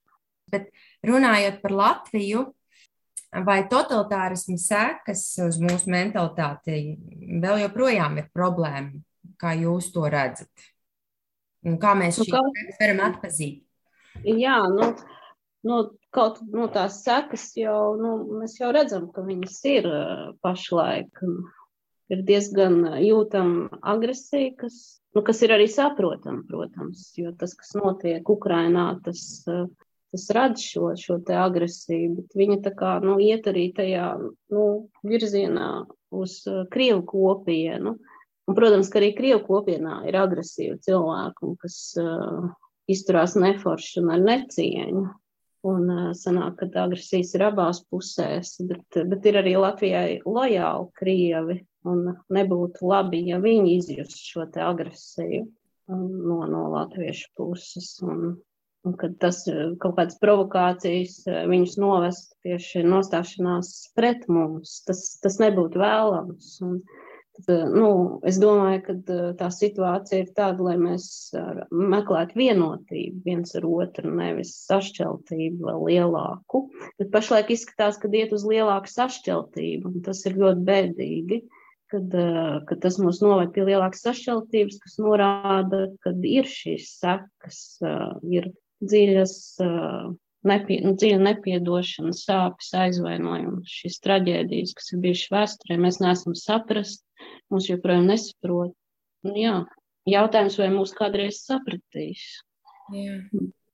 Bet 0.49 0.71
runājot 1.05 1.59
par 1.61 1.75
Latviju, 1.77 2.47
vai 3.45 3.59
totalitārismu 3.69 4.57
sekas 4.57 5.21
uz 5.45 5.59
mūsu 5.61 5.91
mentalitāti 5.93 6.97
vēl 7.43 7.63
joprojām 7.65 8.17
ir 8.17 8.31
problēma, 8.33 8.97
kā 9.39 9.53
jūs 9.59 9.91
to 9.93 10.07
redzat? 10.09 10.49
Un 11.67 11.75
kā 11.81 11.93
mēs 11.99 12.17
nu, 12.21 12.25
kā... 12.31 12.41
varam 12.79 13.01
atpazīt? 13.11 13.61
Jā, 14.25 14.57
nu, 14.73 14.93
nu, 15.67 15.79
kaut 16.15 16.39
nu, 16.53 16.67
tās 16.73 17.01
sekas 17.03 17.51
jau, 17.57 17.95
nu, 17.99 18.13
mēs 18.41 18.57
jau 18.59 18.71
redzam, 18.75 19.09
ka 19.13 19.23
viņas 19.25 19.57
ir 19.71 19.89
pašlaik. 20.45 21.23
Ir 22.09 22.23
diezgan 22.25 22.81
jūtama 23.03 23.81
agresija, 23.85 24.55
kas, 24.57 24.77
nu, 25.13 25.21
kas 25.25 25.43
ir 25.45 25.53
arī 25.53 25.67
saprotama, 25.69 26.41
protams, 26.49 27.11
jo 27.19 27.35
tas, 27.37 27.53
kas 27.57 27.75
notiek 27.77 28.31
Ukrainā, 28.33 28.87
tas, 29.05 29.21
tas 29.45 30.25
rada 30.33 30.57
šo, 30.57 30.95
šo 30.97 31.19
te 31.27 31.37
agresiju, 31.37 32.15
bet 32.17 32.33
viņa 32.39 32.57
tā 32.65 32.73
kā, 32.79 32.95
nu, 33.05 33.19
iet 33.21 33.45
arī 33.51 33.67
tajā, 33.77 34.07
nu, 34.49 34.65
virzienā 35.05 35.69
uz 36.09 36.39
Krievu 36.73 37.05
kopienu. 37.13 37.99
Un, 38.49 38.57
protams, 38.57 38.89
ka 38.89 38.97
arī 38.97 39.13
Krievu 39.13 39.43
kopienā 39.45 40.01
ir 40.09 40.17
agresīvi 40.17 40.79
cilvēki, 40.81 41.53
kas 41.61 41.79
uh, 42.01 42.49
izturās 42.89 43.37
neforši 43.37 44.01
un 44.01 44.15
ar 44.15 44.23
necieņu. 44.25 45.03
Un 45.67 45.89
sanāk, 46.15 46.61
ka 46.61 46.85
agresijas 46.85 47.33
ir 47.35 47.43
abās 47.49 47.81
pusēs, 47.91 48.53
bet, 48.69 48.99
bet 49.11 49.25
ir 49.27 49.39
arī 49.41 49.57
Latvijai 49.59 50.21
lojāli 50.23 50.87
krievi, 50.95 51.57
un 51.89 52.05
nebūtu 52.31 52.87
labi, 52.87 53.25
ja 53.27 53.39
viņi 53.43 53.73
izjust 53.75 54.21
šo 54.23 54.45
agresiju 54.47 55.43
no, 55.89 56.37
no 56.47 56.63
latviešu 56.75 57.33
puses. 57.35 57.97
Un, 58.05 58.37
un 58.87 58.95
kad 58.99 59.17
tas 59.19 59.41
kaut 59.83 59.97
kādas 59.97 60.19
provokācijas 60.21 61.21
viņus 61.27 61.77
novest 61.81 62.35
tieši 62.47 62.85
nostāšanās 62.87 63.91
pret 63.99 64.27
mums, 64.31 64.79
tas, 64.87 65.03
tas 65.23 65.39
nebūtu 65.43 65.81
vēlams. 65.81 66.53
Un, 66.63 66.79
nu, 67.47 67.89
es 68.27 68.39
domāju, 68.41 68.81
ka 68.85 68.95
tā 69.39 69.49
situācija 69.53 70.23
ir 70.23 70.31
tāda, 70.35 70.65
lai 70.65 70.75
mēs 70.81 71.05
meklētu 71.71 72.37
vienotību 72.39 73.23
viens 73.25 73.55
ar 73.57 73.67
otru, 73.69 74.11
nevis 74.17 74.55
sašķeltību 74.65 75.69
vēl 75.69 75.85
lielāku. 75.87 76.65
Bet 76.99 77.11
pašlaik 77.13 77.53
izskatās, 77.55 77.99
ka 78.01 78.11
iet 78.11 78.33
uz 78.35 78.45
lielāku 78.47 78.91
sašķeltību, 78.91 79.93
un 79.93 80.05
tas 80.05 80.23
ir 80.27 80.39
ļoti 80.41 80.65
bēdīgi. 80.71 81.41
Kad, 81.89 82.11
kad 82.69 82.81
tas 82.83 82.99
mūs 83.01 83.17
noved 83.25 83.49
pie 83.55 83.63
lielākas 83.65 84.03
sašķeltības, 84.05 84.75
kas 84.83 84.99
norāda, 85.01 85.87
ka 86.05 86.11
ir 86.21 86.45
šīs 86.45 86.91
sekas, 86.99 87.61
ir 88.29 88.51
dziļas 88.85 89.33
nepie, 90.47 90.79
nu, 90.85 90.93
dziļa 90.99 91.19
nepiedošana, 91.23 92.13
sāpes, 92.15 92.69
aizvainojums, 92.77 93.73
šīs 93.81 93.99
traģēdijas, 94.05 94.75
kas 94.77 94.93
ir 94.93 95.01
bijušas 95.03 95.33
vēsturē, 95.33 95.79
mēs 95.81 95.99
neesam 96.03 96.37
saprast, 96.37 97.03
mums 97.53 97.69
joprojām 97.69 98.09
nesaprot. 98.09 98.75
Nu, 99.27 99.33
jā, 99.35 99.55
jautājums, 100.09 100.57
vai 100.61 100.69
mūs 100.73 100.93
kādreiz 100.97 101.41
sapratīs. 101.45 102.23
Jā. 102.95 103.19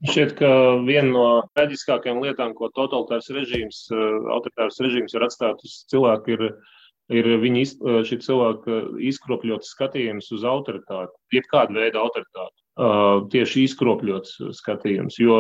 Šķiet, 0.05 0.34
ka 0.38 0.49
viena 0.86 1.07
no 1.09 1.28
traģiskākajām 1.55 2.19
lietām, 2.26 2.53
ko 2.57 2.69
totalitārs 2.76 3.32
režīms, 3.34 3.86
eh, 3.93 4.17
autoritārs 4.36 4.82
režīms 4.84 5.15
var 5.15 5.28
atstāt 5.30 5.63
uz 5.65 5.78
cilvēku, 5.91 6.36
ir, 6.36 6.43
ir 7.15 7.30
viņa 7.41 7.63
eh, 7.63 8.01
šī 8.09 8.19
cilvēka 8.26 8.82
izkropļots 9.11 9.71
skatījums 9.78 10.30
uz 10.36 10.43
autoritāti, 10.43 11.15
jebkāda 11.34 11.80
veida 11.80 12.03
autoritāti. 12.03 12.59
Uh, 12.76 13.21
tieši 13.32 13.61
izkropļots 13.69 14.34
skatījums, 14.57 15.15
jo 15.15 15.36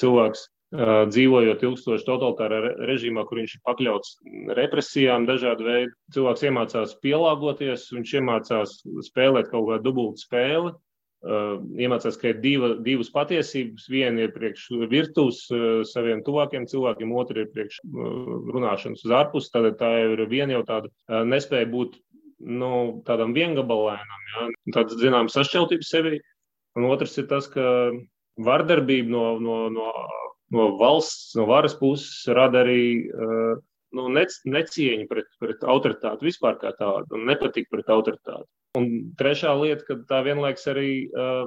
cilvēks 0.00 0.48
dzīvojot 0.70 1.64
ilgstoši 1.66 2.06
totalitārā 2.06 2.60
režīmā, 2.86 3.24
kur 3.26 3.40
viņš 3.40 3.56
ir 3.56 3.62
pakļauts 3.66 4.12
represijām, 4.58 5.26
dažādu 5.26 5.66
veidu. 5.66 5.96
Cilvēks 6.14 6.44
iemācās 6.46 6.94
pielāgoties, 7.02 7.88
viņš 7.96 8.12
iemācās 8.20 8.76
spēlēt 9.08 9.50
kaut 9.50 9.66
kādu 9.72 9.88
dubultu 9.88 10.22
spēli. 10.22 10.72
Iemācās, 11.20 12.16
ka 12.16 12.30
ir 12.30 12.38
diva, 12.40 12.70
divas 12.80 13.10
patiesības. 13.12 13.88
Viena 13.92 14.24
ir 14.24 14.30
priekš 14.32 14.68
virtuves 14.88 15.42
saviem 15.90 16.22
tuvākiem 16.24 16.68
cilvēkiem, 16.70 17.16
otra 17.18 17.42
ir 17.42 17.50
priekš 17.52 17.82
runāšanas 18.54 19.02
uz 19.04 19.16
ārpus. 19.18 19.50
Tad 19.52 19.74
tā 19.82 19.90
ir 20.06 20.22
viena 20.30 20.54
jau 20.54 20.62
tāda 20.70 21.24
nespēja 21.28 21.68
būt 21.74 21.98
nu, 22.40 23.02
tādam 23.04 23.34
viengabalēnam, 23.36 24.24
ja? 24.32 24.46
tāda 24.78 24.96
zināma 25.02 25.34
sašķeltība 25.34 25.84
sevi. 25.84 26.22
Un 26.78 26.86
otrs 26.86 27.18
ir 27.18 27.26
tas, 27.28 27.50
ka 27.50 27.90
vardarbība 28.40 29.10
no, 29.10 29.24
no, 29.42 29.56
no 29.74 29.90
no 30.54 30.70
valsts, 30.80 31.34
no 31.38 31.46
varas 31.50 31.74
puses 31.78 32.24
rada 32.34 32.64
arī 32.64 32.82
uh, 33.10 33.58
nu, 33.96 34.06
necieņu 34.14 35.08
pret, 35.10 35.28
pret 35.42 35.66
autoritāti 35.66 36.28
vispār 36.28 36.58
kā 36.60 36.72
tādu 36.78 37.18
un 37.18 37.28
nepatīk 37.30 37.70
pret 37.70 37.90
autoritāti. 37.92 38.48
Un 38.78 38.90
trešā 39.18 39.50
lieta, 39.58 39.82
ka 39.86 39.96
tā 40.10 40.20
vienlaiks 40.26 40.68
arī 40.70 40.90
uh, 41.10 41.46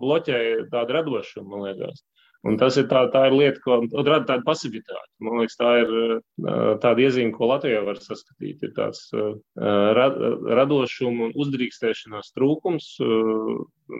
bloķē 0.00 0.70
tādu 0.72 0.96
radošumu, 0.96 1.50
man 1.52 1.68
liekas. 1.68 2.02
Un 2.46 2.54
tas 2.58 2.76
ir 2.78 2.86
tā, 2.90 3.02
tā 3.10 3.24
ir 3.28 3.34
lieta, 3.34 3.60
ko 3.64 3.80
rada 4.06 4.24
tāda 4.26 4.44
pasivitāte. 4.46 5.08
Man 5.22 5.40
liekas, 5.40 5.58
tā 5.58 5.70
ir 5.82 5.92
uh, 5.94 6.74
tāda 6.82 7.02
iezīme, 7.02 7.34
ko 7.34 7.50
Latvijā 7.50 7.82
var 7.86 7.98
saskatīt. 8.02 8.62
Ir 8.62 8.74
tāds 8.78 9.04
uh, 9.14 9.34
rad, 9.98 10.18
radošuma 10.58 11.28
un 11.28 11.34
uzdrīkstēšanās 11.46 12.34
trūkums, 12.34 12.90
uh, 13.02 13.54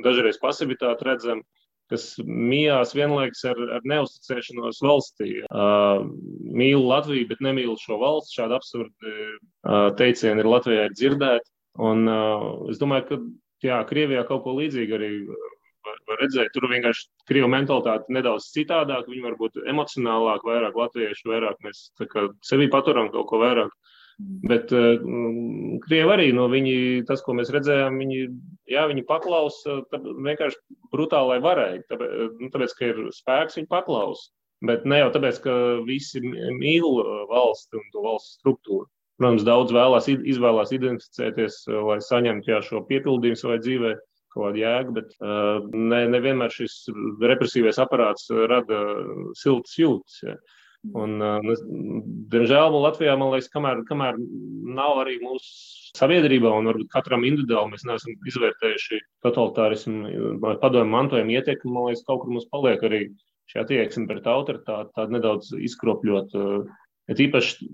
dažreiz 0.07 0.39
pasivitāte 0.43 1.07
redzama 1.11 1.47
kas 1.93 2.07
mījās 2.24 2.95
vienlaikus 2.97 3.45
ar, 3.49 3.61
ar 3.78 3.84
neusticēšanos 3.89 4.80
valstī. 4.84 5.30
Uh, 5.49 6.07
mīlu 6.45 6.84
Latviju, 6.89 7.28
bet 7.30 7.43
nemīlu 7.45 7.76
šo 7.80 8.01
valsts. 8.03 8.36
Šādi 8.36 8.57
absurdi 8.59 9.14
uh, 9.14 9.89
teicieni 9.99 10.45
ir 10.45 10.51
Latvijā 10.51 10.89
ir 10.89 10.97
dzirdēti. 10.97 11.53
Un 11.89 12.09
uh, 12.11 12.49
es 12.72 12.80
domāju, 12.80 13.07
ka 13.09 13.20
jā, 13.64 13.78
Krievijā 13.89 14.24
kaut 14.28 14.45
ko 14.45 14.57
līdzīgu 14.59 14.99
arī 14.99 15.12
var, 15.28 16.01
var 16.11 16.22
redzēt. 16.24 16.53
Tur 16.55 16.68
vienkārši 16.70 17.09
krievu 17.30 17.51
mentalitāte 17.53 18.12
nedaudz 18.14 18.51
citādāk. 18.55 19.09
Viņi 19.09 19.24
var 19.24 19.39
būt 19.41 19.61
emocionālāk, 19.64 20.45
vairāk 20.47 20.78
latviešu, 20.78 21.30
vairāk 21.32 21.61
mēs 21.64 21.89
sevi 22.47 22.68
paturam 22.72 23.12
kaut 23.14 23.30
ko 23.30 23.41
vairāk. 23.45 23.72
Bet 24.19 24.73
uh, 24.75 24.99
Krievi 25.85 26.11
arī, 26.11 26.27
no 26.35 26.49
viņi, 26.51 27.05
tas, 27.07 27.21
ko 27.23 27.37
mēs 27.39 27.53
redzējām, 27.55 28.01
viņi, 28.03 28.19
jā, 28.73 28.83
viņi 28.91 29.05
paklausa 29.07 29.79
vienkārši 29.95 30.59
brutālai 30.91 31.39
varai, 31.45 31.85
tāpēc, 31.87 32.16
nu, 32.41 32.51
tāpēc, 32.51 32.75
ka 32.75 32.89
ir 32.89 33.01
spēks, 33.14 33.61
viņi 33.61 33.71
paklausa. 33.71 34.33
Bet 34.66 34.83
ne 34.91 34.99
jau 34.99 35.12
tāpēc, 35.14 35.39
ka 35.45 35.55
visi 35.87 36.19
mīl 36.25 36.99
valsti 37.31 37.79
un 37.79 37.87
to 37.95 38.03
valsts 38.03 38.41
struktūru. 38.41 38.89
Protams, 39.19 39.47
daudz 39.47 39.75
vēlās, 39.75 40.11
izvēlās 40.11 40.75
identificēties, 40.75 41.62
lai 41.87 41.99
saņemtu 42.03 42.53
jā, 42.53 42.59
šo 42.66 42.83
piepildījumu 42.91 43.39
savai 43.39 43.59
dzīvē, 43.62 43.95
kaut 44.35 44.45
kādu 44.49 44.61
jēgu, 44.62 44.95
bet 44.99 45.14
uh, 45.23 45.62
ne, 45.75 46.05
nevienmēr 46.11 46.55
šis 46.55 46.77
represīvais 47.23 47.79
aparāts 47.83 48.29
rada 48.51 48.83
siltas 49.39 49.79
jūtas. 49.79 50.19
Ja. 50.27 50.37
Un, 50.97 51.18
diemžēl 52.32 52.76
Latvijā, 52.78 53.16
man 53.20 53.32
liekas, 53.34 53.51
kamēr, 53.53 53.82
kamēr 53.89 54.18
nav 54.78 55.03
arī 55.03 55.18
mūsu 55.22 55.93
sabiedrībā, 55.99 56.51
un 56.61 56.70
varbūt 56.70 56.91
katram 56.93 57.24
individuāli 57.28 57.74
mēs 57.74 57.86
neesam 57.89 58.28
izvērtējuši 58.30 59.01
totalitārismu 59.26 60.12
vai 60.43 60.55
padomu 60.62 60.95
mantojumu 60.95 61.34
ietekmi, 61.36 61.72
man 61.74 61.89
liekas, 61.89 62.05
kaut 62.09 62.22
kur 62.22 62.34
mums 62.34 62.49
paliek 62.53 62.84
arī 62.89 63.03
šī 63.49 63.62
attieksme 63.62 64.09
pret 64.11 64.28
autoritāti, 64.28 64.95
tāda 64.97 65.16
nedaudz 65.16 65.51
izkropļot 65.57 66.36
Ir 67.09 67.21
īpaši 67.25 67.67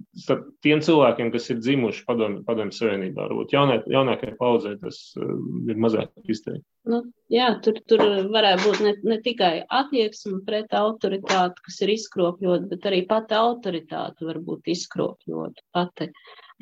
tiem 0.62 0.82
cilvēkiem, 0.84 1.32
kas 1.34 1.48
ir 1.50 1.58
dzimuši 1.58 2.04
padomju, 2.06 2.44
padomju 2.46 2.76
savienībā. 2.76 3.24
Varbūt 3.26 3.54
jaunā, 3.56 3.80
jaunākajai 3.90 4.36
paudzei 4.38 4.76
tas 4.78 5.00
uh, 5.18 5.32
ir 5.66 5.80
mazāk 5.82 6.12
izteikti. 6.30 6.62
Nu, 6.86 7.00
jā, 7.32 7.48
tur, 7.64 7.80
tur 7.90 8.04
varētu 8.30 8.68
būt 8.68 8.84
ne, 8.84 8.92
ne 9.10 9.18
tikai 9.24 9.52
attieksme 9.80 10.38
pret 10.46 10.76
autoritāti, 10.78 11.64
kas 11.66 11.80
ir 11.82 11.94
izkropļota, 11.96 12.68
bet 12.70 12.86
arī 12.90 13.02
pati 13.10 13.34
autoritāte 13.38 14.28
var 14.28 14.38
būt 14.46 14.70
izkropļota. 14.76 15.66
Pati 15.74 16.10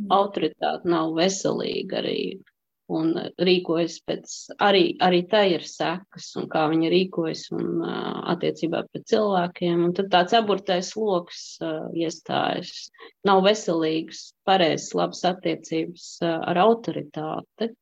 autoritāte 0.08 0.88
nav 0.88 1.12
veselīga 1.18 2.00
arī 2.00 2.18
un 2.98 3.12
rīkojas 3.40 3.98
pēc, 4.06 4.34
arī, 4.62 4.84
arī 5.02 5.22
tā 5.30 5.42
ir 5.54 5.64
sekas, 5.66 6.30
un 6.40 6.48
kā 6.52 6.66
viņi 6.72 6.90
rīkojas 6.92 7.46
un 7.56 7.82
attiecībā 8.34 8.84
pret 8.90 9.06
cilvēkiem. 9.12 9.86
Un 9.88 9.96
tad 9.96 10.10
tāds 10.12 10.36
aburtais 10.38 10.92
lokus 10.98 11.42
uh, 11.64 11.88
iestājas. 11.96 12.88
Nav 13.28 13.42
veselīgs, 13.46 14.30
pareizs, 14.48 14.92
labs 14.98 15.24
attiecības 15.28 16.08
uh, 16.22 16.38
ar 16.52 16.62
autoritāti. 16.66 17.72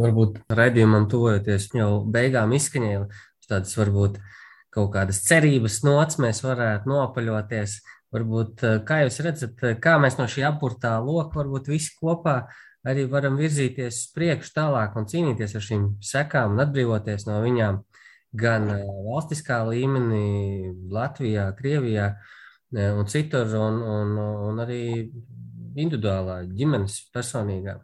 Varbūt 0.00 0.42
raidījumam 0.54 1.08
tuvojoties 1.10 1.72
jau 1.76 1.90
beigām 2.08 2.54
izskaņēja 2.56 3.08
tādas 3.50 3.76
varbūt 3.78 4.20
kaut 4.70 4.92
kādas 4.94 5.24
cerības 5.26 5.80
nots 5.86 6.20
mēs 6.22 6.44
varētu 6.46 6.90
nopaļoties. 6.90 7.80
Varbūt, 8.10 8.62
kā 8.86 9.04
jūs 9.04 9.20
redzat, 9.22 9.60
kā 9.82 9.92
mēs 10.02 10.16
no 10.18 10.26
šī 10.30 10.42
apurtā 10.48 10.96
loka 11.02 11.38
varbūt 11.38 11.68
visi 11.70 11.92
kopā 11.94 12.36
uh, 12.42 12.64
arī 12.88 13.06
varam 13.10 13.36
virzīties 13.40 13.96
uz 13.96 14.12
priekšu 14.14 14.54
tālāk 14.56 14.96
un 14.96 15.08
cīnīties 15.10 15.56
ar 15.56 15.64
šīm 15.64 15.86
sekām 16.04 16.54
un 16.54 16.64
atbrīvoties 16.64 17.26
no 17.28 17.40
viņām 17.44 17.82
gan 18.40 18.68
valstiskā 19.08 19.60
līmenī, 19.66 20.70
Latvijā, 20.92 21.50
Krievijā 21.58 22.12
un 22.70 23.08
citur, 23.10 23.50
un, 23.58 23.80
un, 23.82 24.12
un 24.50 24.62
arī 24.62 24.82
individuālā 25.74 26.44
ģimenes 26.46 27.00
personīgā. 27.14 27.80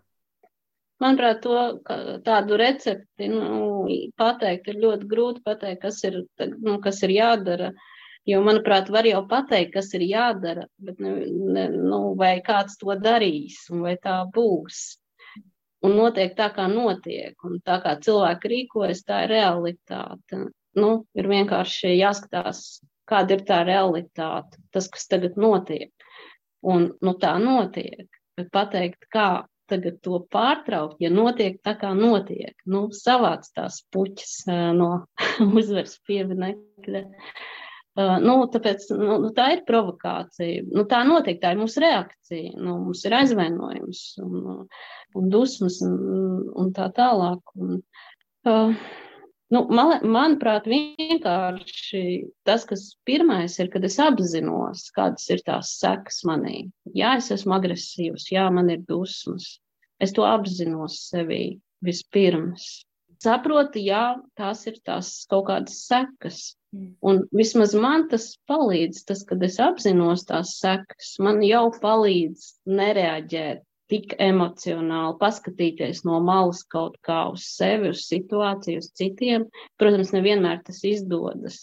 Manuprāt, 1.03 1.43
to, 1.45 1.57
tādu 2.25 2.57
recepti 2.57 3.27
nu, 3.29 3.85
pateikt 4.17 4.71
ir 4.71 4.79
ļoti 4.85 5.11
grūti 5.11 5.43
pateikt, 5.45 5.83
kas 5.83 5.99
ir, 6.09 6.23
nu, 6.63 6.79
kas 6.81 7.03
ir 7.05 7.13
jādara. 7.19 7.75
Uh, 7.75 7.96
Jo, 8.27 8.41
manuprāt, 8.43 8.89
var 8.91 9.07
jau 9.07 9.21
pateikt, 9.31 9.73
kas 9.77 9.93
ir 9.95 10.03
jādara, 10.03 10.67
bet 10.83 10.99
ne, 11.03 11.13
ne, 11.55 11.67
nu, 11.71 12.01
vai 12.19 12.41
kāds 12.47 12.75
to 12.81 12.97
darīs, 12.99 13.61
un 13.71 13.85
vai 13.87 13.95
tā 14.03 14.17
būs. 14.35 14.81
Un 15.87 15.95
notiek 15.95 16.33
tā, 16.35 16.49
kā 16.57 16.67
notiek, 16.67 17.37
un 17.47 17.61
tā 17.63 17.77
kā 17.85 17.95
cilvēki 18.03 18.51
rīkojas, 18.51 19.05
tā 19.07 19.23
ir 19.27 19.35
realitāte. 19.37 20.41
Nu, 20.77 20.91
ir 21.15 21.29
vienkārši 21.31 21.93
jāskatās, 21.95 22.81
kāda 23.07 23.37
ir 23.37 23.45
tā 23.47 23.61
realitāte, 23.69 24.59
tas, 24.75 24.89
kas 24.91 25.07
tagad 25.13 25.39
notiek. 25.39 25.93
Un 26.67 26.89
nu, 26.99 27.15
tā 27.23 27.37
notiek. 27.39 28.09
Bet 28.37 28.51
pateikt, 28.53 29.07
kā 29.13 29.47
tagad 29.71 30.01
to 30.03 30.19
pārtraukt, 30.33 30.99
ja 31.03 31.11
notiek 31.15 31.61
tā, 31.65 31.77
kā 31.79 31.93
notiek, 31.95 32.55
nu, 32.71 32.89
savāc 32.95 33.47
tās 33.55 33.81
puķis 33.95 34.35
no 34.79 34.91
uzvaras 35.61 35.95
pieminekļa. 36.09 37.05
Nu, 37.97 38.35
tāpēc 38.53 38.91
nu, 38.93 39.15
nu, 39.23 39.31
tā 39.37 39.47
ir 39.55 39.63
provokācija. 39.69 40.67
Nu, 40.69 40.85
tā 40.89 41.01
notiek, 41.09 41.39
tā 41.41 41.55
ir 41.55 41.63
mūsu 41.63 41.81
reakcija. 41.81 42.53
Nu, 42.61 42.77
mums 42.85 43.05
ir 43.09 43.17
aizvainojums 43.17 44.03
un, 44.21 44.67
un 45.17 45.31
dusmas 45.33 45.79
un, 45.87 45.97
un 46.61 46.75
tā 46.77 46.91
tālāk. 46.99 47.55
Un, 47.57 47.79
uh, 48.51 48.75
nu, 49.57 49.63
man, 49.73 49.95
manuprāt, 50.05 50.69
vienkārši 50.69 52.03
tas, 52.45 52.67
kas 52.69 52.85
pirmais 53.09 53.57
ir, 53.63 53.73
kad 53.73 53.89
es 53.89 53.97
apzinos, 54.03 54.91
kādas 54.97 55.25
ir 55.33 55.41
tās 55.47 55.73
sekas 55.81 56.21
manī. 56.29 56.67
Jā, 56.93 57.15
es 57.23 57.33
esmu 57.33 57.57
agresīvs, 57.57 58.29
jā, 58.35 58.45
man 58.53 58.69
ir 58.77 58.85
dusmas. 58.85 59.55
Es 60.05 60.13
to 60.13 60.29
apzinos 60.29 61.01
sevī 61.09 61.57
vispirms. 61.81 62.86
Saprotu, 63.23 63.81
jā, 63.81 64.17
tās 64.37 64.67
ir 64.69 64.81
tās 64.85 65.13
kaut 65.31 65.47
kādas 65.49 65.79
sekas 65.87 66.43
Un 67.01 67.23
vismaz 67.37 67.75
man 67.79 68.05
tas 68.11 68.27
palīdz, 68.51 69.05
tas, 69.09 69.23
kad 69.29 69.45
es 69.47 69.57
apzinos 69.63 70.25
tās 70.29 70.57
sekas, 70.61 71.15
man 71.23 71.41
jau 71.47 71.69
palīdz 71.83 72.47
nereaģēt 72.81 73.63
tik 73.93 74.17
emocionāli, 74.23 75.15
paskatīties 75.21 76.03
no 76.09 76.19
malas 76.27 76.65
kaut 76.75 76.97
kā 77.07 77.21
uz 77.31 77.45
sevi, 77.53 77.93
uz 77.95 78.03
situāciju, 78.11 78.83
uz 78.83 78.91
citiem. 78.99 79.47
Protams, 79.81 80.11
nevienmēr 80.17 80.65
tas 80.67 80.83
izdodas. 80.89 81.61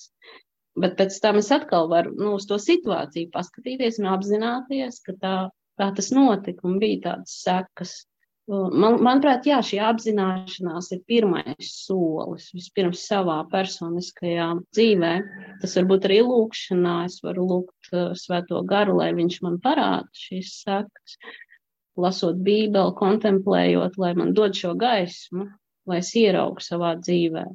Bet 0.80 0.96
pēc 0.98 1.20
tam 1.22 1.42
es 1.42 1.52
atkal 1.54 1.92
varu 1.92 2.16
nu, 2.16 2.38
uz 2.40 2.48
to 2.50 2.58
situāciju 2.62 3.30
paskatīties 3.36 4.00
un 4.02 4.10
apzināties, 4.16 5.02
ka 5.06 5.18
tā, 5.20 5.36
tā 5.82 5.92
tas 6.00 6.10
notika 6.16 6.66
un 6.70 6.80
bija 6.82 7.04
tādas 7.10 7.36
sekas. 7.44 7.98
Man, 8.52 8.98
manuprāt, 9.00 9.46
jā, 9.48 9.62
šī 9.64 9.78
apzināšanās 9.88 10.90
ir 10.92 11.00
pirmais 11.08 11.68
solis. 11.86 12.50
Vispirms 12.52 13.06
savā 13.08 13.38
personiskajā 13.48 14.50
dzīvē. 14.76 15.12
Tas 15.62 15.78
var 15.80 15.86
būt 15.88 16.08
arī 16.10 16.18
lūkšanā. 16.28 16.96
Es 17.08 17.22
varu 17.24 17.46
lūgt 17.48 17.94
uh, 17.96 18.12
svēto 18.20 18.60
garu, 18.68 18.98
lai 19.00 19.14
viņš 19.16 19.38
man 19.46 19.62
parāda 19.64 20.12
šīs 20.26 20.58
sakas. 20.66 21.16
Lasot 21.96 22.42
bībeli, 22.44 22.92
kontemplējot, 23.00 23.96
lai 24.02 24.12
man 24.20 24.34
dod 24.36 24.58
šo 24.60 24.74
gaismu, 24.76 25.48
lai 25.88 26.02
es 26.02 26.12
ieraugu 26.20 26.66
savā 26.66 26.98
dzīvē. 27.00 27.46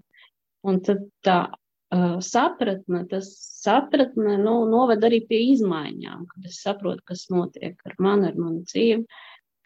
Un 0.73 0.81
tad 0.89 1.05
tā 1.27 1.39
uh, 1.51 2.17
sapratne, 2.25 3.03
tas 3.13 3.29
sapratne 3.61 4.39
nu, 4.41 4.57
noved 4.73 5.05
arī 5.05 5.21
pie 5.29 5.43
izmaiņām, 5.53 6.25
kad 6.33 6.49
es 6.49 6.63
saprotu, 6.65 7.05
kas 7.13 7.29
notiek 7.35 7.77
ar 7.85 8.01
mani, 8.01 8.33
ar 8.33 8.41
manu 8.41 8.65
dzīvi. 8.65 9.05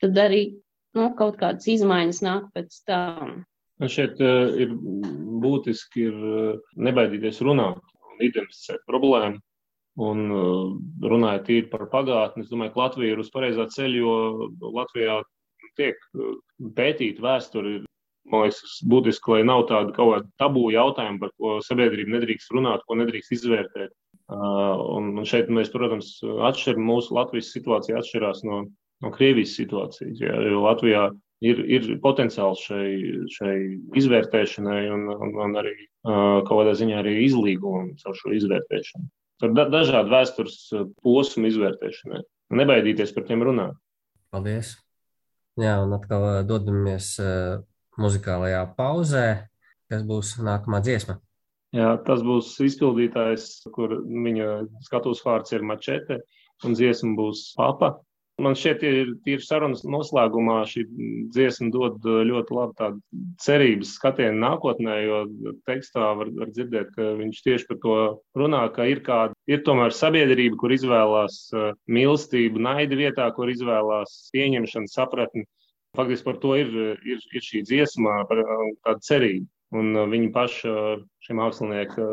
Tad 0.03 0.19
arī 0.19 0.45
nu, 0.99 1.09
kaut 1.19 1.39
kādas 1.41 1.69
izmaiņas 1.73 2.21
nāk 2.25 2.51
pēc 2.57 2.83
tam. 2.89 3.43
Šeit 3.91 4.21
uh, 4.23 4.53
ir 4.63 4.75
būtiski 5.43 6.07
ir, 6.09 6.19
uh, 6.19 6.75
nebaidīties 6.79 7.41
runāt 7.43 7.81
un 8.13 8.21
identificēt 8.23 8.85
problēmu. 8.91 9.41
Un 10.03 10.21
uh, 10.33 10.75
runājot 11.05 11.49
tīri 11.49 11.71
par 11.73 11.89
pagātni, 11.93 12.45
es 12.45 12.53
domāju, 12.53 12.73
ka 12.75 12.85
Latvija 12.87 13.17
ir 13.17 13.21
uz 13.21 13.33
pareizā 13.33 13.67
ceļa, 13.75 13.99
jo 13.99 14.13
Latvijā 14.73 15.19
tiek 15.81 15.99
pētīta 16.77 17.25
vēsture. 17.25 17.81
Man 18.33 18.47
liekas, 18.47 18.77
būtiski, 18.87 19.33
lai 19.35 19.43
nav 19.49 19.65
tāda 19.69 19.91
kaut 19.97 20.13
kāda 20.13 20.29
tabū 20.39 20.69
jautājuma, 20.71 21.19
par 21.25 21.33
ko 21.41 21.57
sabiedrība 21.67 22.15
nedrīkst 22.15 22.55
runāt, 22.55 22.85
ko 22.87 22.97
nedrīkst 23.01 23.35
izvērtēt. 23.35 23.91
Un, 24.33 25.25
šeit 25.29 25.51
mēs, 25.53 25.73
protams, 25.75 26.15
atšķiram 26.23 26.87
mūsu 26.87 27.17
Latvijas 27.19 27.51
situācija 27.53 27.99
atšķirās 27.99 28.45
no, 28.47 28.63
no 29.03 29.11
Krievijas 29.15 29.57
situācijas. 29.59 30.21
Jā, 30.23 30.35
jo 30.49 30.63
Latvijā 30.65 31.09
ir, 31.45 31.63
ir 31.67 31.89
potenciāls 32.03 32.63
šai, 32.67 32.87
šai 33.35 33.57
izvērtēšanai 33.99 34.85
un, 34.95 35.09
un, 35.13 35.35
un 35.47 35.59
arī 35.63 35.75
kaut 36.07 36.53
kādā 36.53 36.77
ziņā 36.79 37.01
arī 37.03 37.17
izlīgumam 37.27 37.93
caur 38.03 38.17
šo 38.19 38.35
izvērtēšanu. 38.39 39.11
Tur 39.43 39.55
da, 39.57 39.67
dažādi 39.71 40.13
vēstures 40.13 40.59
posmu 41.03 41.51
izvērtēšanai. 41.51 42.23
Nebaidīties 42.63 43.15
par 43.17 43.27
tiem 43.27 43.43
runāt. 43.49 43.77
Paldies! 44.33 44.77
Jā, 45.61 45.77
un 45.85 45.93
atkal 45.93 46.47
dodamies 46.49 47.15
muzikālajā 48.01 48.63
pauzē, 48.79 49.27
kas 49.93 50.05
būs 50.09 50.37
nākamā 50.41 50.81
dziesma. 50.85 51.19
Jā, 51.77 51.95
tas 52.07 52.21
būs 52.25 52.53
izpildītājs, 52.65 53.67
kur 53.73 53.95
viņa 54.05 54.49
skatuves 54.85 55.23
vārds 55.25 55.55
ir 55.57 55.65
mačete, 55.65 56.21
un 56.65 56.77
dziesma 56.77 57.15
būs 57.17 57.53
papa. 57.57 57.95
Man 58.41 58.55
šķiet, 58.57 58.83
ir 58.89 59.11
tīri 59.27 59.45
sarunas 59.45 59.83
noslēgumā 59.85 60.63
šī 60.69 60.87
dziesma 61.35 61.69
dod 61.75 62.07
uh, 62.09 62.23
ļoti 62.25 62.55
labu 62.57 62.73
tādu 62.79 63.27
cerības 63.45 63.93
skatienu 63.99 64.41
nākotnē, 64.41 64.95
jo 65.05 65.19
tekstā 65.69 66.15
var, 66.17 66.31
var 66.39 66.49
dzirdēt, 66.49 66.95
ka 66.97 67.11
viņš 67.19 67.43
tieši 67.45 67.69
par 67.69 67.81
to 67.83 67.97
runā, 68.41 68.63
ka 68.73 68.89
ir 68.89 69.03
kāda, 69.05 69.37
ir 69.53 69.61
tomēr 69.67 69.93
sabiedrība, 69.93 70.57
kur 70.63 70.73
izvēlās 70.73 71.39
uh, 71.53 71.75
mīlestību, 71.93 72.63
naida 72.65 72.97
vietā, 72.97 73.29
kur 73.37 73.53
izvēlās 73.53 74.17
pieņemšanu, 74.33 74.89
sapratni. 74.89 75.45
Faktiski 75.93 76.31
par 76.31 76.41
to 76.41 76.57
ir, 76.57 76.73
ir, 77.05 77.21
ir 77.37 77.45
šī 77.45 77.67
dziesma, 77.69 78.23
par 78.31 78.41
tādu 78.49 79.09
cerību. 79.11 79.49
Un 79.77 79.97
viņa 80.09 80.33
paša 80.33 80.73
šī 81.25 81.37
mākslinieka 81.37 82.07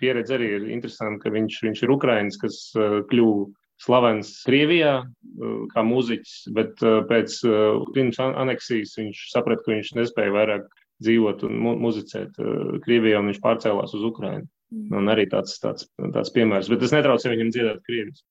pieredze 0.00 0.36
arī 0.36 0.54
ir 0.58 0.70
interesanta, 0.76 1.24
ka 1.24 1.32
viņš, 1.32 1.58
viņš 1.66 1.82
ir 1.84 1.92
Ukrainis, 1.92 2.38
kas 2.40 2.60
kļuva 3.10 3.48
slavens 3.79 4.31
Krievijā 4.47 4.93
uh, 5.03 5.55
kā 5.73 5.83
mūziķis, 5.87 6.35
bet 6.55 6.83
uh, 6.83 7.01
pēc 7.09 7.39
uh, 7.47 7.81
pirms 7.95 8.19
aneksijas 8.19 8.97
viņš 8.99 9.25
saprata, 9.33 9.63
ka 9.65 9.73
viņš 9.75 9.93
nespēja 9.99 10.35
vairāk 10.35 10.67
dzīvot 10.99 11.45
un 11.47 11.61
mu 11.63 11.77
muzicēt 11.79 12.35
Krievijā, 12.83 13.21
un 13.21 13.31
viņš 13.31 13.39
pārcēlās 13.39 13.93
uz 13.95 14.03
Ukrajinu. 14.03 14.49
Mm. 14.69 14.97
Un 14.99 15.13
arī 15.13 15.29
tāds, 15.31 15.55
tāds, 15.63 15.87
tāds 16.11 16.33
piemērs, 16.35 16.67
bet 16.69 16.83
tas 16.83 16.91
netraucē 16.91 17.31
viņam 17.31 17.53
dziedāt 17.55 17.79
Krievijas. 17.87 18.25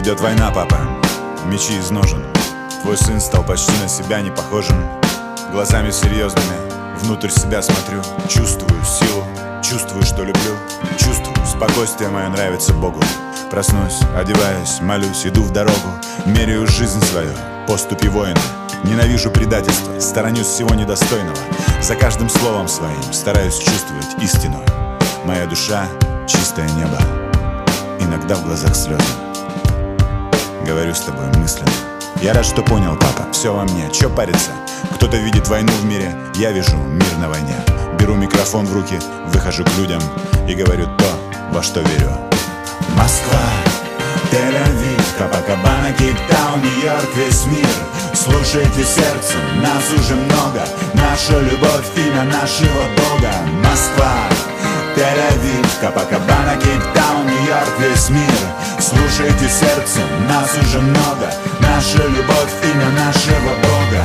Идет 0.00 0.20
война, 0.20 0.50
папа, 0.54 0.78
мечи 1.50 1.78
из 1.78 1.90
ножен 1.90 2.33
Твой 2.85 2.97
сын 2.97 3.19
стал 3.19 3.43
почти 3.43 3.71
на 3.81 3.87
себя 3.87 4.21
не 4.21 4.29
похожим 4.29 4.77
глазами 5.51 5.89
серьезными 5.89 6.55
Внутрь 7.01 7.29
себя 7.29 7.63
смотрю, 7.63 7.99
чувствую 8.29 8.79
силу 8.85 9.23
Чувствую, 9.63 10.03
что 10.03 10.23
люблю, 10.23 10.55
чувствую 10.95 11.35
Спокойствие 11.47 12.11
мое 12.11 12.29
нравится 12.29 12.73
Богу. 12.73 13.01
Проснусь, 13.49 14.01
одеваюсь, 14.15 14.81
молюсь, 14.81 15.25
иду 15.25 15.41
в 15.41 15.51
дорогу. 15.51 15.89
Меряю 16.27 16.67
жизнь 16.67 17.03
свою, 17.05 17.31
поступи 17.67 18.07
воина. 18.07 18.39
Ненавижу 18.83 19.31
предательство, 19.31 19.99
сторонюсь 19.99 20.45
всего 20.45 20.75
недостойного. 20.75 21.37
За 21.81 21.95
каждым 21.95 22.29
словом 22.29 22.67
своим 22.67 23.01
стараюсь 23.11 23.57
чувствовать 23.57 24.15
истину. 24.21 24.63
Моя 25.23 25.47
душа— 25.47 25.87
чистое 26.27 26.69
небо 26.69 26.99
Иногда 27.99 28.35
в 28.35 28.45
глазах 28.45 28.75
слезы. 28.75 29.03
Говорю 30.67 30.93
с 30.93 30.99
тобой 30.99 31.25
мысленно 31.39 31.94
Я 32.21 32.33
рад, 32.33 32.45
что 32.45 32.63
понял, 32.63 32.95
папа, 32.95 33.31
все 33.31 33.53
во 33.53 33.63
мне, 33.63 33.89
чё 33.91 34.09
париться? 34.09 34.51
Кто-то 34.95 35.17
видит 35.17 35.47
войну 35.47 35.71
в 35.81 35.85
мире, 35.85 36.15
я 36.35 36.51
вижу 36.51 36.75
мир 36.75 37.17
на 37.19 37.29
войне. 37.29 37.55
Беру 37.99 38.15
микрофон 38.15 38.65
в 38.65 38.73
руки, 38.73 38.99
выхожу 39.27 39.63
к 39.63 39.77
людям 39.77 40.01
И 40.47 40.53
говорю 40.53 40.85
то, 40.97 41.05
во 41.51 41.61
что 41.61 41.81
верю. 41.81 42.11
Москва, 42.97 43.39
Тель-Авив, 44.31 45.17
Капакабана, 45.17 45.93
Кейптаун, 45.97 46.61
Нью-Йорк, 46.61 47.15
весь 47.15 47.45
мир. 47.45 47.67
Слушайте 48.13 48.83
сердцем, 48.83 49.39
нас 49.61 49.83
уже 49.93 50.15
много. 50.15 50.65
Наша 50.93 51.39
любовь, 51.39 51.85
имя 51.95 52.23
нашего 52.23 52.83
Бога. 52.97 53.31
Москва, 53.63 54.13
Тель-Авив, 54.95 55.79
Капакабана, 55.81 56.55
Кейптаун, 56.55 57.27
Нью-Йорк, 57.27 57.79
весь 57.79 58.09
мир 58.09 58.39
Слушайте 58.79 59.49
сердцем, 59.49 60.07
нас 60.29 60.51
уже 60.61 60.79
много 60.79 61.31
Наша 61.59 62.07
любовь, 62.07 62.53
имя 62.63 62.89
нашего 62.91 63.53
Бога 63.61 64.03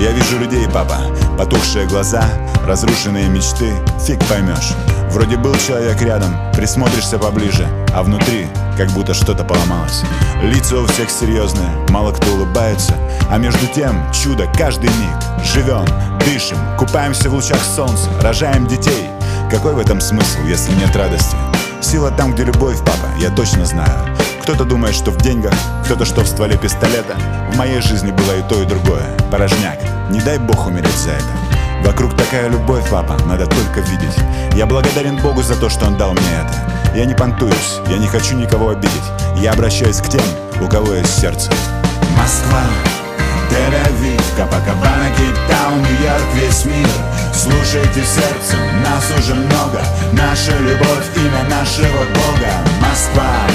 я 0.00 0.12
вижу 0.12 0.38
людей, 0.38 0.66
папа, 0.72 0.96
потухшие 1.36 1.86
глаза, 1.86 2.24
разрушенные 2.66 3.28
мечты, 3.28 3.70
фиг 4.02 4.18
поймешь. 4.30 4.72
Вроде 5.10 5.36
был 5.36 5.54
человек 5.56 6.00
рядом, 6.00 6.34
присмотришься 6.54 7.18
поближе, 7.18 7.68
а 7.94 8.02
внутри 8.02 8.46
как 8.78 8.88
будто 8.92 9.12
что-то 9.12 9.44
поломалось. 9.44 10.02
Лица 10.42 10.78
у 10.78 10.86
всех 10.86 11.10
серьезные, 11.10 11.68
мало 11.90 12.12
кто 12.12 12.32
улыбается, 12.32 12.94
а 13.30 13.36
между 13.36 13.66
тем 13.66 13.94
чудо 14.10 14.50
каждый 14.56 14.88
миг. 14.88 15.44
Живем, 15.44 15.84
дышим, 16.20 16.56
купаемся 16.78 17.28
в 17.28 17.34
лучах 17.34 17.60
солнца, 17.62 18.08
рожаем 18.22 18.66
детей. 18.66 19.10
Какой 19.50 19.74
в 19.74 19.80
этом 19.80 20.00
смысл, 20.00 20.38
если 20.46 20.72
нет 20.76 20.94
радости? 20.94 21.36
Сила 21.80 22.12
там, 22.12 22.34
где 22.34 22.44
любовь, 22.44 22.78
папа, 22.78 23.08
я 23.18 23.30
точно 23.30 23.66
знаю. 23.66 23.90
Кто-то 24.42 24.64
думает, 24.64 24.94
что 24.94 25.10
в 25.10 25.16
деньгах, 25.16 25.52
кто-то, 25.84 26.04
что 26.04 26.20
в 26.20 26.28
стволе 26.28 26.56
пистолета. 26.56 27.16
В 27.52 27.56
моей 27.56 27.80
жизни 27.80 28.12
было 28.12 28.38
и 28.38 28.42
то, 28.48 28.62
и 28.62 28.64
другое. 28.64 29.02
Порожняк. 29.28 29.80
Не 30.08 30.20
дай 30.20 30.38
бог 30.38 30.68
умереть 30.68 30.96
за 30.96 31.10
это. 31.10 31.24
Вокруг 31.84 32.16
такая 32.16 32.48
любовь, 32.48 32.88
папа, 32.90 33.16
надо 33.26 33.46
только 33.46 33.80
видеть. 33.80 34.16
Я 34.54 34.66
благодарен 34.66 35.16
Богу 35.16 35.42
за 35.42 35.56
то, 35.56 35.68
что 35.68 35.86
Он 35.86 35.96
дал 35.96 36.12
мне 36.12 36.30
это. 36.44 36.96
Я 36.96 37.04
не 37.04 37.14
понтуюсь, 37.14 37.80
я 37.88 37.98
не 37.98 38.06
хочу 38.06 38.36
никого 38.36 38.68
обидеть. 38.68 39.10
Я 39.36 39.52
обращаюсь 39.52 40.00
к 40.00 40.08
тем, 40.08 40.22
у 40.60 40.68
кого 40.68 40.94
есть 40.94 41.20
сердце. 41.20 41.50
Москва, 42.16 42.62
Тель-Авив, 43.50 44.22
Капакабана, 44.36 45.10
Кейптаун, 45.16 45.80
Нью-Йорк, 45.82 46.24
весь 46.36 46.64
мир 46.66 46.86
Слушайте 47.32 48.02
сердцем, 48.04 48.58
нас 48.82 49.04
уже 49.18 49.34
много. 49.34 49.80
Наша 50.12 50.56
любовь, 50.58 51.06
имя 51.16 51.48
нашего 51.48 52.04
Бога. 52.14 52.52
Москва, 52.80 53.46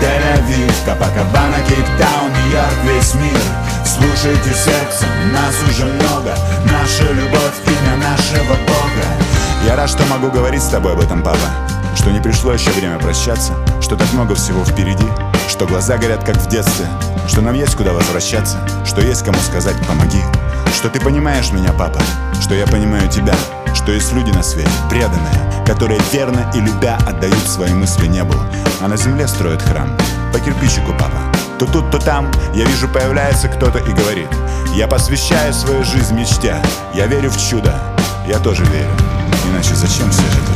Тель-Авив, 0.00 0.72
Капакабана, 0.84 1.56
Кейптаун, 1.66 2.30
Нью-Йорк, 2.30 2.78
весь 2.84 3.14
мир. 3.14 3.40
Слушайте 3.84 4.50
сердцем, 4.50 5.08
нас 5.32 5.54
уже 5.68 5.86
много. 5.86 6.36
Наша 6.70 7.10
любовь, 7.12 7.54
имя 7.66 7.96
нашего 7.96 8.54
Бога. 8.66 9.06
Я 9.66 9.76
рад, 9.76 9.88
что 9.88 10.04
могу 10.06 10.30
говорить 10.30 10.62
с 10.62 10.68
тобой 10.68 10.92
об 10.92 11.00
этом, 11.00 11.22
папа. 11.22 11.38
Что 11.96 12.10
не 12.10 12.20
пришло 12.20 12.52
еще 12.52 12.70
время 12.70 12.98
прощаться. 12.98 13.54
Что 13.80 13.96
так 13.96 14.12
много 14.12 14.34
всего 14.34 14.64
впереди. 14.64 15.06
Что 15.48 15.66
глаза 15.66 15.96
горят, 15.96 16.24
как 16.24 16.36
в 16.36 16.46
детстве. 16.48 16.86
Что 17.26 17.40
нам 17.40 17.54
есть 17.54 17.74
куда 17.74 17.92
возвращаться. 17.92 18.58
Что 18.84 19.00
есть 19.00 19.24
кому 19.24 19.38
сказать 19.38 19.76
«помоги» 19.88 20.22
Что 20.86 21.00
ты 21.00 21.04
понимаешь 21.04 21.50
меня, 21.50 21.72
папа 21.72 21.98
Что 22.40 22.54
я 22.54 22.64
понимаю 22.64 23.08
тебя 23.10 23.34
что 23.74 23.90
есть 23.92 24.12
люди 24.12 24.30
на 24.30 24.42
свете, 24.42 24.70
преданные, 24.88 25.64
которые 25.66 26.00
верно 26.12 26.50
и 26.54 26.60
любя 26.60 26.96
отдают 27.06 27.46
свои 27.46 27.72
мысли 27.74 28.06
небу, 28.06 28.34
а 28.80 28.88
на 28.88 28.96
земле 28.96 29.28
строят 29.28 29.60
храм. 29.60 29.94
По 30.32 30.40
кирпичику, 30.40 30.92
папа. 30.92 31.20
То 31.58 31.66
тут, 31.66 31.90
то 31.90 31.98
там 31.98 32.30
я 32.54 32.64
вижу 32.64 32.88
появляется 32.88 33.48
кто-то 33.48 33.78
и 33.78 33.92
говорит 33.92 34.28
Я 34.74 34.88
посвящаю 34.88 35.52
свою 35.52 35.84
жизнь 35.84 36.14
мечте 36.14 36.56
Я 36.94 37.06
верю 37.06 37.30
в 37.30 37.36
чудо, 37.36 37.74
я 38.26 38.38
тоже 38.38 38.64
верю 38.64 38.90
Иначе 39.50 39.74
зачем 39.74 40.10
все 40.10 40.22
это? 40.22 40.52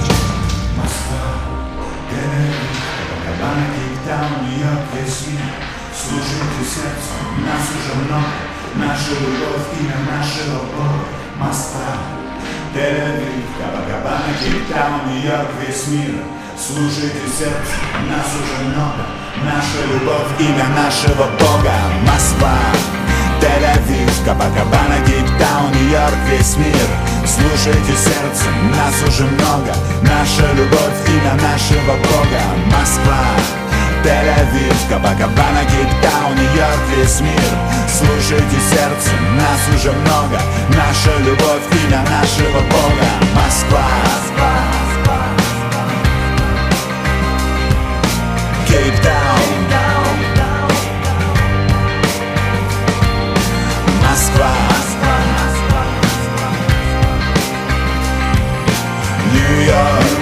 Слушайте 5.92 6.64
сердце, 6.64 7.44
нас 7.44 7.68
уже 7.76 8.04
много 8.04 8.49
Наша 8.76 9.10
любовь, 9.18 9.66
имя 9.80 9.98
нашего 10.10 10.58
Бога 10.74 11.04
Москва, 11.38 11.98
Тель-Авив, 12.74 13.48
Кабакабана, 13.58 14.32
Кейптаун, 14.40 15.10
Нью-Йорк, 15.10 15.48
весь 15.60 15.88
мир. 15.88 16.22
Слушайте 16.56 17.26
сердце, 17.36 17.74
нас 18.08 18.28
уже 18.30 18.68
много. 18.70 19.06
Наша 19.44 19.80
любовь, 19.90 20.30
имя 20.38 20.66
нашего 20.76 21.26
Бога 21.38 21.74
Москва, 22.06 22.58
Тель-Авив, 23.40 24.24
Кабакабана, 24.24 25.04
Кейптаун, 25.04 25.72
Нью-Йорк, 25.72 26.14
весь 26.28 26.56
мир. 26.56 26.88
Слушайте 27.26 27.92
сердце, 27.96 28.46
нас 28.70 29.02
уже 29.08 29.24
много. 29.24 29.74
Наша 30.02 30.52
любовь, 30.54 31.08
имя 31.08 31.34
нашего 31.42 31.96
Бога 31.96 32.42
Москва, 32.66 33.24
Тель-Авив, 34.04 34.88
Кабакабана, 34.88 35.62
Кейптаун, 35.64 36.34
Нью-Йорк, 36.34 36.82
весь 36.96 37.20
мир. 37.20 37.50
Слушайте 37.88 38.56
сердце, 38.70 39.10
нас 39.36 39.60
уже 39.74 39.92
много. 39.92 40.40
Наша 40.70 41.18
любовь, 41.18 41.66
имя 41.84 42.02
нашего 42.08 42.60
Бога. 42.70 43.06
Москва, 43.34 43.86
Москва 44.04 44.52
Кейптаун 48.68 49.60
Москва. 54.02 54.54
Нью-Йорк 59.32 60.19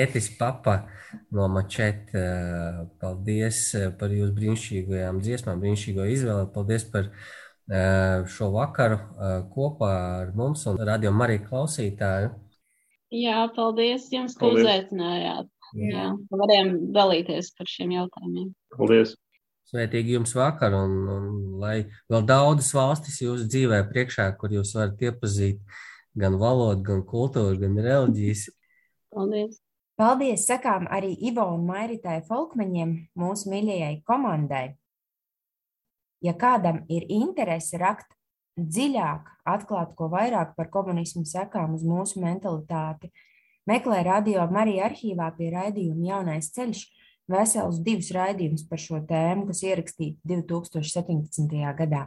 Tētis, 0.00 0.30
papa 0.38 0.86
no 1.34 1.44
mačeta, 1.52 2.16
eh, 2.16 2.76
paldies 3.02 3.58
eh, 3.76 3.90
par 4.00 4.12
jūsu 4.14 4.32
brīnišķīgajām 4.38 5.18
dziesmām, 5.20 5.60
brīnišķīgo 5.60 6.06
izvēli. 6.14 6.46
Paldies 6.54 6.86
par 6.88 7.10
eh, 7.10 8.22
šo 8.32 8.48
vakaru 8.54 8.96
kopā 9.52 9.90
ar 10.22 10.32
mums 10.38 10.64
un 10.70 10.80
radio 10.88 11.12
Mariju 11.12 11.44
klausītāju. 11.50 12.32
Jā, 13.12 13.44
paldies 13.52 14.08
jums, 14.14 14.38
ka 14.38 14.46
paldies. 14.46 14.64
uzaicinājāt. 14.64 15.52
Jā. 15.76 15.92
Jā, 15.92 16.08
varējām 16.32 16.74
dalīties 16.96 17.52
par 17.58 17.68
šiem 17.68 17.92
jautājumiem. 17.98 18.50
Paldies! 18.78 19.16
Svētīgi 19.70 20.16
jums 20.16 20.32
vakar, 20.34 20.74
un, 20.74 20.94
un 21.12 21.32
lai 21.60 21.76
vēl 22.10 22.24
daudzas 22.26 22.72
valstis 22.74 23.20
jūsu 23.20 23.46
dzīvē 23.52 23.84
priekšā, 23.92 24.32
kur 24.40 24.56
jūs 24.56 24.72
varat 24.78 25.04
iepazīt 25.10 25.60
gan 26.18 26.40
valodu, 26.40 26.82
gan 26.88 27.04
kultūru, 27.06 27.60
gan 27.60 27.76
reliģijas. 27.84 28.48
Paldies! 29.14 29.60
Paldies 30.00 30.46
sakām 30.48 30.86
arī 30.88 31.10
Ivo 31.28 31.42
un 31.52 31.66
Mairitai 31.68 32.22
Folkmeņiem, 32.24 32.92
mūsu 33.20 33.50
mīļajai 33.52 33.98
komandai. 34.08 34.62
Ja 36.24 36.32
kādam 36.40 36.78
ir 36.88 37.04
interese 37.12 37.76
rakt 37.76 38.14
dziļāk, 38.56 39.28
atklāt 39.44 39.92
ko 39.98 40.08
vairāk 40.08 40.54
par 40.56 40.70
komunismu 40.72 41.26
sekām 41.28 41.74
uz 41.76 41.84
mūsu 41.84 42.22
mentalitāti, 42.24 43.10
meklē 43.68 44.00
radio 44.08 44.46
Marija 44.48 44.88
arhīvā 44.88 45.28
pie 45.36 45.50
raidījuma 45.52 46.08
Jaunais 46.14 46.48
ceļš 46.56 46.86
vesels 47.28 47.82
divus 47.84 48.08
raidījumus 48.16 48.64
par 48.72 48.80
šo 48.80 49.02
tēmu, 49.04 49.50
kas 49.52 49.60
ierakstīti 49.68 50.16
2017. 50.32 51.60
gadā. 51.76 52.06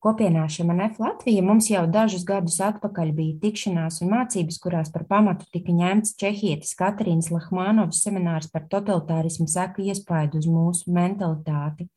Kopienā 0.00 0.46
Šemanef 0.48 0.96
Latvija 0.96 1.42
mums 1.44 1.66
jau 1.68 1.82
dažus 1.84 2.22
gadus 2.24 2.54
atpakaļ 2.64 3.10
bija 3.12 3.34
tikšanās 3.42 3.98
un 4.00 4.14
mācības, 4.14 4.56
kurās 4.62 4.88
par 4.94 5.04
pamatu 5.10 5.44
tika 5.52 5.74
ņemts 5.76 6.14
Čehietis 6.22 6.72
Katrīnas 6.78 7.28
Lahmānovas 7.28 8.00
seminārs 8.06 8.48
par 8.48 8.64
totalitārismu 8.72 9.44
seku 9.44 9.84
iespaidu 9.84 10.40
uz 10.40 10.48
mūsu 10.48 10.94
mentalitāti. 10.96 11.90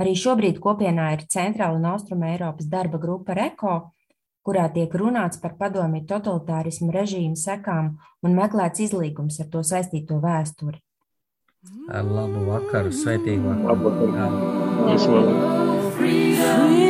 Arī 0.00 0.12
šobrīd 0.16 0.60
kopienā 0.60 1.08
ir 1.16 1.24
Centrāla 1.32 1.80
un 1.80 1.88
Austruma 1.88 2.34
Eiropas 2.34 2.68
darba 2.68 3.00
grupa 3.00 3.32
RECO, 3.36 3.78
kurā 4.44 4.68
tiek 4.68 4.92
runāts 4.92 5.40
par 5.40 5.56
padomju 5.56 6.04
totalitārismu 6.04 6.92
režīmu 6.92 7.40
sekām 7.40 7.94
un 8.20 8.36
meklēts 8.36 8.84
izlīgums 8.90 9.40
ar 9.40 9.48
to 9.48 9.64
saistīto 9.64 10.20
vēsturi. 10.20 10.84
Ar 11.88 12.04
labu 12.04 12.44
vakaru, 12.44 12.92
sveitīgu 12.92 13.56
Labu 13.64 13.88
vakaru. 13.88 14.12
vakaru. 14.12 14.92
Visu 14.92 15.16
labu. 15.16 15.68
Freedom, 15.96 16.89